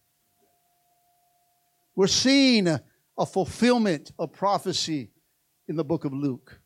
We're 1.96 2.08
seeing 2.08 2.68
a, 2.68 2.84
a 3.18 3.26
fulfillment 3.26 4.12
of 4.20 4.34
prophecy 4.34 5.12
in 5.68 5.78
the 5.78 5.84
book 5.84 6.04
of 6.04 6.14
Luke. 6.14 6.60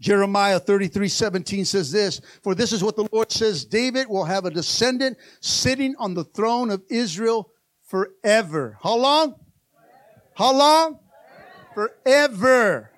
Jeremiah 0.00 0.60
33 0.60 1.08
17 1.08 1.64
says 1.64 1.90
this, 1.90 2.20
For 2.44 2.54
this 2.54 2.72
is 2.72 2.84
what 2.84 2.94
the 2.94 3.08
Lord 3.10 3.32
says 3.32 3.64
David 3.64 4.08
will 4.08 4.24
have 4.24 4.44
a 4.44 4.50
descendant 4.50 5.18
sitting 5.40 5.96
on 5.98 6.14
the 6.14 6.22
throne 6.22 6.70
of 6.70 6.84
Israel 6.88 7.50
forever. 7.82 8.78
How 8.80 8.96
long? 8.96 9.34
How 10.36 10.56
long? 10.56 11.00
Forever. 11.74 12.92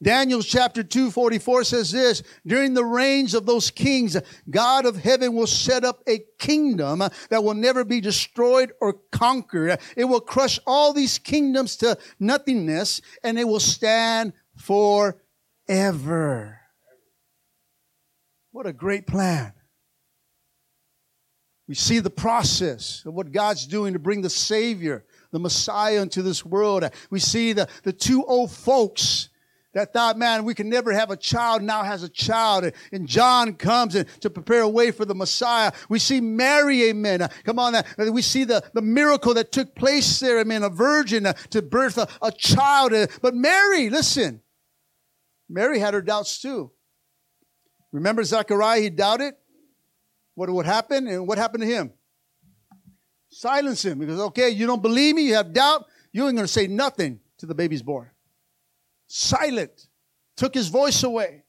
Daniel 0.00 0.42
chapter 0.42 0.84
2, 0.84 1.10
44 1.10 1.64
says 1.64 1.90
this, 1.90 2.22
during 2.46 2.74
the 2.74 2.84
reigns 2.84 3.34
of 3.34 3.46
those 3.46 3.70
kings, 3.70 4.16
God 4.48 4.86
of 4.86 4.96
heaven 4.96 5.34
will 5.34 5.48
set 5.48 5.84
up 5.84 6.02
a 6.06 6.20
kingdom 6.38 7.02
that 7.30 7.42
will 7.42 7.54
never 7.54 7.84
be 7.84 8.00
destroyed 8.00 8.72
or 8.80 8.92
conquered. 9.10 9.80
It 9.96 10.04
will 10.04 10.20
crush 10.20 10.60
all 10.66 10.92
these 10.92 11.18
kingdoms 11.18 11.76
to 11.78 11.98
nothingness 12.20 13.00
and 13.24 13.38
it 13.40 13.48
will 13.48 13.58
stand 13.58 14.34
forever. 14.54 15.18
What 18.52 18.66
a 18.66 18.72
great 18.72 19.08
plan. 19.08 19.52
We 21.66 21.74
see 21.74 21.98
the 21.98 22.08
process 22.08 23.02
of 23.04 23.14
what 23.14 23.32
God's 23.32 23.66
doing 23.66 23.92
to 23.92 23.98
bring 23.98 24.22
the 24.22 24.30
Savior, 24.30 25.04
the 25.32 25.40
Messiah 25.40 26.00
into 26.00 26.22
this 26.22 26.44
world. 26.44 26.88
We 27.10 27.18
see 27.18 27.52
the, 27.52 27.68
the 27.82 27.92
two 27.92 28.24
old 28.24 28.52
folks 28.52 29.27
that 29.78 29.92
thought, 29.92 30.18
man, 30.18 30.44
we 30.44 30.54
can 30.54 30.68
never 30.68 30.92
have 30.92 31.12
a 31.12 31.16
child, 31.16 31.62
now 31.62 31.84
has 31.84 32.02
a 32.02 32.08
child. 32.08 32.72
And 32.90 33.06
John 33.06 33.54
comes 33.54 33.94
and 33.94 34.08
to 34.20 34.28
prepare 34.28 34.62
a 34.62 34.68
way 34.68 34.90
for 34.90 35.04
the 35.04 35.14
Messiah. 35.14 35.70
We 35.88 36.00
see 36.00 36.20
Mary, 36.20 36.88
amen. 36.88 37.22
Uh, 37.22 37.28
come 37.44 37.60
on, 37.60 37.76
uh, 37.76 37.82
uh, 37.96 38.10
we 38.10 38.20
see 38.20 38.42
the, 38.42 38.60
the 38.74 38.82
miracle 38.82 39.34
that 39.34 39.52
took 39.52 39.76
place 39.76 40.18
there, 40.18 40.40
amen, 40.40 40.64
a 40.64 40.68
virgin 40.68 41.26
uh, 41.26 41.34
to 41.50 41.62
birth 41.62 41.96
a, 41.96 42.08
a 42.20 42.32
child. 42.32 42.92
But 43.22 43.36
Mary, 43.36 43.88
listen, 43.88 44.40
Mary 45.48 45.78
had 45.78 45.94
her 45.94 46.02
doubts 46.02 46.42
too. 46.42 46.72
Remember 47.92 48.24
Zechariah, 48.24 48.80
he 48.80 48.90
doubted 48.90 49.34
what 50.34 50.50
would 50.50 50.66
happen, 50.66 51.06
and 51.06 51.28
what 51.28 51.38
happened 51.38 51.62
to 51.62 51.68
him? 51.68 51.92
Silence 53.30 53.84
him 53.84 54.00
because, 54.00 54.18
okay, 54.18 54.50
you 54.50 54.66
don't 54.66 54.82
believe 54.82 55.14
me, 55.14 55.22
you 55.22 55.34
have 55.34 55.52
doubt, 55.52 55.84
you 56.10 56.26
ain't 56.26 56.34
going 56.34 56.46
to 56.46 56.52
say 56.52 56.66
nothing 56.66 57.20
to 57.38 57.46
the 57.46 57.54
baby's 57.54 57.82
born 57.82 58.10
silent, 59.08 59.88
took 60.36 60.54
his 60.54 60.68
voice 60.68 61.02
away. 61.02 61.42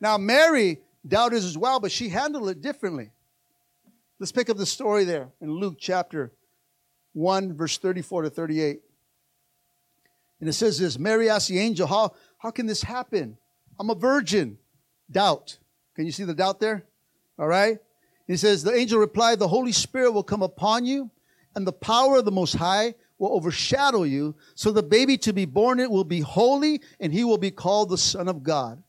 Now, 0.00 0.18
Mary 0.18 0.80
doubted 1.06 1.36
as 1.36 1.56
well, 1.56 1.78
but 1.78 1.92
she 1.92 2.08
handled 2.08 2.48
it 2.48 2.60
differently. 2.60 3.12
Let's 4.18 4.32
pick 4.32 4.50
up 4.50 4.56
the 4.56 4.66
story 4.66 5.04
there 5.04 5.28
in 5.40 5.50
Luke 5.50 5.76
chapter 5.78 6.32
1, 7.12 7.54
verse 7.54 7.78
34 7.78 8.22
to 8.22 8.30
38. 8.30 8.80
And 10.40 10.48
it 10.48 10.54
says 10.54 10.78
this 10.78 10.98
Mary 10.98 11.30
asked 11.30 11.48
the 11.48 11.58
angel, 11.58 11.86
How, 11.86 12.14
how 12.38 12.50
can 12.50 12.66
this 12.66 12.82
happen? 12.82 13.38
I'm 13.78 13.90
a 13.90 13.94
virgin. 13.94 14.58
Doubt. 15.10 15.58
Can 15.94 16.06
you 16.06 16.12
see 16.12 16.24
the 16.24 16.34
doubt 16.34 16.60
there? 16.60 16.84
All 17.38 17.46
right. 17.46 17.78
He 18.26 18.36
says, 18.36 18.62
The 18.62 18.74
angel 18.74 18.98
replied, 18.98 19.38
The 19.38 19.48
Holy 19.48 19.72
Spirit 19.72 20.12
will 20.12 20.22
come 20.22 20.42
upon 20.42 20.84
you, 20.84 21.10
and 21.54 21.66
the 21.66 21.72
power 21.72 22.16
of 22.18 22.24
the 22.24 22.32
Most 22.32 22.54
High 22.56 22.94
will 23.18 23.32
overshadow 23.34 24.02
you. 24.02 24.34
So 24.54 24.70
the 24.70 24.82
baby 24.82 25.16
to 25.18 25.32
be 25.32 25.44
born 25.44 25.80
it 25.80 25.90
will 25.90 26.04
be 26.04 26.20
holy 26.20 26.80
and 27.00 27.12
he 27.12 27.24
will 27.24 27.38
be 27.38 27.50
called 27.50 27.90
the 27.90 27.98
Son 27.98 28.28
of 28.28 28.42
God. 28.42 28.82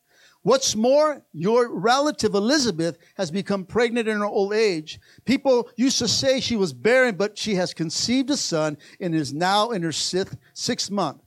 What's 0.48 0.78
more, 0.78 1.26
your 1.34 1.70
relative 1.70 2.34
Elizabeth 2.34 2.98
has 3.18 3.32
become 3.32 3.66
pregnant 3.66 4.08
in 4.08 4.20
her 4.20 4.26
old 4.26 4.54
age. 4.54 4.98
People 5.26 5.70
used 5.76 5.98
to 5.98 6.08
say 6.08 6.40
she 6.40 6.56
was 6.56 6.72
barren, 6.72 7.16
but 7.16 7.38
she 7.38 7.56
has 7.56 7.74
conceived 7.74 8.30
a 8.30 8.38
son 8.38 8.78
and 9.02 9.14
is 9.14 9.34
now 9.34 9.72
in 9.72 9.82
her 9.82 9.92
sixth, 9.92 10.38
sixth 10.54 10.90
month. 10.90 11.22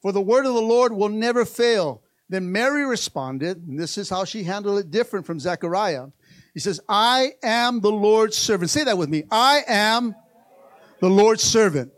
For 0.00 0.12
the 0.12 0.22
word 0.22 0.46
of 0.46 0.54
the 0.54 0.62
Lord 0.62 0.92
will 0.92 1.10
never 1.10 1.44
fail. 1.44 2.02
Then 2.30 2.50
Mary 2.50 2.86
responded, 2.86 3.66
and 3.66 3.78
this 3.78 3.98
is 3.98 4.08
how 4.08 4.24
she 4.24 4.42
handled 4.42 4.78
it 4.78 4.90
different 4.90 5.26
from 5.26 5.38
Zechariah. 5.38 6.06
He 6.54 6.60
says, 6.60 6.80
I 6.88 7.32
am 7.42 7.80
the 7.80 7.92
Lord's 7.92 8.38
servant. 8.38 8.70
Say 8.70 8.84
that 8.84 8.96
with 8.96 9.10
me. 9.10 9.24
I 9.30 9.64
am 9.66 10.14
the 11.00 11.08
Lord's 11.08 11.42
servant. 11.42 11.92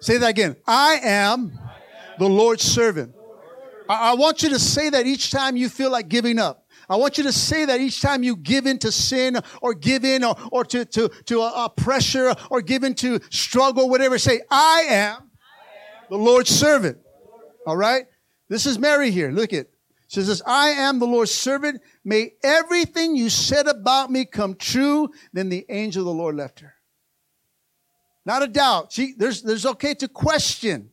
Say 0.00 0.18
that 0.18 0.30
again. 0.30 0.56
I 0.66 1.00
am 1.02 1.58
the 2.18 2.28
Lord's 2.28 2.62
servant. 2.62 3.14
I, 3.88 4.10
I 4.10 4.14
want 4.14 4.42
you 4.42 4.50
to 4.50 4.58
say 4.58 4.90
that 4.90 5.06
each 5.06 5.30
time 5.30 5.56
you 5.56 5.68
feel 5.68 5.90
like 5.90 6.08
giving 6.08 6.38
up. 6.38 6.64
I 6.90 6.96
want 6.96 7.18
you 7.18 7.24
to 7.24 7.32
say 7.32 7.66
that 7.66 7.80
each 7.80 8.00
time 8.00 8.22
you 8.22 8.34
give 8.36 8.66
in 8.66 8.78
to 8.78 8.90
sin 8.90 9.38
or 9.60 9.74
give 9.74 10.04
in 10.04 10.24
or, 10.24 10.36
or 10.50 10.64
to, 10.64 10.84
to, 10.86 11.08
to 11.26 11.40
a, 11.40 11.64
a 11.64 11.70
pressure 11.70 12.34
or 12.50 12.62
give 12.62 12.82
in 12.82 12.94
to 12.96 13.20
struggle, 13.30 13.90
whatever, 13.90 14.18
say, 14.18 14.40
I 14.50 14.86
am 14.88 15.30
the 16.08 16.16
Lord's 16.16 16.50
servant. 16.50 16.98
All 17.66 17.76
right? 17.76 18.06
This 18.48 18.64
is 18.64 18.78
Mary 18.78 19.10
here. 19.10 19.30
Look 19.30 19.52
at. 19.52 19.66
She 20.06 20.22
says, 20.22 20.40
I 20.46 20.70
am 20.70 20.98
the 20.98 21.06
Lord's 21.06 21.32
servant. 21.32 21.82
May 22.02 22.32
everything 22.42 23.14
you 23.14 23.28
said 23.28 23.66
about 23.66 24.10
me 24.10 24.24
come 24.24 24.54
true. 24.54 25.10
Then 25.34 25.50
the 25.50 25.66
angel 25.68 26.02
of 26.02 26.06
the 26.06 26.22
Lord 26.22 26.34
left 26.34 26.60
her. 26.60 26.74
Not 28.28 28.42
a 28.42 28.46
doubt. 28.46 28.92
She, 28.92 29.14
there's, 29.16 29.40
there's 29.40 29.64
okay 29.64 29.94
to 29.94 30.06
question. 30.06 30.90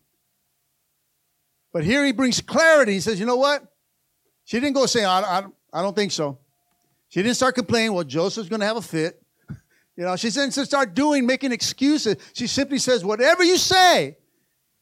But 1.73 1.83
here 1.83 2.05
he 2.05 2.13
brings 2.13 2.39
clarity. 2.39 2.93
He 2.93 3.01
says, 3.01 3.19
you 3.19 3.25
know 3.25 3.35
what? 3.35 3.61
She 4.45 4.57
didn't 4.57 4.73
go 4.73 4.85
say, 4.85 5.03
I, 5.03 5.19
I, 5.19 5.43
I 5.73 5.81
don't 5.81 5.93
think 5.93 6.13
so. 6.13 6.37
She 7.09 7.21
didn't 7.21 7.35
start 7.35 7.55
complaining, 7.55 7.91
well, 7.91 8.05
Joseph's 8.05 8.47
going 8.47 8.61
to 8.61 8.65
have 8.65 8.77
a 8.77 8.81
fit. 8.81 9.21
You 9.97 10.03
know, 10.03 10.17
she 10.17 10.29
didn't 10.29 10.51
start 10.51 10.93
doing, 10.93 11.25
making 11.25 11.53
excuses. 11.53 12.17
She 12.33 12.47
simply 12.47 12.79
says, 12.79 13.05
whatever 13.05 13.45
you 13.45 13.55
say, 13.55 14.17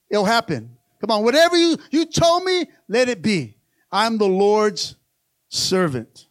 it'll 0.10 0.26
happen. 0.26 0.76
Come 1.02 1.12
on, 1.12 1.24
whatever 1.24 1.56
you, 1.56 1.78
you 1.92 2.08
told 2.08 2.44
me, 2.44 2.66
let 2.88 3.10
it 3.10 3.22
be. 3.22 3.56
I'm 3.92 4.18
the 4.18 4.28
Lord's 4.28 4.96
servant. 5.50 6.26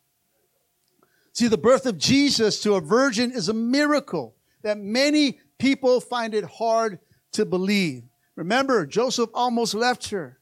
See, 1.33 1.47
the 1.47 1.59
birth 1.59 1.87
of 1.87 1.97
Jesus 1.97 2.61
to 2.63 2.75
a 2.75 2.81
virgin 2.81 3.31
is 3.31 3.49
a 3.49 3.55
miracle 3.55 4.35
that 4.63 4.79
many 4.79 5.39
people 5.63 6.01
find 6.01 6.35
it 6.35 6.43
hard 6.45 6.99
to 7.31 7.45
believe. 7.47 8.03
Remember, 8.35 8.85
Joseph 8.85 9.31
almost 9.33 9.75
left 9.75 10.11
her. 10.11 10.41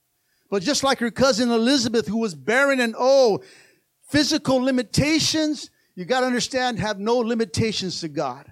But 0.51 0.63
just 0.63 0.83
like 0.83 0.99
her 1.01 1.11
cousin 1.11 1.51
Elizabeth, 1.51 2.09
who 2.09 2.17
was 2.17 2.35
barren 2.35 2.81
and 2.81 2.97
old, 2.97 3.45
physical 4.09 4.57
limitations, 4.57 5.71
you 5.95 6.07
got 6.07 6.21
to 6.21 6.27
understand, 6.27 6.79
have 6.79 6.99
no 6.99 7.19
limitations 7.19 8.01
to 8.01 8.09
God. 8.09 8.51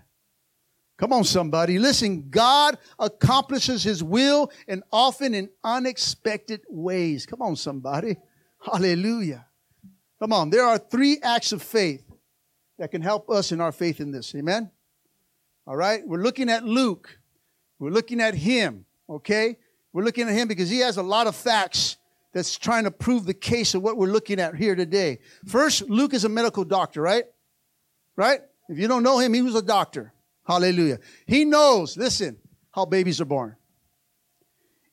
Come 0.98 1.11
on, 1.11 1.24
somebody. 1.24 1.78
Listen, 1.78 2.28
God 2.28 2.76
accomplishes 2.98 3.83
his 3.83 4.04
will 4.04 4.50
and 4.66 4.83
often 4.92 5.33
in 5.33 5.48
unexpected 5.64 6.61
ways. 6.68 7.24
Come 7.24 7.40
on, 7.40 7.57
somebody. 7.57 8.16
Hallelujah. 8.61 9.46
Come 10.18 10.35
on. 10.35 10.50
There 10.50 10.66
are 10.66 10.76
three 10.76 11.18
acts 11.22 11.52
of 11.52 11.62
faith 11.62 12.04
that 12.78 12.90
can 12.90 13.00
help 13.00 13.31
us 13.31 13.52
in 13.52 13.61
our 13.62 13.72
faith 13.72 14.00
in 14.00 14.11
this. 14.11 14.35
Amen. 14.35 14.70
All 15.68 15.76
right? 15.76 16.00
We're 16.07 16.22
looking 16.22 16.48
at 16.48 16.64
Luke. 16.64 17.18
We're 17.78 17.90
looking 17.90 18.22
at 18.22 18.35
him, 18.35 18.87
okay? 19.09 19.59
We're 19.92 20.02
looking 20.02 20.26
at 20.26 20.33
him 20.33 20.48
because 20.48 20.70
he 20.70 20.78
has 20.78 20.96
a 20.96 21.02
lot 21.02 21.26
of 21.26 21.37
facts 21.37 21.98
that's 22.33 22.57
trying 22.57 22.85
to 22.85 22.90
prove 22.90 23.26
the 23.26 23.35
case 23.35 23.74
of 23.74 23.83
what 23.83 23.98
we're 23.98 24.11
looking 24.11 24.40
at 24.40 24.54
here 24.54 24.74
today. 24.74 25.18
First, 25.46 25.83
Luke 25.83 26.14
is 26.14 26.24
a 26.24 26.28
medical 26.31 26.64
doctor, 26.64 27.02
right? 27.02 27.24
Right? 28.16 28.40
If 28.70 28.78
you 28.78 28.88
don't 28.88 29.02
know 29.02 29.18
him, 29.18 29.35
he 29.35 29.42
was 29.42 29.54
a 29.54 29.62
doctor. 29.62 30.14
Hallelujah. 30.46 31.00
He 31.26 31.44
knows, 31.44 31.98
listen, 31.98 32.38
how 32.70 32.87
babies 32.87 33.20
are 33.20 33.26
born. 33.26 33.54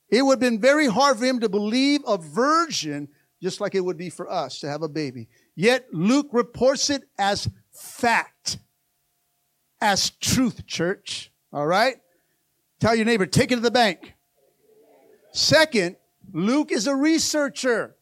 It 0.09 0.23
would 0.23 0.33
have 0.33 0.39
been 0.41 0.59
very 0.59 0.87
hard 0.87 1.17
for 1.17 1.25
him 1.25 1.39
to 1.39 1.47
believe 1.47 2.01
a 2.05 2.17
virgin 2.17 3.07
just 3.41 3.61
like 3.61 3.75
it 3.75 3.81
would 3.81 3.97
be 3.97 4.09
for 4.09 4.29
us 4.29 4.59
to 4.59 4.67
have 4.67 4.81
a 4.81 4.89
baby. 4.89 5.29
Yet 5.55 5.85
Luke 5.93 6.27
reports 6.33 6.89
it 6.89 7.03
as 7.17 7.49
fact 7.71 8.59
as 9.81 10.09
truth, 10.09 10.65
church. 10.65 11.31
All 11.51 11.65
right? 11.65 11.95
Tell 12.79 12.95
your 12.95 13.05
neighbor, 13.05 13.25
take 13.25 13.51
it 13.51 13.55
to 13.55 13.61
the 13.61 13.71
bank. 13.71 14.13
Second, 15.31 15.95
Luke 16.31 16.71
is 16.71 16.87
a 16.87 16.95
researcher 16.95 17.95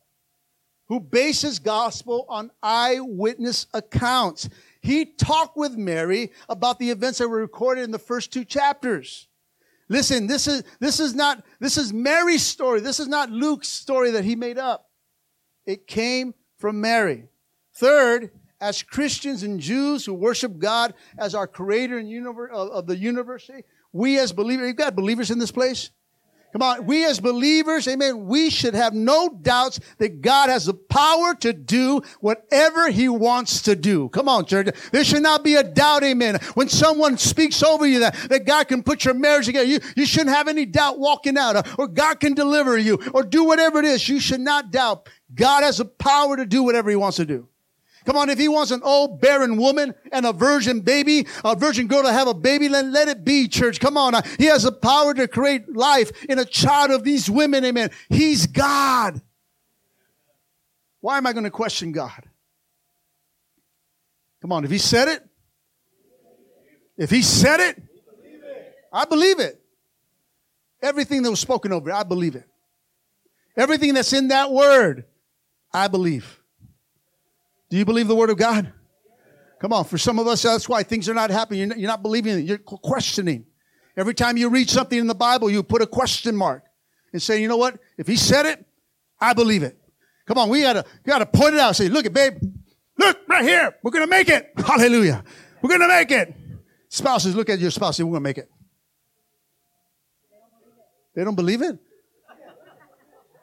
who 0.88 1.00
bases 1.00 1.60
gospel 1.60 2.26
on 2.30 2.52
eyewitness 2.62 3.68
accounts. 3.74 4.50
He 4.82 5.06
talked 5.06 5.56
with 5.58 5.78
Mary 5.78 6.32
about 6.50 6.80
the 6.80 6.90
events 6.90 7.20
that 7.20 7.30
were 7.30 7.40
recorded 7.40 7.84
in 7.84 7.92
the 7.92 8.00
first 8.00 8.34
two 8.34 8.46
chapters. 8.46 9.28
Listen, 9.90 10.28
this 10.28 10.48
is, 10.48 10.64
this 10.80 11.00
is 11.00 11.14
not, 11.14 11.44
this 11.60 11.78
is 11.78 11.94
Mary's 11.94 12.46
story. 12.46 12.80
This 12.80 13.00
is 13.00 13.08
not 13.08 13.30
Luke's 13.30 13.70
story 13.70 14.12
that 14.12 14.24
he 14.24 14.36
made 14.36 14.58
up. 14.58 14.90
It 15.66 15.88
came 15.88 16.34
from 16.58 16.82
Mary. 16.82 17.28
Third, 17.76 18.32
as 18.64 18.82
Christians 18.82 19.44
and 19.44 19.60
Jews 19.60 20.06
who 20.06 20.14
worship 20.14 20.58
God 20.58 20.94
as 21.18 21.36
our 21.36 21.48
creator 21.48 21.98
and 21.98 22.10
universe, 22.10 22.50
of 22.54 22.88
the 22.88 22.98
universe, 22.98 23.50
eh, 23.54 23.62
we 23.92 24.18
as 24.18 24.32
believers, 24.32 24.68
you've 24.68 24.78
got 24.78 24.96
believers 24.96 25.32
in 25.32 25.38
this 25.38 25.52
place? 25.52 25.92
Come 26.54 26.62
on, 26.62 26.86
we 26.86 27.04
as 27.04 27.20
believers, 27.20 27.88
amen, 27.88 28.28
we 28.28 28.52
should 28.52 28.76
have 28.76 28.94
no 28.94 29.28
doubts 29.28 29.80
that 29.98 30.22
God 30.22 30.50
has 30.50 30.66
the 30.66 30.76
power 30.76 31.34
to 31.42 31.52
do 31.52 32.02
whatever 32.22 32.90
He 32.90 33.10
wants 33.10 33.64
to 33.64 33.76
do. 33.76 34.08
Come 34.10 34.30
on, 34.30 34.46
church. 34.46 34.70
There 34.92 35.04
should 35.04 35.24
not 35.24 35.44
be 35.44 35.56
a 35.56 35.64
doubt, 35.64 36.04
amen. 36.04 36.40
When 36.54 36.70
someone 36.70 37.18
speaks 37.18 37.64
over 37.64 37.88
you 37.88 38.00
that, 38.00 38.16
that 38.30 38.46
God 38.46 38.68
can 38.68 38.84
put 38.84 39.04
your 39.04 39.16
marriage 39.16 39.48
together, 39.48 39.66
you, 39.66 39.80
you 39.98 40.06
shouldn't 40.06 40.36
have 40.36 40.48
any 40.48 40.66
doubt 40.66 41.00
walking 41.00 41.38
out, 41.38 41.56
or, 41.56 41.84
or 41.84 41.88
God 41.88 42.20
can 42.20 42.36
deliver 42.36 42.78
you, 42.78 43.00
or 43.14 43.24
do 43.24 43.44
whatever 43.44 43.80
it 43.80 43.86
is. 43.86 44.08
You 44.08 44.20
should 44.20 44.42
not 44.42 44.72
doubt. 44.72 45.10
God 45.34 45.64
has 45.64 45.80
the 45.80 45.86
power 45.86 46.38
to 46.38 46.46
do 46.46 46.64
whatever 46.64 46.92
He 46.92 46.96
wants 46.96 47.18
to 47.18 47.26
do. 47.26 47.50
Come 48.06 48.18
on, 48.18 48.30
if 48.30 48.38
he 48.38 48.48
wants 48.48 48.72
an 48.72 48.82
old 48.84 49.22
barren 49.22 49.58
woman 49.58 49.94
and 50.12 50.26
a 50.26 50.34
virgin 50.34 50.82
baby, 50.82 51.28
a 51.44 51.56
virgin 51.56 51.88
girl 51.88 52.04
to 52.04 52.12
have 52.12 52.28
a 52.28 52.34
baby, 52.34 52.68
then 52.68 52.92
let 52.92 53.08
it 53.08 53.24
be, 53.24 53.48
church. 53.48 53.80
Come 53.80 53.98
on. 53.98 54.16
Uh, 54.16 54.22
he 54.38 54.46
has 54.46 54.64
the 54.64 54.72
power 54.72 55.14
to 55.14 55.28
create 55.28 55.74
life 55.76 56.12
in 56.26 56.40
a 56.40 56.46
child 56.46 56.92
of 56.92 57.04
these 57.04 57.30
women. 57.30 57.64
Amen. 57.64 57.90
He's 58.10 58.48
God. 58.48 59.22
Why 61.00 61.18
am 61.18 61.28
I 61.28 61.34
going 61.34 61.44
to 61.44 61.52
question 61.52 61.92
God? 61.92 62.30
Come 64.42 64.52
on, 64.52 64.66
if 64.66 64.72
he 64.72 64.78
said 64.78 65.08
it, 65.08 65.26
if 66.98 67.10
he 67.10 67.22
said 67.22 67.62
it, 67.62 67.82
I 68.92 69.06
believe 69.06 69.40
it. 69.40 69.60
Everything 70.82 71.24
that 71.24 71.30
was 71.30 71.40
spoken 71.40 71.72
over, 71.72 71.92
I 71.92 72.04
believe 72.04 72.36
it. 72.36 72.44
Everything 73.56 73.94
that's 73.94 74.12
in 74.12 74.28
that 74.28 74.52
word, 74.52 75.06
I 75.74 75.88
believe. 75.88 76.43
Do 77.74 77.80
you 77.80 77.86
believe 77.86 78.08
the 78.08 78.14
word 78.14 78.30
of 78.30 78.38
God? 78.38 78.72
Come 79.60 79.74
on, 79.74 79.84
for 79.86 79.98
some 79.98 80.20
of 80.20 80.28
us, 80.28 80.44
that's 80.44 80.70
why 80.70 80.84
things 80.84 81.10
are 81.10 81.16
not 81.16 81.32
happening. 81.32 81.74
You're 81.76 81.88
not, 81.88 82.04
believing 82.04 82.38
it. 82.38 82.46
You're 82.46 82.60
questioning. 82.60 83.48
Every 83.98 84.14
time 84.14 84.38
you 84.38 84.50
read 84.50 84.70
something 84.70 85.00
in 85.00 85.08
the 85.08 85.16
Bible, 85.16 85.50
you 85.50 85.64
put 85.64 85.82
a 85.82 85.88
question 85.88 86.36
mark 86.36 86.64
and 87.14 87.20
say, 87.20 87.42
you 87.42 87.48
know 87.48 87.58
what? 87.58 87.80
If 87.98 88.06
he 88.06 88.16
said 88.16 88.46
it, 88.46 88.64
I 89.20 89.34
believe 89.34 89.64
it. 89.64 89.76
Come 90.28 90.38
on, 90.38 90.50
we 90.50 90.62
gotta, 90.62 90.86
gotta 91.04 91.26
point 91.26 91.56
it 91.56 91.60
out. 91.60 91.76
Say, 91.76 91.90
look 91.90 92.06
at 92.06 92.14
babe. 92.14 92.36
Look 93.00 93.18
right 93.28 93.44
here. 93.44 93.76
We're 93.82 93.90
gonna 93.90 94.06
make 94.06 94.30
it. 94.30 94.52
Hallelujah. 94.58 95.24
We're 95.64 95.72
gonna 95.72 95.88
make 95.88 96.12
it. 96.12 96.32
Spouses, 96.90 97.36
look 97.36 97.50
at 97.50 97.58
your 97.58 97.72
spouse. 97.72 97.98
Say, 97.98 98.04
we're 98.04 98.12
gonna 98.12 98.22
make 98.22 98.38
it. 98.38 98.52
They 101.16 101.24
don't 101.24 101.34
believe 101.34 101.64
it. 101.64 101.80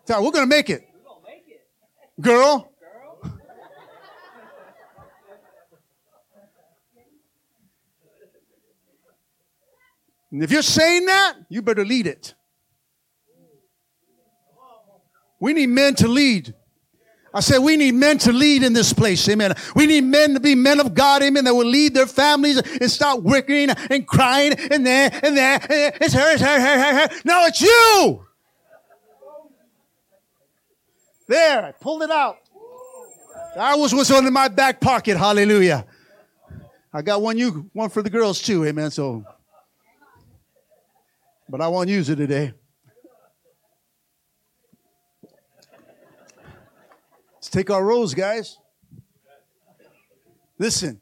Tell, 0.06 0.18
her, 0.18 0.24
we're 0.24 0.30
gonna 0.30 0.46
make 0.46 0.70
it. 0.70 0.86
Girl, 2.20 2.69
And 10.32 10.42
if 10.42 10.50
you're 10.50 10.62
saying 10.62 11.06
that, 11.06 11.36
you 11.48 11.62
better 11.62 11.84
lead 11.84 12.06
it. 12.06 12.34
We 15.40 15.54
need 15.54 15.68
men 15.68 15.94
to 15.96 16.08
lead. 16.08 16.54
I 17.32 17.40
said 17.40 17.58
we 17.58 17.76
need 17.76 17.94
men 17.94 18.18
to 18.18 18.32
lead 18.32 18.64
in 18.64 18.72
this 18.72 18.92
place, 18.92 19.28
amen. 19.28 19.54
We 19.76 19.86
need 19.86 20.02
men 20.02 20.34
to 20.34 20.40
be 20.40 20.56
men 20.56 20.80
of 20.80 20.94
God, 20.94 21.22
amen, 21.22 21.44
that 21.44 21.54
will 21.54 21.66
lead 21.66 21.94
their 21.94 22.06
families 22.06 22.58
and 22.58 22.90
stop 22.90 23.20
wickering 23.20 23.72
and 23.88 24.06
crying 24.06 24.52
and 24.52 24.84
there 24.84 25.10
and 25.22 25.36
there. 25.36 25.60
It's 26.00 26.12
her, 26.12 26.32
it's 26.32 26.42
her, 26.42 26.60
her, 26.60 26.78
her, 26.78 26.94
her. 27.00 27.08
No, 27.24 27.46
it's 27.46 27.60
you. 27.60 28.26
There, 31.28 31.66
I 31.66 31.72
pulled 31.72 32.02
it 32.02 32.10
out. 32.10 32.38
That 33.54 33.78
was 33.78 33.94
what's 33.94 34.10
on 34.10 34.26
in 34.26 34.32
my 34.32 34.48
back 34.48 34.80
pocket. 34.80 35.16
Hallelujah. 35.16 35.86
I 36.92 37.02
got 37.02 37.22
one 37.22 37.38
you, 37.38 37.70
one 37.72 37.90
for 37.90 38.02
the 38.02 38.10
girls 38.10 38.42
too, 38.42 38.64
amen. 38.64 38.90
So 38.90 39.24
but 41.50 41.60
I 41.60 41.68
won't 41.68 41.88
use 41.88 42.08
it 42.08 42.16
today. 42.16 42.52
Let's 47.34 47.50
take 47.50 47.70
our 47.70 47.84
roles, 47.84 48.14
guys. 48.14 48.58
Listen, 50.58 51.00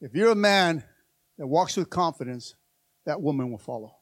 if 0.00 0.14
you're 0.14 0.32
a 0.32 0.36
man 0.36 0.84
that 1.38 1.46
walks 1.46 1.76
with 1.76 1.88
confidence, 1.88 2.54
that 3.06 3.20
woman 3.20 3.50
will 3.50 3.58
follow. 3.58 3.96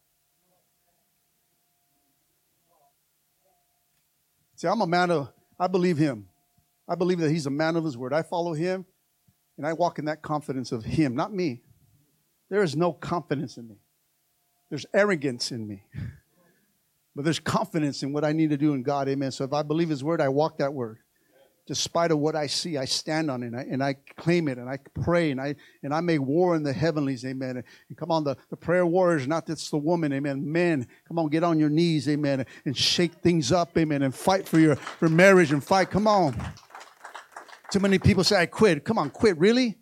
See, 4.56 4.66
I'm 4.66 4.80
a 4.80 4.86
man 4.86 5.10
of, 5.10 5.32
I 5.60 5.66
believe 5.66 5.98
him. 5.98 6.28
I 6.88 6.94
believe 6.94 7.18
that 7.18 7.30
he's 7.30 7.46
a 7.46 7.50
man 7.50 7.76
of 7.76 7.84
his 7.84 7.96
word. 7.96 8.12
I 8.12 8.22
follow 8.22 8.54
him 8.54 8.84
and 9.56 9.66
I 9.66 9.72
walk 9.74 9.98
in 9.98 10.06
that 10.06 10.22
confidence 10.22 10.72
of 10.72 10.84
him, 10.84 11.14
not 11.14 11.32
me. 11.32 11.62
There 12.48 12.62
is 12.62 12.74
no 12.74 12.92
confidence 12.92 13.56
in 13.56 13.68
me. 13.68 13.76
There's 14.72 14.86
arrogance 14.94 15.52
in 15.52 15.68
me. 15.68 15.84
But 17.14 17.26
there's 17.26 17.38
confidence 17.38 18.02
in 18.02 18.14
what 18.14 18.24
I 18.24 18.32
need 18.32 18.48
to 18.48 18.56
do 18.56 18.72
in 18.72 18.82
God. 18.82 19.06
Amen. 19.06 19.30
So 19.30 19.44
if 19.44 19.52
I 19.52 19.62
believe 19.62 19.90
His 19.90 20.02
word, 20.02 20.18
I 20.18 20.30
walk 20.30 20.56
that 20.56 20.72
word. 20.72 20.96
Despite 21.66 22.10
of 22.10 22.20
what 22.20 22.34
I 22.34 22.46
see, 22.46 22.78
I 22.78 22.86
stand 22.86 23.30
on 23.30 23.42
it 23.42 23.48
and 23.48 23.56
I, 23.56 23.66
and 23.70 23.84
I 23.84 23.96
claim 24.16 24.48
it 24.48 24.56
and 24.56 24.70
I 24.70 24.78
pray 25.04 25.30
and 25.30 25.38
I 25.38 25.56
and 25.82 25.92
I 25.92 26.00
make 26.00 26.22
war 26.22 26.56
in 26.56 26.62
the 26.62 26.72
heavenlies. 26.72 27.22
Amen. 27.26 27.58
And, 27.58 27.64
and 27.90 27.98
come 27.98 28.10
on, 28.10 28.24
the, 28.24 28.34
the 28.48 28.56
prayer 28.56 28.86
warriors, 28.86 29.28
not 29.28 29.46
just 29.46 29.70
the 29.70 29.76
woman. 29.76 30.10
Amen. 30.10 30.50
Men, 30.50 30.86
come 31.06 31.18
on, 31.18 31.28
get 31.28 31.44
on 31.44 31.60
your 31.60 31.68
knees. 31.68 32.08
Amen. 32.08 32.46
And 32.64 32.74
shake 32.74 33.12
things 33.16 33.52
up. 33.52 33.76
Amen. 33.76 34.00
And 34.00 34.14
fight 34.14 34.48
for 34.48 34.58
your 34.58 34.76
for 34.76 35.10
marriage 35.10 35.52
and 35.52 35.62
fight. 35.62 35.90
Come 35.90 36.06
on. 36.06 36.34
Too 37.70 37.80
many 37.80 37.98
people 37.98 38.24
say, 38.24 38.40
I 38.40 38.46
quit. 38.46 38.86
Come 38.86 38.98
on, 38.98 39.10
quit. 39.10 39.36
Really? 39.36 39.76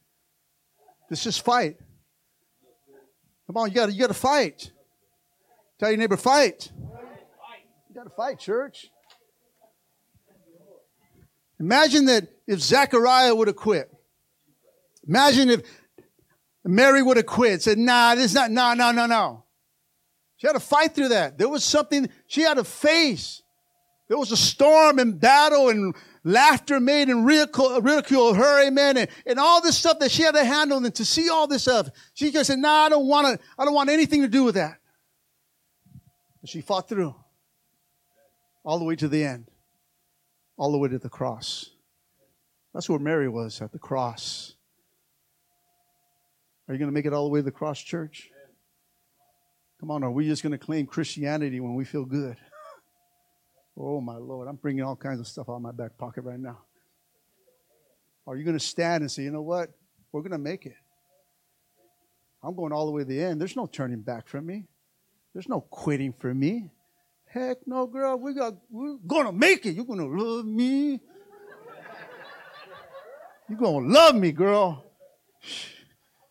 Let's 1.09 1.23
just 1.23 1.45
fight. 1.45 1.77
Come 3.47 3.57
on, 3.57 3.69
you 3.69 3.75
gotta 3.77 3.93
you 3.93 4.01
gotta 4.01 4.15
fight. 4.15 4.73
Tell 5.81 5.89
your 5.89 5.97
neighbor, 5.97 6.19
fight. 6.19 6.71
You 7.89 7.95
got 7.95 8.05
to 8.05 8.11
fight, 8.11 8.39
church. 8.39 8.91
Imagine 11.59 12.05
that 12.05 12.29
if 12.47 12.61
Zechariah 12.61 13.35
would 13.35 13.49
have 13.49 13.57
quit. 13.57 13.91
Imagine 15.09 15.49
if 15.49 15.63
Mary 16.67 17.03
would 17.03 17.17
have 17.17 17.25
quit, 17.25 17.63
said, 17.63 17.79
nah, 17.79 18.15
this 18.15 18.27
is 18.27 18.35
not, 18.35 18.51
no, 18.51 18.75
no, 18.75 18.93
no, 18.93 19.07
no. 19.07 19.45
She 20.37 20.47
had 20.47 20.53
to 20.53 20.61
fight 20.61 20.95
through 20.95 21.09
that. 21.09 21.39
There 21.39 21.49
was 21.49 21.65
something 21.65 22.11
she 22.27 22.43
had 22.43 22.59
to 22.59 22.65
face. 22.65 23.41
There 24.09 24.19
was 24.19 24.33
a 24.33 24.37
storm 24.37 24.99
and 24.99 25.19
battle 25.19 25.71
and 25.71 25.95
laughter 26.25 26.79
made 26.79 27.09
and 27.09 27.25
ridicule, 27.25 27.81
ridicule 27.81 28.35
her, 28.35 28.67
amen, 28.67 28.99
and, 28.99 29.09
and 29.25 29.39
all 29.39 29.63
this 29.63 29.79
stuff 29.79 29.99
that 30.01 30.11
she 30.11 30.25
had 30.25 30.35
to 30.35 30.45
handle 30.45 30.77
and 30.77 30.95
to 30.97 31.07
see 31.07 31.31
all 31.31 31.47
this 31.47 31.63
stuff. 31.63 31.89
She 32.13 32.31
just 32.31 32.49
said, 32.49 32.59
nah, 32.59 32.85
I 32.85 32.89
don't 32.91 33.07
want 33.07 33.29
to, 33.29 33.47
I 33.59 33.65
don't 33.65 33.73
want 33.73 33.89
anything 33.89 34.21
to 34.21 34.29
do 34.29 34.45
with 34.45 34.57
that. 34.57 34.80
But 36.41 36.51
she 36.51 36.61
fought 36.61 36.89
through 36.89 37.15
all 38.65 38.79
the 38.79 38.85
way 38.85 38.97
to 38.97 39.09
the 39.09 39.25
end, 39.25 39.51
all 40.57 40.73
the 40.73 40.79
way 40.79 40.89
to 40.89 40.99
the 40.99 41.09
cross. 41.09 41.71
That's 42.73 42.89
where 42.89 42.99
Mary 42.99 43.29
was 43.29 43.61
at 43.61 43.73
the 43.73 43.79
cross. 43.79 44.55
Are 46.69 46.75
you 46.75 46.79
going 46.79 46.89
to 46.89 46.95
make 46.95 47.07
it 47.07 47.13
all 47.13 47.25
the 47.25 47.31
way 47.31 47.41
to 47.41 47.45
the 47.45 47.51
cross, 47.51 47.81
church? 47.81 48.31
Come 49.81 49.91
on, 49.91 50.05
are 50.05 50.11
we 50.11 50.27
just 50.27 50.43
going 50.43 50.53
to 50.53 50.59
claim 50.59 50.87
Christianity 50.87 51.59
when 51.59 51.75
we 51.75 51.85
feel 51.85 52.05
good? 52.05 52.37
Oh, 53.83 53.99
my 53.99 54.17
Lord, 54.17 54.47
I'm 54.47 54.57
bringing 54.57 54.83
all 54.83 54.97
kinds 54.97 55.21
of 55.21 55.27
stuff 55.27 55.49
out 55.49 55.55
of 55.55 55.63
my 55.63 55.73
back 55.73 55.97
pocket 55.97 56.23
right 56.23 56.39
now. 56.39 56.59
Are 58.27 58.37
you 58.37 58.45
going 58.45 58.59
to 58.59 58.63
stand 58.65 59.03
and 59.03 59.11
say, 59.11 59.23
you 59.23 59.31
know 59.31 59.41
what? 59.41 59.71
We're 60.13 60.21
going 60.21 60.33
to 60.33 60.39
make 60.39 60.67
it. 60.67 60.75
I'm 62.43 62.55
going 62.55 62.73
all 62.73 62.85
the 62.85 62.93
way 62.93 63.03
to 63.03 63.09
the 63.09 63.23
end. 63.23 63.41
There's 63.41 63.57
no 63.57 63.67
turning 63.67 64.03
back 64.03 64.29
from 64.29 64.45
me. 64.45 64.67
There's 65.33 65.49
no 65.49 65.61
quitting 65.61 66.13
for 66.13 66.35
me. 66.35 66.71
Heck 67.27 67.59
no, 67.67 67.87
girl. 67.87 68.19
We 68.19 68.35
got 68.35 68.55
we're 68.71 68.97
gonna 69.07 69.33
make 69.33 69.65
it. 69.65 69.75
You're 69.75 69.85
gonna 69.85 70.07
love 70.07 70.45
me. 70.45 71.01
You're 73.49 73.59
gonna 73.59 73.87
love 73.87 74.15
me, 74.15 74.33
girl. 74.33 74.85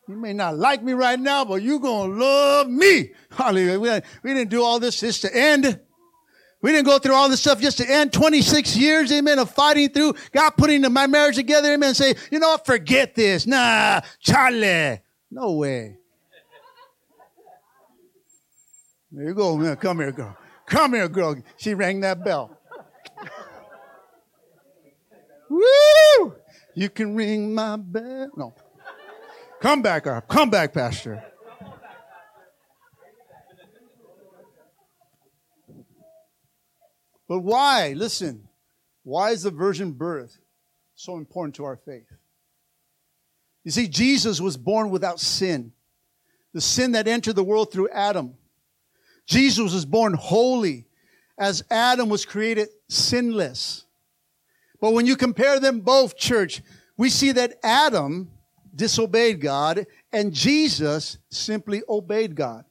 You 0.07 0.15
may 0.15 0.33
not 0.33 0.57
like 0.57 0.81
me 0.81 0.93
right 0.93 1.19
now, 1.19 1.45
but 1.45 1.61
you're 1.61 1.79
gonna 1.79 2.13
love 2.13 2.67
me. 2.67 3.11
Hallelujah. 3.29 4.01
We, 4.23 4.33
didn't 4.33 4.49
do 4.49 4.63
all 4.63 4.79
this 4.79 4.99
just 4.99 5.21
to 5.21 5.35
end. 5.35 5.79
We 6.61 6.71
didn't 6.71 6.85
go 6.85 6.97
through 6.97 7.13
all 7.13 7.29
this 7.29 7.41
stuff 7.41 7.61
just 7.61 7.77
to 7.77 7.89
end 7.89 8.11
26 8.11 8.75
years, 8.75 9.11
amen, 9.11 9.39
of 9.39 9.51
fighting 9.51 9.89
through, 9.89 10.15
God 10.31 10.51
putting 10.57 10.81
my 10.91 11.07
marriage 11.07 11.35
together, 11.35 11.71
amen, 11.71 11.93
say, 11.93 12.15
you 12.31 12.39
know 12.39 12.49
what, 12.49 12.65
forget 12.65 13.15
this. 13.15 13.47
Nah, 13.47 14.01
Charlie. 14.19 14.99
No 15.31 15.53
way. 15.53 15.97
There 19.11 19.25
you 19.27 19.33
go. 19.33 19.57
Man. 19.57 19.75
Come 19.77 19.99
here, 19.99 20.11
girl. 20.11 20.37
Come 20.65 20.93
here, 20.93 21.09
girl. 21.09 21.35
She 21.57 21.73
rang 21.73 21.99
that 22.01 22.23
bell. 22.23 22.55
Woo! 25.49 26.35
You 26.75 26.89
can 26.89 27.15
ring 27.15 27.53
my 27.53 27.75
bell. 27.75 28.29
No. 28.37 28.53
Come 29.61 29.81
back, 29.81 30.05
come 30.29 30.49
back, 30.49 30.73
Pastor. 30.73 31.23
But 37.27 37.39
why? 37.41 37.93
Listen, 37.95 38.47
why 39.03 39.31
is 39.31 39.43
the 39.43 39.51
virgin 39.51 39.91
birth 39.91 40.37
so 40.95 41.17
important 41.17 41.55
to 41.55 41.65
our 41.65 41.75
faith? 41.77 42.07
You 43.63 43.71
see, 43.71 43.87
Jesus 43.87 44.39
was 44.39 44.55
born 44.55 44.89
without 44.89 45.19
sin, 45.19 45.73
the 46.53 46.61
sin 46.61 46.93
that 46.93 47.07
entered 47.07 47.35
the 47.35 47.43
world 47.43 47.71
through 47.71 47.89
Adam. 47.89 48.35
Jesus 49.29 49.71
was 49.71 49.85
born 49.85 50.15
holy, 50.15 50.87
as 51.37 51.63
Adam 51.69 52.09
was 52.09 52.25
created 52.25 52.69
sinless. 52.87 53.85
But 54.81 54.93
when 54.93 55.05
you 55.05 55.15
compare 55.15 55.59
them 55.59 55.81
both, 55.81 56.17
church, 56.17 56.63
we 56.97 57.11
see 57.11 57.31
that 57.33 57.59
Adam 57.63 58.31
disobeyed 58.75 59.39
God 59.39 59.85
and 60.11 60.33
Jesus 60.33 61.19
simply 61.29 61.83
obeyed 61.87 62.35
God. 62.35 62.65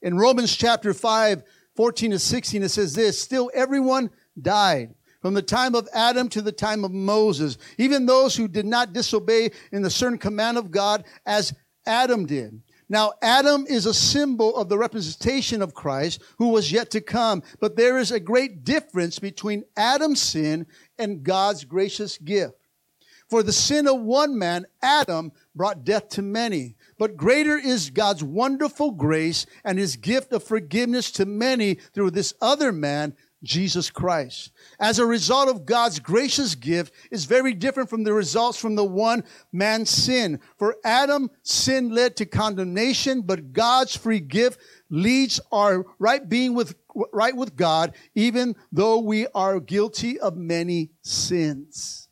In 0.00 0.16
Romans 0.16 0.56
chapter 0.56 0.94
5, 0.94 1.42
14 1.74 2.12
to 2.12 2.18
16, 2.20 2.62
it 2.62 2.68
says 2.68 2.94
this 2.94 3.20
Still, 3.20 3.50
everyone 3.52 4.10
died 4.40 4.94
from 5.20 5.34
the 5.34 5.42
time 5.42 5.74
of 5.74 5.88
Adam 5.92 6.28
to 6.28 6.40
the 6.40 6.52
time 6.52 6.84
of 6.84 6.92
Moses, 6.92 7.58
even 7.78 8.06
those 8.06 8.36
who 8.36 8.46
did 8.46 8.64
not 8.64 8.92
disobey 8.92 9.50
in 9.72 9.82
the 9.82 9.90
certain 9.90 10.18
command 10.18 10.56
of 10.56 10.70
God 10.70 11.04
as 11.26 11.52
Adam 11.84 12.26
did. 12.26 12.62
Now, 12.90 13.12
Adam 13.22 13.66
is 13.68 13.86
a 13.86 13.94
symbol 13.94 14.56
of 14.56 14.68
the 14.68 14.76
representation 14.76 15.62
of 15.62 15.74
Christ 15.74 16.20
who 16.38 16.48
was 16.48 16.72
yet 16.72 16.90
to 16.90 17.00
come, 17.00 17.44
but 17.60 17.76
there 17.76 17.98
is 17.98 18.10
a 18.10 18.18
great 18.18 18.64
difference 18.64 19.20
between 19.20 19.62
Adam's 19.76 20.20
sin 20.20 20.66
and 20.98 21.22
God's 21.22 21.64
gracious 21.64 22.18
gift. 22.18 22.56
For 23.28 23.44
the 23.44 23.52
sin 23.52 23.86
of 23.86 24.00
one 24.00 24.36
man, 24.36 24.66
Adam, 24.82 25.30
brought 25.54 25.84
death 25.84 26.08
to 26.10 26.22
many. 26.22 26.74
But 26.98 27.16
greater 27.16 27.56
is 27.56 27.90
God's 27.90 28.24
wonderful 28.24 28.90
grace 28.90 29.46
and 29.62 29.78
his 29.78 29.94
gift 29.94 30.32
of 30.32 30.42
forgiveness 30.42 31.12
to 31.12 31.26
many 31.26 31.74
through 31.74 32.10
this 32.10 32.34
other 32.42 32.72
man, 32.72 33.14
Jesus 33.42 33.90
Christ. 33.90 34.52
As 34.78 34.98
a 34.98 35.06
result 35.06 35.48
of 35.48 35.64
God's 35.64 35.98
gracious 35.98 36.54
gift 36.54 36.92
is 37.10 37.24
very 37.24 37.54
different 37.54 37.88
from 37.88 38.04
the 38.04 38.12
results 38.12 38.58
from 38.58 38.74
the 38.74 38.84
one 38.84 39.24
man's 39.52 39.88
sin. 39.88 40.40
For 40.58 40.76
Adam, 40.84 41.30
sin 41.42 41.90
led 41.90 42.16
to 42.16 42.26
condemnation, 42.26 43.22
but 43.22 43.52
God's 43.52 43.96
free 43.96 44.20
gift 44.20 44.60
leads 44.90 45.40
our 45.50 45.86
right 45.98 46.28
being 46.28 46.54
with, 46.54 46.74
right 47.12 47.34
with 47.34 47.56
God, 47.56 47.94
even 48.14 48.56
though 48.70 48.98
we 48.98 49.26
are 49.28 49.58
guilty 49.58 50.20
of 50.20 50.36
many 50.36 50.90
sins. 51.02 52.09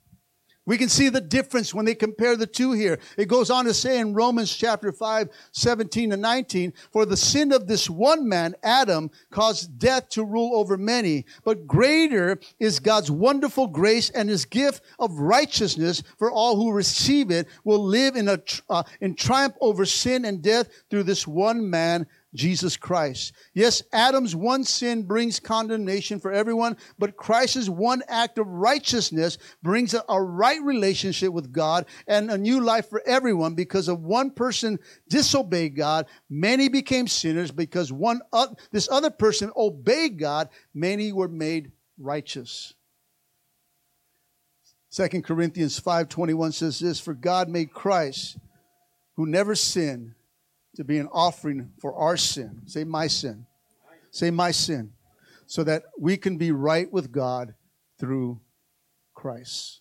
We 0.69 0.77
can 0.77 0.91
see 0.91 1.09
the 1.09 1.23
difference 1.23 1.73
when 1.73 1.87
they 1.87 1.95
compare 1.95 2.37
the 2.37 2.47
two 2.47 2.73
here. 2.73 2.99
It 3.17 3.27
goes 3.27 3.49
on 3.49 3.65
to 3.65 3.73
say 3.73 4.01
in 4.01 4.13
Romans 4.13 4.55
chapter 4.55 4.93
5, 4.93 5.31
17 5.53 6.13
and 6.13 6.21
19, 6.21 6.75
for 6.93 7.07
the 7.07 7.17
sin 7.17 7.53
of 7.53 7.67
this 7.67 7.89
one 7.89 8.29
man, 8.29 8.55
Adam, 8.63 9.11
caused 9.31 9.79
death 9.79 10.11
to 10.11 10.23
rule 10.23 10.55
over 10.55 10.77
many, 10.77 11.25
but 11.43 11.67
greater 11.67 12.39
is 12.59 12.81
God's 12.81 13.11
wonderful 13.11 13.67
grace 13.67 14.11
and 14.11 14.29
his 14.29 14.45
gift 14.45 14.85
of 14.99 15.19
righteousness 15.19 16.03
for 16.19 16.31
all 16.31 16.57
who 16.57 16.71
receive 16.71 17.31
it 17.31 17.49
will 17.65 17.83
live 17.83 18.15
in 18.15 18.29
a, 18.29 18.39
uh, 18.69 18.83
in 19.01 19.15
triumph 19.15 19.55
over 19.63 19.87
sin 19.87 20.27
and 20.27 20.43
death 20.43 20.69
through 20.91 21.05
this 21.05 21.27
one 21.27 21.71
man, 21.71 22.07
Jesus 22.39 22.77
Christ. 22.77 23.33
Yes, 23.53 23.83
Adam's 23.93 24.35
one 24.35 24.63
sin 24.63 25.03
brings 25.03 25.41
condemnation 25.41 26.21
for 26.21 26.33
everyone, 26.33 26.77
but 26.99 27.17
Christ's 27.17 27.69
one 27.69 28.03
act 28.09 28.39
of 28.39 28.47
righteousness 28.47 29.37
brings 29.63 29.93
a, 29.93 30.23
right 30.23 30.63
relationship 30.63 31.33
with 31.33 31.53
God 31.53 31.87
and 32.07 32.31
a 32.31 32.39
new 32.39 32.61
life 32.61 32.89
for 32.89 33.03
everyone 33.05 33.55
because 33.55 33.89
of 33.89 34.01
one 34.01 34.31
person 34.31 34.79
disobeyed 35.09 35.77
God, 35.77 36.07
many 36.31 36.69
became 36.69 37.09
sinners 37.09 37.51
because 37.51 37.93
one 37.93 38.21
uh, 38.33 38.47
this 38.71 38.89
other 38.89 39.11
person 39.11 39.51
obeyed 39.57 40.19
God, 40.19 40.49
many 40.73 41.13
were 41.13 41.29
made 41.29 41.73
righteous. 41.99 42.73
2 44.93 45.23
Corinthians 45.23 45.81
5:21 45.81 46.55
says 46.55 46.79
this, 46.79 47.01
for 47.01 47.15
God 47.15 47.49
made 47.49 47.73
Christ 47.73 48.39
who 49.15 49.27
never 49.27 49.57
sinned 49.57 50.15
to 50.79 50.85
be 50.85 50.99
an 50.99 51.09
offering 51.11 51.73
for 51.81 51.93
our 51.97 52.17
sin. 52.17 52.63
Say, 52.67 52.85
my 52.85 53.09
sin. 53.09 53.47
Say, 54.13 54.31
my 54.31 54.53
sin. 54.53 54.93
So 55.49 55.65
that 55.65 55.83
we 55.99 56.17
can 56.17 56.39
be 56.39 56.53
right 56.53 56.91
with 56.93 57.11
God 57.11 57.55
through 57.99 58.41
Christ. 59.13 59.81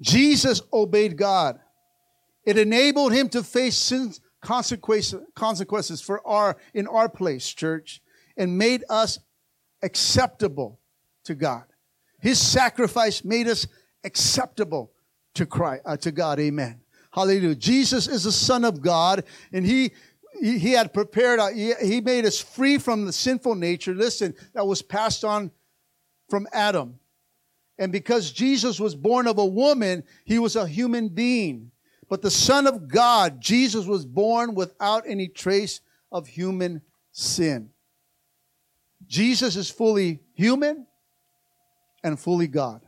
Jesus 0.00 0.62
obeyed 0.72 1.16
God. 1.16 1.58
It 2.46 2.56
enabled 2.56 3.12
him 3.12 3.28
to 3.30 3.42
face 3.42 3.76
sin's 3.76 4.20
consequences 4.40 6.00
for 6.00 6.24
our 6.24 6.56
in 6.72 6.86
our 6.86 7.08
place, 7.08 7.48
church, 7.48 8.00
and 8.36 8.56
made 8.56 8.84
us 8.88 9.18
acceptable 9.82 10.78
to 11.24 11.34
God. 11.34 11.64
His 12.20 12.38
sacrifice 12.38 13.24
made 13.24 13.48
us 13.48 13.66
acceptable 14.04 14.92
to 15.34 15.44
Christ, 15.44 15.82
uh, 15.86 15.96
to 15.96 16.12
God. 16.12 16.38
Amen. 16.38 16.83
Hallelujah. 17.14 17.54
Jesus 17.54 18.08
is 18.08 18.24
the 18.24 18.32
Son 18.32 18.64
of 18.64 18.82
God, 18.82 19.24
and 19.52 19.64
He 19.64 19.92
he 20.40 20.72
had 20.72 20.92
prepared, 20.92 21.38
uh, 21.38 21.48
he 21.48 22.00
made 22.00 22.24
us 22.24 22.40
free 22.40 22.76
from 22.76 23.06
the 23.06 23.12
sinful 23.12 23.54
nature, 23.54 23.94
listen, 23.94 24.34
that 24.52 24.66
was 24.66 24.82
passed 24.82 25.24
on 25.24 25.52
from 26.28 26.48
Adam. 26.52 26.98
And 27.78 27.92
because 27.92 28.32
Jesus 28.32 28.80
was 28.80 28.96
born 28.96 29.28
of 29.28 29.38
a 29.38 29.46
woman, 29.46 30.02
he 30.24 30.40
was 30.40 30.56
a 30.56 30.66
human 30.66 31.08
being. 31.08 31.70
But 32.08 32.20
the 32.20 32.32
Son 32.32 32.66
of 32.66 32.88
God, 32.88 33.40
Jesus, 33.40 33.86
was 33.86 34.04
born 34.04 34.54
without 34.54 35.04
any 35.06 35.28
trace 35.28 35.80
of 36.12 36.26
human 36.26 36.82
sin. 37.12 37.70
Jesus 39.06 39.56
is 39.56 39.70
fully 39.70 40.20
human 40.34 40.86
and 42.02 42.18
fully 42.18 42.48
God. 42.48 42.80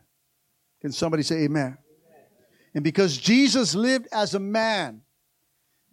Can 0.81 0.93
somebody 0.93 1.23
say 1.23 1.45
amen? 1.45 1.79
And 2.77 2.85
because 2.85 3.17
Jesus 3.17 3.75
lived 3.75 4.07
as 4.13 4.35
a 4.35 4.39
man, 4.39 5.01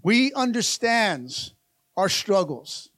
we 0.01 0.33
understands 0.33 1.53
our 1.95 2.09
struggles. 2.09 2.89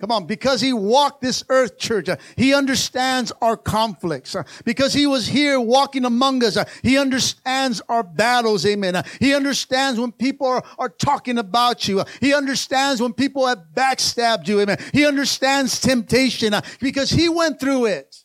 Come 0.00 0.12
on, 0.12 0.26
because 0.26 0.60
he 0.60 0.72
walked 0.72 1.20
this 1.20 1.42
earth, 1.48 1.78
church, 1.78 2.08
uh, 2.08 2.16
he 2.36 2.54
understands 2.54 3.32
our 3.42 3.56
conflicts. 3.56 4.36
Uh, 4.36 4.44
because 4.64 4.92
he 4.92 5.08
was 5.08 5.26
here 5.26 5.58
walking 5.58 6.04
among 6.04 6.44
us, 6.44 6.56
uh, 6.56 6.64
he 6.84 6.96
understands 6.96 7.82
our 7.88 8.04
battles, 8.04 8.64
amen. 8.64 8.94
Uh, 8.94 9.02
he 9.18 9.34
understands 9.34 9.98
when 9.98 10.12
people 10.12 10.46
are, 10.46 10.62
are 10.78 10.88
talking 10.88 11.38
about 11.38 11.88
you. 11.88 11.98
Uh, 11.98 12.04
he 12.20 12.32
understands 12.32 13.02
when 13.02 13.12
people 13.12 13.48
have 13.48 13.64
backstabbed 13.74 14.46
you, 14.46 14.60
amen. 14.60 14.78
He 14.92 15.04
understands 15.04 15.80
temptation 15.80 16.54
uh, 16.54 16.60
because 16.78 17.10
he 17.10 17.28
went 17.28 17.58
through 17.58 17.86
it. 17.86 18.24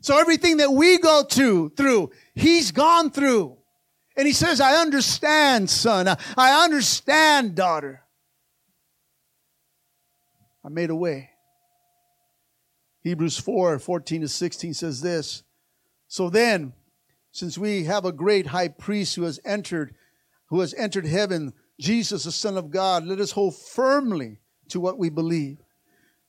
So 0.00 0.18
everything 0.18 0.58
that 0.58 0.70
we 0.70 0.98
go 0.98 1.22
through, 1.22 1.70
through, 1.76 2.10
he's 2.34 2.70
gone 2.70 3.10
through. 3.10 3.56
And 4.16 4.26
he 4.26 4.32
says, 4.32 4.60
I 4.60 4.76
understand, 4.76 5.68
son. 5.68 6.06
I 6.36 6.64
understand, 6.64 7.54
daughter. 7.56 8.02
I 10.64 10.68
made 10.68 10.90
a 10.90 10.94
way. 10.94 11.30
Hebrews 13.02 13.38
4 13.38 13.78
14 13.78 14.22
to 14.22 14.28
16 14.28 14.74
says 14.74 15.00
this. 15.00 15.42
So 16.08 16.30
then, 16.30 16.72
since 17.32 17.58
we 17.58 17.84
have 17.84 18.04
a 18.04 18.12
great 18.12 18.46
high 18.46 18.68
priest 18.68 19.16
who 19.16 19.24
has 19.24 19.40
entered, 19.44 19.94
who 20.46 20.60
has 20.60 20.72
entered 20.74 21.06
heaven, 21.06 21.52
Jesus, 21.78 22.24
the 22.24 22.32
Son 22.32 22.56
of 22.56 22.70
God, 22.70 23.04
let 23.04 23.20
us 23.20 23.32
hold 23.32 23.56
firmly 23.56 24.38
to 24.68 24.80
what 24.80 24.98
we 24.98 25.10
believe. 25.10 25.58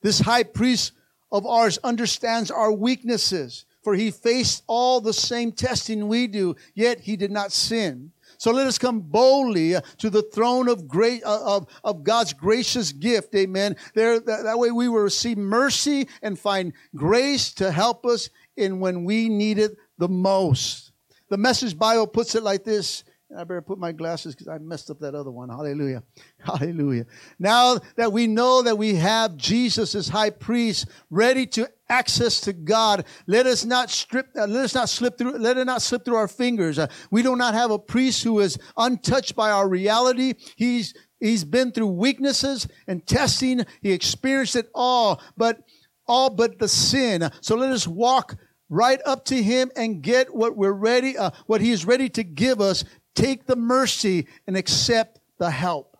This 0.02 0.20
high 0.20 0.42
priest 0.42 0.92
of 1.30 1.46
ours 1.46 1.78
understands 1.82 2.50
our 2.50 2.72
weaknesses, 2.72 3.64
for 3.86 3.94
he 3.94 4.10
faced 4.10 4.64
all 4.66 5.00
the 5.00 5.12
same 5.12 5.52
testing 5.52 6.08
we 6.08 6.26
do, 6.26 6.56
yet 6.74 6.98
he 6.98 7.14
did 7.16 7.30
not 7.30 7.52
sin. 7.52 8.10
So 8.36 8.50
let 8.50 8.66
us 8.66 8.78
come 8.78 8.98
boldly 8.98 9.76
to 9.98 10.10
the 10.10 10.22
throne 10.22 10.68
of 10.68 10.88
great 10.88 11.22
uh, 11.22 11.38
of, 11.44 11.68
of 11.84 12.02
God's 12.02 12.32
gracious 12.32 12.90
gift. 12.90 13.32
Amen. 13.36 13.76
There 13.94 14.18
that, 14.18 14.42
that 14.42 14.58
way 14.58 14.72
we 14.72 14.88
will 14.88 15.02
receive 15.02 15.38
mercy 15.38 16.08
and 16.20 16.36
find 16.36 16.72
grace 16.96 17.54
to 17.54 17.70
help 17.70 18.04
us 18.04 18.28
in 18.56 18.80
when 18.80 19.04
we 19.04 19.28
need 19.28 19.60
it 19.60 19.76
the 19.98 20.08
most. 20.08 20.90
The 21.28 21.38
message 21.38 21.78
Bible 21.78 22.08
puts 22.08 22.34
it 22.34 22.42
like 22.42 22.64
this 22.64 23.04
I 23.36 23.44
better 23.44 23.62
put 23.62 23.78
my 23.78 23.92
glasses 23.92 24.34
because 24.34 24.48
I 24.48 24.58
messed 24.58 24.90
up 24.90 25.00
that 25.00 25.14
other 25.14 25.30
one. 25.30 25.48
Hallelujah. 25.48 26.02
Hallelujah. 26.38 27.06
Now 27.38 27.78
that 27.96 28.12
we 28.12 28.26
know 28.26 28.62
that 28.62 28.78
we 28.78 28.94
have 28.96 29.36
Jesus 29.36 29.94
as 29.94 30.08
high 30.08 30.30
priest 30.30 30.88
ready 31.10 31.46
to 31.46 31.68
access 31.88 32.40
to 32.42 32.52
God, 32.52 33.04
let 33.26 33.46
us 33.46 33.64
not 33.64 33.90
strip, 33.90 34.28
uh, 34.36 34.46
let 34.46 34.64
us 34.64 34.74
not 34.74 34.88
slip 34.88 35.18
through, 35.18 35.38
let 35.38 35.56
it 35.56 35.64
not 35.64 35.82
slip 35.82 36.04
through 36.04 36.16
our 36.16 36.28
fingers. 36.28 36.78
Uh, 36.78 36.88
we 37.10 37.22
do 37.22 37.36
not 37.36 37.54
have 37.54 37.70
a 37.70 37.78
priest 37.78 38.22
who 38.24 38.40
is 38.40 38.58
untouched 38.76 39.36
by 39.36 39.50
our 39.50 39.68
reality. 39.68 40.34
He's, 40.56 40.94
he's 41.20 41.44
been 41.44 41.72
through 41.72 41.88
weaknesses 41.88 42.66
and 42.86 43.06
testing. 43.06 43.64
He 43.82 43.92
experienced 43.92 44.56
it 44.56 44.70
all, 44.74 45.20
but 45.36 45.60
all 46.06 46.30
but 46.30 46.58
the 46.58 46.68
sin. 46.68 47.30
So 47.40 47.56
let 47.56 47.72
us 47.72 47.86
walk 47.86 48.36
right 48.68 49.00
up 49.06 49.24
to 49.26 49.42
him 49.42 49.70
and 49.76 50.02
get 50.02 50.34
what 50.34 50.56
we're 50.56 50.72
ready, 50.72 51.16
uh, 51.16 51.30
what 51.46 51.60
he 51.60 51.70
is 51.70 51.84
ready 51.84 52.08
to 52.10 52.24
give 52.24 52.60
us 52.60 52.84
take 53.14 53.46
the 53.46 53.56
mercy 53.56 54.26
and 54.46 54.56
accept 54.56 55.20
the 55.38 55.50
help. 55.50 55.96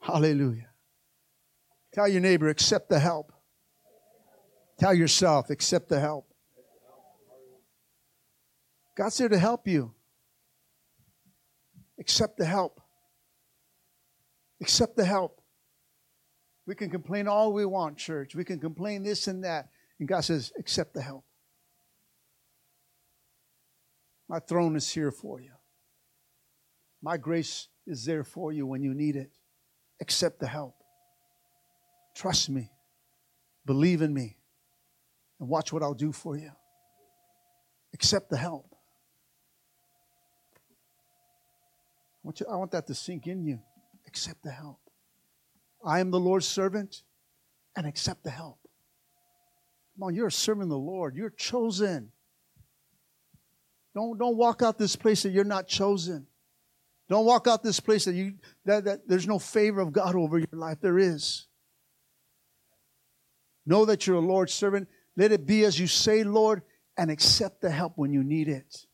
Hallelujah. 0.00 0.68
Tell 1.92 2.08
your 2.08 2.20
neighbor, 2.20 2.48
accept 2.48 2.88
the 2.88 3.00
help. 3.00 3.32
Tell 4.80 4.94
yourself, 4.94 5.50
accept 5.50 5.90
the 5.90 6.00
help. 6.00 6.26
God's 8.96 9.18
there 9.18 9.28
to 9.28 9.38
help 9.38 9.68
you. 9.68 9.92
Accept 11.98 12.38
the 12.38 12.46
help. 12.46 12.80
Accept 14.62 14.96
the 14.96 15.04
help. 15.04 15.42
We 16.66 16.74
can 16.74 16.88
complain 16.88 17.28
all 17.28 17.52
we 17.52 17.66
want, 17.66 17.98
church. 17.98 18.34
We 18.34 18.42
can 18.42 18.58
complain 18.58 19.02
this 19.02 19.28
and 19.28 19.44
that. 19.44 19.68
And 19.98 20.08
God 20.08 20.22
says, 20.22 20.50
accept 20.58 20.94
the 20.94 21.02
help. 21.02 21.24
My 24.30 24.38
throne 24.38 24.76
is 24.76 24.90
here 24.90 25.10
for 25.10 25.42
you. 25.42 25.52
My 27.02 27.18
grace 27.18 27.68
is 27.86 28.06
there 28.06 28.24
for 28.24 28.50
you 28.50 28.66
when 28.66 28.82
you 28.82 28.94
need 28.94 29.16
it. 29.16 29.30
Accept 30.00 30.40
the 30.40 30.46
help. 30.46 30.76
Trust 32.14 32.48
me. 32.48 32.70
Believe 33.66 34.00
in 34.00 34.14
me. 34.14 34.38
And 35.40 35.48
watch 35.48 35.72
what 35.72 35.82
I'll 35.82 35.94
do 35.94 36.12
for 36.12 36.36
you. 36.36 36.50
Accept 37.94 38.30
the 38.30 38.36
help. 38.36 38.66
I 42.22 42.22
want, 42.22 42.40
you, 42.40 42.46
I 42.46 42.56
want 42.56 42.70
that 42.72 42.86
to 42.88 42.94
sink 42.94 43.26
in 43.26 43.42
you. 43.42 43.58
Accept 44.06 44.42
the 44.42 44.50
help. 44.50 44.78
I 45.84 46.00
am 46.00 46.10
the 46.10 46.20
Lord's 46.20 46.46
servant 46.46 47.02
and 47.74 47.86
accept 47.86 48.22
the 48.22 48.30
help. 48.30 48.58
Come 49.96 50.08
on, 50.08 50.14
you're 50.14 50.30
serving 50.30 50.68
the 50.68 50.78
Lord. 50.78 51.16
You're 51.16 51.30
chosen. 51.30 52.12
Don't, 53.94 54.18
don't 54.18 54.36
walk 54.36 54.62
out 54.62 54.78
this 54.78 54.94
place 54.94 55.22
that 55.22 55.30
you're 55.30 55.44
not 55.44 55.66
chosen. 55.66 56.26
Don't 57.08 57.24
walk 57.24 57.48
out 57.48 57.62
this 57.62 57.80
place 57.80 58.04
that 58.04 58.14
you 58.14 58.34
that, 58.66 58.84
that 58.84 59.08
there's 59.08 59.26
no 59.26 59.38
favor 59.38 59.80
of 59.80 59.92
God 59.92 60.14
over 60.14 60.38
your 60.38 60.46
life. 60.52 60.78
There 60.80 60.98
is. 60.98 61.46
Know 63.66 63.84
that 63.86 64.06
you're 64.06 64.16
a 64.16 64.20
Lord's 64.20 64.54
servant. 64.54 64.88
Let 65.16 65.32
it 65.32 65.46
be 65.46 65.64
as 65.64 65.78
you 65.78 65.86
say, 65.86 66.24
Lord, 66.24 66.62
and 66.96 67.10
accept 67.10 67.60
the 67.60 67.70
help 67.70 67.94
when 67.96 68.12
you 68.12 68.22
need 68.22 68.48
it. 68.48 68.86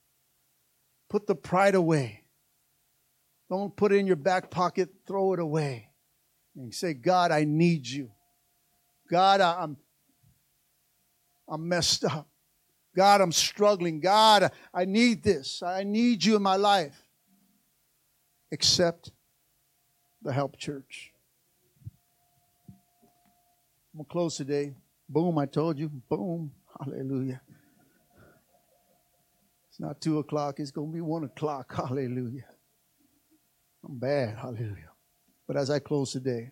Put 1.08 1.26
the 1.26 1.34
pride 1.34 1.74
away. 1.74 2.24
Don't 3.48 3.76
put 3.76 3.92
it 3.92 3.96
in 3.96 4.06
your 4.06 4.16
back 4.16 4.50
pocket, 4.50 4.88
throw 5.06 5.32
it 5.32 5.40
away. 5.40 5.90
And 6.56 6.74
say, 6.74 6.94
God, 6.94 7.30
I 7.30 7.44
need 7.44 7.86
you. 7.86 8.10
God, 9.10 9.40
I'm, 9.40 9.76
I'm 11.48 11.68
messed 11.68 12.04
up. 12.04 12.28
God, 12.94 13.20
I'm 13.20 13.30
struggling. 13.30 14.00
God, 14.00 14.50
I 14.72 14.86
need 14.86 15.22
this. 15.22 15.62
I 15.62 15.84
need 15.84 16.24
you 16.24 16.34
in 16.34 16.42
my 16.42 16.56
life. 16.56 16.96
Accept 18.50 19.12
the 20.22 20.32
help, 20.32 20.56
church. 20.56 21.12
I'm 22.68 23.98
going 23.98 24.06
to 24.06 24.10
close 24.10 24.36
today. 24.36 24.74
Boom, 25.08 25.38
I 25.38 25.46
told 25.46 25.78
you. 25.78 25.88
Boom. 25.88 26.52
Hallelujah. 26.78 27.40
It's 29.68 29.80
not 29.80 30.00
two 30.00 30.18
o'clock, 30.18 30.58
it's 30.58 30.70
going 30.70 30.88
to 30.90 30.94
be 30.94 31.00
one 31.00 31.24
o'clock. 31.24 31.74
Hallelujah. 31.76 32.46
I'm 33.84 33.98
bad. 33.98 34.36
Hallelujah. 34.36 34.90
But 35.46 35.56
as 35.56 35.70
I 35.70 35.78
close 35.78 36.12
today, 36.12 36.50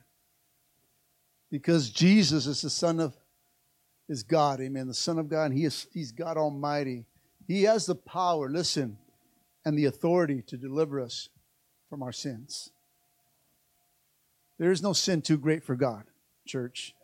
because 1.50 1.90
Jesus 1.90 2.46
is 2.46 2.62
the 2.62 2.70
Son 2.70 3.00
of 3.00 3.16
is 4.08 4.22
God, 4.22 4.60
amen. 4.60 4.86
The 4.86 4.94
Son 4.94 5.18
of 5.18 5.28
God, 5.28 5.52
He 5.52 5.64
is 5.64 5.86
He's 5.92 6.12
God 6.12 6.36
Almighty. 6.36 7.06
He 7.46 7.62
has 7.62 7.86
the 7.86 7.94
power, 7.94 8.50
listen, 8.50 8.98
and 9.64 9.78
the 9.78 9.86
authority 9.86 10.42
to 10.46 10.56
deliver 10.56 11.00
us 11.00 11.28
from 11.88 12.02
our 12.02 12.12
sins. 12.12 12.70
There 14.58 14.70
is 14.70 14.82
no 14.82 14.92
sin 14.92 15.22
too 15.22 15.38
great 15.38 15.64
for 15.64 15.74
God, 15.74 16.04
church. 16.46 16.94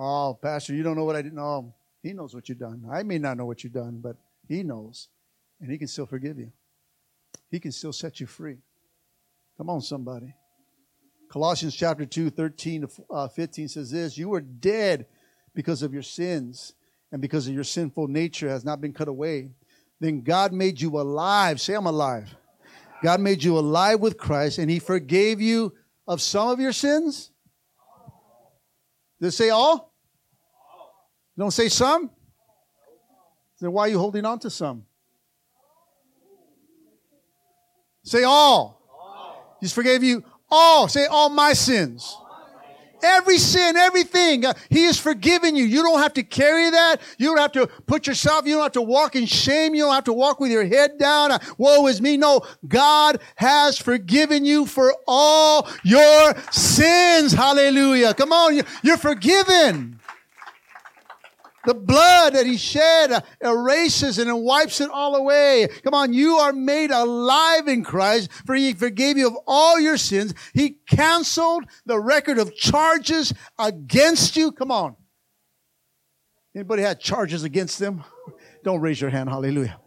Oh, 0.00 0.38
Pastor, 0.40 0.74
you 0.74 0.84
don't 0.84 0.96
know 0.96 1.04
what 1.04 1.16
I 1.16 1.22
did. 1.22 1.32
No, 1.32 1.74
He 2.02 2.12
knows 2.12 2.32
what 2.32 2.48
you've 2.48 2.58
done. 2.58 2.86
I 2.90 3.02
may 3.02 3.18
not 3.18 3.36
know 3.36 3.46
what 3.46 3.64
you've 3.64 3.72
done, 3.72 3.98
but 4.00 4.16
He 4.48 4.62
knows. 4.62 5.08
And 5.60 5.70
He 5.70 5.76
can 5.76 5.88
still 5.88 6.06
forgive 6.06 6.38
you. 6.38 6.52
He 7.50 7.58
can 7.58 7.72
still 7.72 7.92
set 7.92 8.20
you 8.20 8.26
free. 8.26 8.58
Come 9.56 9.68
on, 9.70 9.80
somebody. 9.80 10.32
Colossians 11.28 11.74
chapter 11.74 12.06
2, 12.06 12.30
13 12.30 12.82
to 12.82 12.88
uh, 13.10 13.28
15 13.28 13.68
says 13.68 13.90
this 13.90 14.16
You 14.16 14.28
were 14.28 14.40
dead 14.40 15.06
because 15.52 15.82
of 15.82 15.92
your 15.92 16.02
sins 16.02 16.74
and 17.10 17.20
because 17.20 17.48
of 17.48 17.54
your 17.54 17.64
sinful 17.64 18.06
nature 18.06 18.48
has 18.48 18.64
not 18.64 18.80
been 18.80 18.92
cut 18.92 19.08
away. 19.08 19.50
Then 19.98 20.20
God 20.20 20.52
made 20.52 20.80
you 20.80 21.00
alive. 21.00 21.60
Say, 21.60 21.74
I'm 21.74 21.86
alive. 21.86 22.34
God 23.02 23.20
made 23.20 23.42
you 23.42 23.58
alive 23.58 23.98
with 23.98 24.16
Christ 24.16 24.58
and 24.58 24.70
He 24.70 24.78
forgave 24.78 25.40
you 25.40 25.74
of 26.06 26.22
some 26.22 26.48
of 26.48 26.60
your 26.60 26.72
sins. 26.72 27.32
Does 29.20 29.34
it 29.34 29.36
say 29.36 29.50
all? 29.50 29.87
Don't 31.38 31.52
say 31.52 31.68
some? 31.68 32.10
Then 33.60 33.72
why 33.72 33.82
are 33.82 33.88
you 33.88 33.98
holding 33.98 34.24
on 34.24 34.40
to 34.40 34.50
some? 34.50 34.84
Say 38.02 38.24
all. 38.24 38.82
He's 39.60 39.72
forgave 39.72 40.02
you 40.02 40.24
all. 40.50 40.88
Say 40.88 41.06
all 41.06 41.28
my 41.28 41.52
sins. 41.52 42.16
Every 43.00 43.38
sin, 43.38 43.76
everything. 43.76 44.44
Uh, 44.44 44.54
he 44.70 44.84
has 44.84 44.98
forgiven 44.98 45.54
you. 45.54 45.64
You 45.64 45.84
don't 45.84 46.00
have 46.00 46.14
to 46.14 46.24
carry 46.24 46.68
that. 46.70 47.00
You 47.16 47.28
don't 47.28 47.38
have 47.38 47.52
to 47.52 47.68
put 47.86 48.08
yourself, 48.08 48.44
you 48.44 48.54
don't 48.54 48.64
have 48.64 48.72
to 48.72 48.82
walk 48.82 49.14
in 49.14 49.24
shame. 49.26 49.76
You 49.76 49.84
don't 49.84 49.94
have 49.94 50.04
to 50.04 50.12
walk 50.12 50.40
with 50.40 50.50
your 50.50 50.64
head 50.64 50.98
down. 50.98 51.30
Uh, 51.30 51.38
woe 51.58 51.86
is 51.86 52.02
me. 52.02 52.16
No, 52.16 52.40
God 52.66 53.20
has 53.36 53.78
forgiven 53.78 54.44
you 54.44 54.66
for 54.66 54.92
all 55.06 55.68
your 55.84 56.34
sins. 56.50 57.32
Hallelujah. 57.32 58.14
Come 58.14 58.32
on. 58.32 58.60
You're 58.82 58.96
forgiven. 58.96 59.97
The 61.68 61.74
blood 61.74 62.32
that 62.32 62.46
he 62.46 62.56
shed 62.56 63.22
erases 63.42 64.16
and 64.16 64.42
wipes 64.42 64.80
it 64.80 64.88
all 64.88 65.16
away. 65.16 65.68
Come 65.84 65.92
on, 65.92 66.14
you 66.14 66.36
are 66.36 66.54
made 66.54 66.90
alive 66.90 67.68
in 67.68 67.84
Christ, 67.84 68.30
for 68.46 68.54
he 68.54 68.72
forgave 68.72 69.18
you 69.18 69.26
of 69.26 69.36
all 69.46 69.78
your 69.78 69.98
sins. 69.98 70.32
He 70.54 70.78
canceled 70.88 71.64
the 71.84 72.00
record 72.00 72.38
of 72.38 72.56
charges 72.56 73.34
against 73.58 74.34
you. 74.34 74.50
Come 74.50 74.70
on. 74.70 74.96
Anybody 76.56 76.84
had 76.84 77.00
charges 77.00 77.44
against 77.44 77.78
them? 77.78 78.02
Don't 78.64 78.80
raise 78.80 78.98
your 78.98 79.10
hand. 79.10 79.28
Hallelujah. 79.28 79.78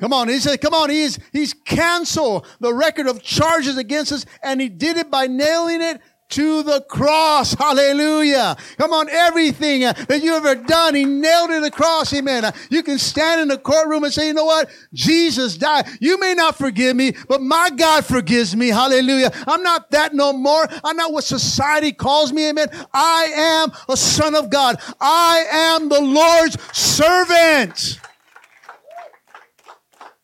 Come 0.00 0.12
on, 0.14 0.28
he 0.28 0.38
said, 0.38 0.60
come 0.62 0.72
on, 0.72 0.88
he's, 0.88 1.18
he's 1.30 1.52
canceled 1.52 2.46
the 2.58 2.72
record 2.72 3.06
of 3.06 3.22
charges 3.22 3.76
against 3.76 4.12
us, 4.12 4.24
and 4.42 4.58
he 4.58 4.70
did 4.70 4.96
it 4.96 5.10
by 5.10 5.26
nailing 5.26 5.82
it 5.82 6.00
to 6.30 6.62
the 6.62 6.80
cross. 6.82 7.54
Hallelujah. 7.54 8.56
Come 8.78 8.92
on, 8.92 9.08
everything 9.08 9.84
uh, 9.84 9.92
that 10.08 10.22
you 10.22 10.34
ever 10.34 10.54
done, 10.54 10.94
he 10.94 11.04
nailed 11.04 11.50
it 11.50 11.54
to 11.54 11.60
the 11.60 11.70
cross. 11.70 12.12
Amen. 12.14 12.44
Uh, 12.44 12.52
you 12.70 12.82
can 12.82 12.98
stand 12.98 13.40
in 13.40 13.48
the 13.48 13.58
courtroom 13.58 14.04
and 14.04 14.12
say, 14.12 14.28
you 14.28 14.34
know 14.34 14.44
what? 14.44 14.70
Jesus 14.92 15.56
died. 15.56 15.86
You 16.00 16.18
may 16.18 16.34
not 16.34 16.56
forgive 16.56 16.96
me, 16.96 17.12
but 17.28 17.42
my 17.42 17.70
God 17.70 18.04
forgives 18.04 18.56
me. 18.56 18.68
Hallelujah. 18.68 19.30
I'm 19.46 19.62
not 19.62 19.90
that 19.90 20.14
no 20.14 20.32
more. 20.32 20.66
I'm 20.84 20.96
not 20.96 21.12
what 21.12 21.24
society 21.24 21.92
calls 21.92 22.32
me. 22.32 22.48
Amen. 22.48 22.68
I 22.92 23.24
am 23.34 23.72
a 23.88 23.96
son 23.96 24.34
of 24.34 24.50
God. 24.50 24.80
I 25.00 25.44
am 25.50 25.88
the 25.88 26.00
Lord's 26.00 26.56
servant. 26.72 28.00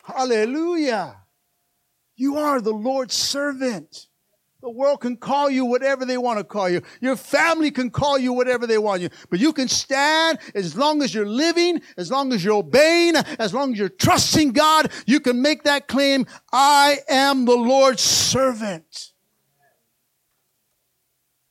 Hallelujah. 0.05 1.17
You 2.17 2.39
are 2.39 2.61
the 2.61 2.73
Lord's 2.73 3.15
servant. 3.15 4.07
The 4.67 4.73
world 4.73 5.01
can 5.01 5.17
call 5.17 5.49
you 5.49 5.65
whatever 5.65 6.05
they 6.05 6.19
want 6.19 6.41
to 6.41 6.45
call 6.45 6.69
you. 6.69 6.83
Your 7.01 7.15
family 7.15 7.71
can 7.71 7.89
call 7.89 8.19
you 8.19 8.33
whatever 8.33 8.67
they 8.67 8.79
want 8.79 9.01
you. 9.01 9.11
But 9.31 9.39
you 9.39 9.53
can 9.53 9.69
stand 9.69 10.41
as 10.57 10.77
long 10.77 11.05
as 11.05 11.15
you're 11.15 11.25
living, 11.25 11.83
as 11.97 12.11
long 12.11 12.33
as 12.33 12.45
you're 12.45 12.57
obeying, 12.57 13.15
as 13.15 13.55
long 13.55 13.75
as 13.75 13.79
you're 13.79 13.89
trusting 13.89 14.51
God, 14.51 14.91
you 15.07 15.21
can 15.21 15.41
make 15.41 15.63
that 15.63 15.87
claim, 15.87 16.27
I 16.53 16.99
am 17.09 17.45
the 17.45 17.55
Lord's 17.55 18.03
servant. 18.03 19.13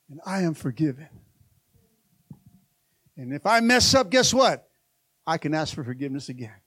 And 0.10 0.20
I 0.26 0.42
am 0.42 0.54
forgiven. 0.54 1.08
And 3.16 3.32
if 3.32 3.46
I 3.46 3.62
mess 3.62 3.96
up, 3.96 4.10
guess 4.10 4.34
what? 4.34 4.68
I 5.26 5.38
can 5.38 5.54
ask 5.54 5.74
for 5.74 5.86
forgiveness 5.86 6.28
again. 6.28 6.60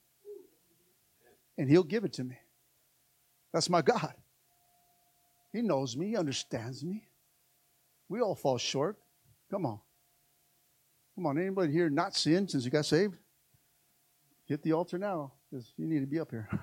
And 1.59 1.69
he'll 1.69 1.83
give 1.83 2.05
it 2.05 2.13
to 2.13 2.23
me. 2.23 2.39
That's 3.53 3.69
my 3.69 3.83
God. 3.83 4.15
He 5.51 5.61
knows 5.61 5.97
me, 5.97 6.09
he 6.09 6.17
understands 6.17 6.83
me. 6.83 7.07
We 8.07 8.21
all 8.21 8.35
fall 8.35 8.57
short. 8.57 8.97
Come 9.49 9.65
on. 9.65 9.79
Come 11.15 11.25
on, 11.25 11.37
anybody 11.37 11.71
here 11.71 11.89
not 11.89 12.15
sinned 12.15 12.51
since 12.51 12.65
you 12.65 12.71
got 12.71 12.85
saved? 12.85 13.15
Hit 14.45 14.63
the 14.63 14.73
altar 14.73 14.97
now, 14.97 15.33
because 15.49 15.73
you 15.77 15.85
need 15.85 15.99
to 15.99 16.07
be 16.07 16.19
up 16.19 16.31
here. 16.31 16.49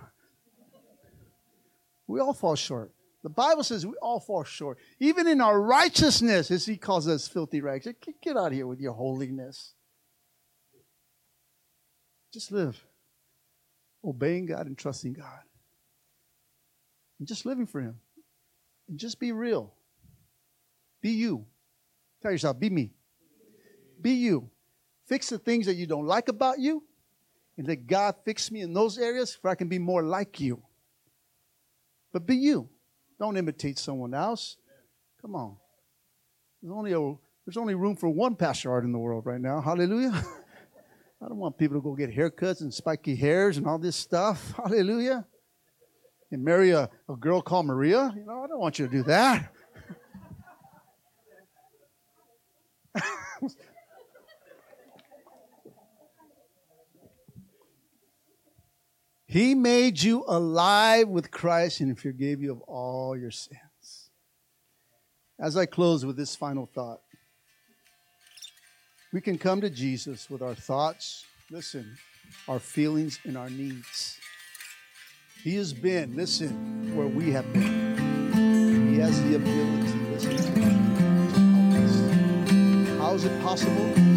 we 2.07 2.20
all 2.20 2.32
fall 2.32 2.57
short. 2.57 2.93
The 3.22 3.28
Bible 3.28 3.64
says 3.64 3.84
we 3.84 3.97
all 4.01 4.20
fall 4.20 4.45
short. 4.45 4.78
Even 5.01 5.26
in 5.26 5.41
our 5.41 5.61
righteousness, 5.61 6.51
as 6.51 6.64
he 6.64 6.76
calls 6.76 7.09
us 7.09 7.26
filthy 7.26 7.61
rags. 7.61 7.89
Get 8.22 8.37
out 8.37 8.47
of 8.47 8.53
here 8.53 8.66
with 8.66 8.80
your 8.80 8.93
holiness. 8.93 9.74
Just 12.32 12.53
live 12.53 12.84
obeying 14.07 14.47
God 14.47 14.66
and 14.66 14.78
trusting 14.78 15.14
God. 15.14 15.41
and 17.18 17.26
just 17.26 17.47
living 17.47 17.66
for 17.66 17.80
Him. 17.80 17.99
Just 18.95 19.18
be 19.18 19.32
real. 19.32 19.72
Be 21.01 21.11
you. 21.11 21.47
Tell 22.22 22.30
yourself, 22.30 22.59
be 22.59 22.70
me. 22.70 22.93
Be 24.01 24.12
you. 24.12 24.51
Fix 25.07 25.28
the 25.28 25.39
things 25.39 25.66
that 25.66 25.74
you 25.74 25.87
don't 25.87 26.07
like 26.07 26.28
about 26.28 26.59
you, 26.59 26.82
and 27.57 27.66
let 27.66 27.87
God 27.87 28.16
fix 28.24 28.51
me 28.51 28.61
in 28.61 28.72
those 28.72 28.99
areas 28.99 29.39
where 29.41 29.51
I 29.51 29.55
can 29.55 29.68
be 29.68 29.78
more 29.78 30.03
like 30.03 30.41
you. 30.41 30.62
But 32.12 32.26
be 32.26 32.37
you. 32.37 32.68
Don't 33.18 33.37
imitate 33.37 33.78
someone 33.78 34.14
else. 34.14 34.57
Come 35.22 35.34
on. 35.34 35.57
There's 36.62 36.72
only 36.72 36.93
a, 36.93 37.14
there's 37.45 37.57
only 37.57 37.74
room 37.74 37.97
for 37.97 38.09
one 38.09 38.37
Pastor 38.37 38.70
Art 38.70 38.84
in 38.84 38.93
the 38.93 38.99
world 38.99 39.26
right 39.26 39.41
now. 39.41 39.61
Hallelujah. 39.61 40.12
I 41.22 41.28
don't 41.28 41.39
want 41.39 41.57
people 41.57 41.76
to 41.76 41.82
go 41.82 41.95
get 41.95 42.14
haircuts 42.14 42.61
and 42.61 42.72
spiky 42.72 43.16
hairs 43.16 43.57
and 43.57 43.66
all 43.66 43.78
this 43.78 43.97
stuff. 43.97 44.53
Hallelujah. 44.57 45.24
And 46.33 46.45
marry 46.45 46.70
a, 46.70 46.91
a 47.09 47.16
girl 47.16 47.41
called 47.41 47.66
Maria. 47.66 48.12
You 48.16 48.24
know, 48.24 48.43
I 48.43 48.47
don't 48.49 48.59
want 48.59 48.79
you 48.79 48.87
to 48.87 48.93
do 48.93 49.03
that. 49.05 49.53
he 59.27 59.55
made 59.55 60.03
you 60.03 60.24
alive 60.27 61.09
with 61.09 61.31
Christ 61.31 61.81
and 61.81 61.99
forgave 61.99 62.43
you 62.43 62.53
of 62.53 62.61
all 62.62 63.16
your 63.16 63.31
sins. 63.31 64.11
As 65.39 65.57
I 65.57 65.66
close 65.66 66.05
with 66.05 66.16
this 66.16 66.35
final 66.35 66.66
thought, 66.66 67.03
we 69.12 69.20
can 69.20 69.39
come 69.39 69.61
to 69.61 69.70
Jesus 69.70 70.29
with 70.29 70.43
our 70.43 70.55
thoughts, 70.55 71.24
listen, 71.51 71.97
our 72.49 72.59
feelings, 72.59 73.20
and 73.24 73.37
our 73.37 73.49
needs. 73.49 74.18
He 75.47 75.55
has 75.59 75.72
been, 75.72 76.16
listen, 76.16 76.97
where 76.97 77.07
we 77.07 77.30
have 77.30 77.53
been. 77.53 78.88
He 78.92 78.99
has 78.99 79.22
the 79.22 79.36
ability, 79.36 79.97
listen, 80.11 80.36
to 80.36 80.61
help 80.61 81.84
us. 81.84 82.99
How 82.99 83.14
is 83.14 83.24
it 83.26 83.42
possible? 83.42 84.16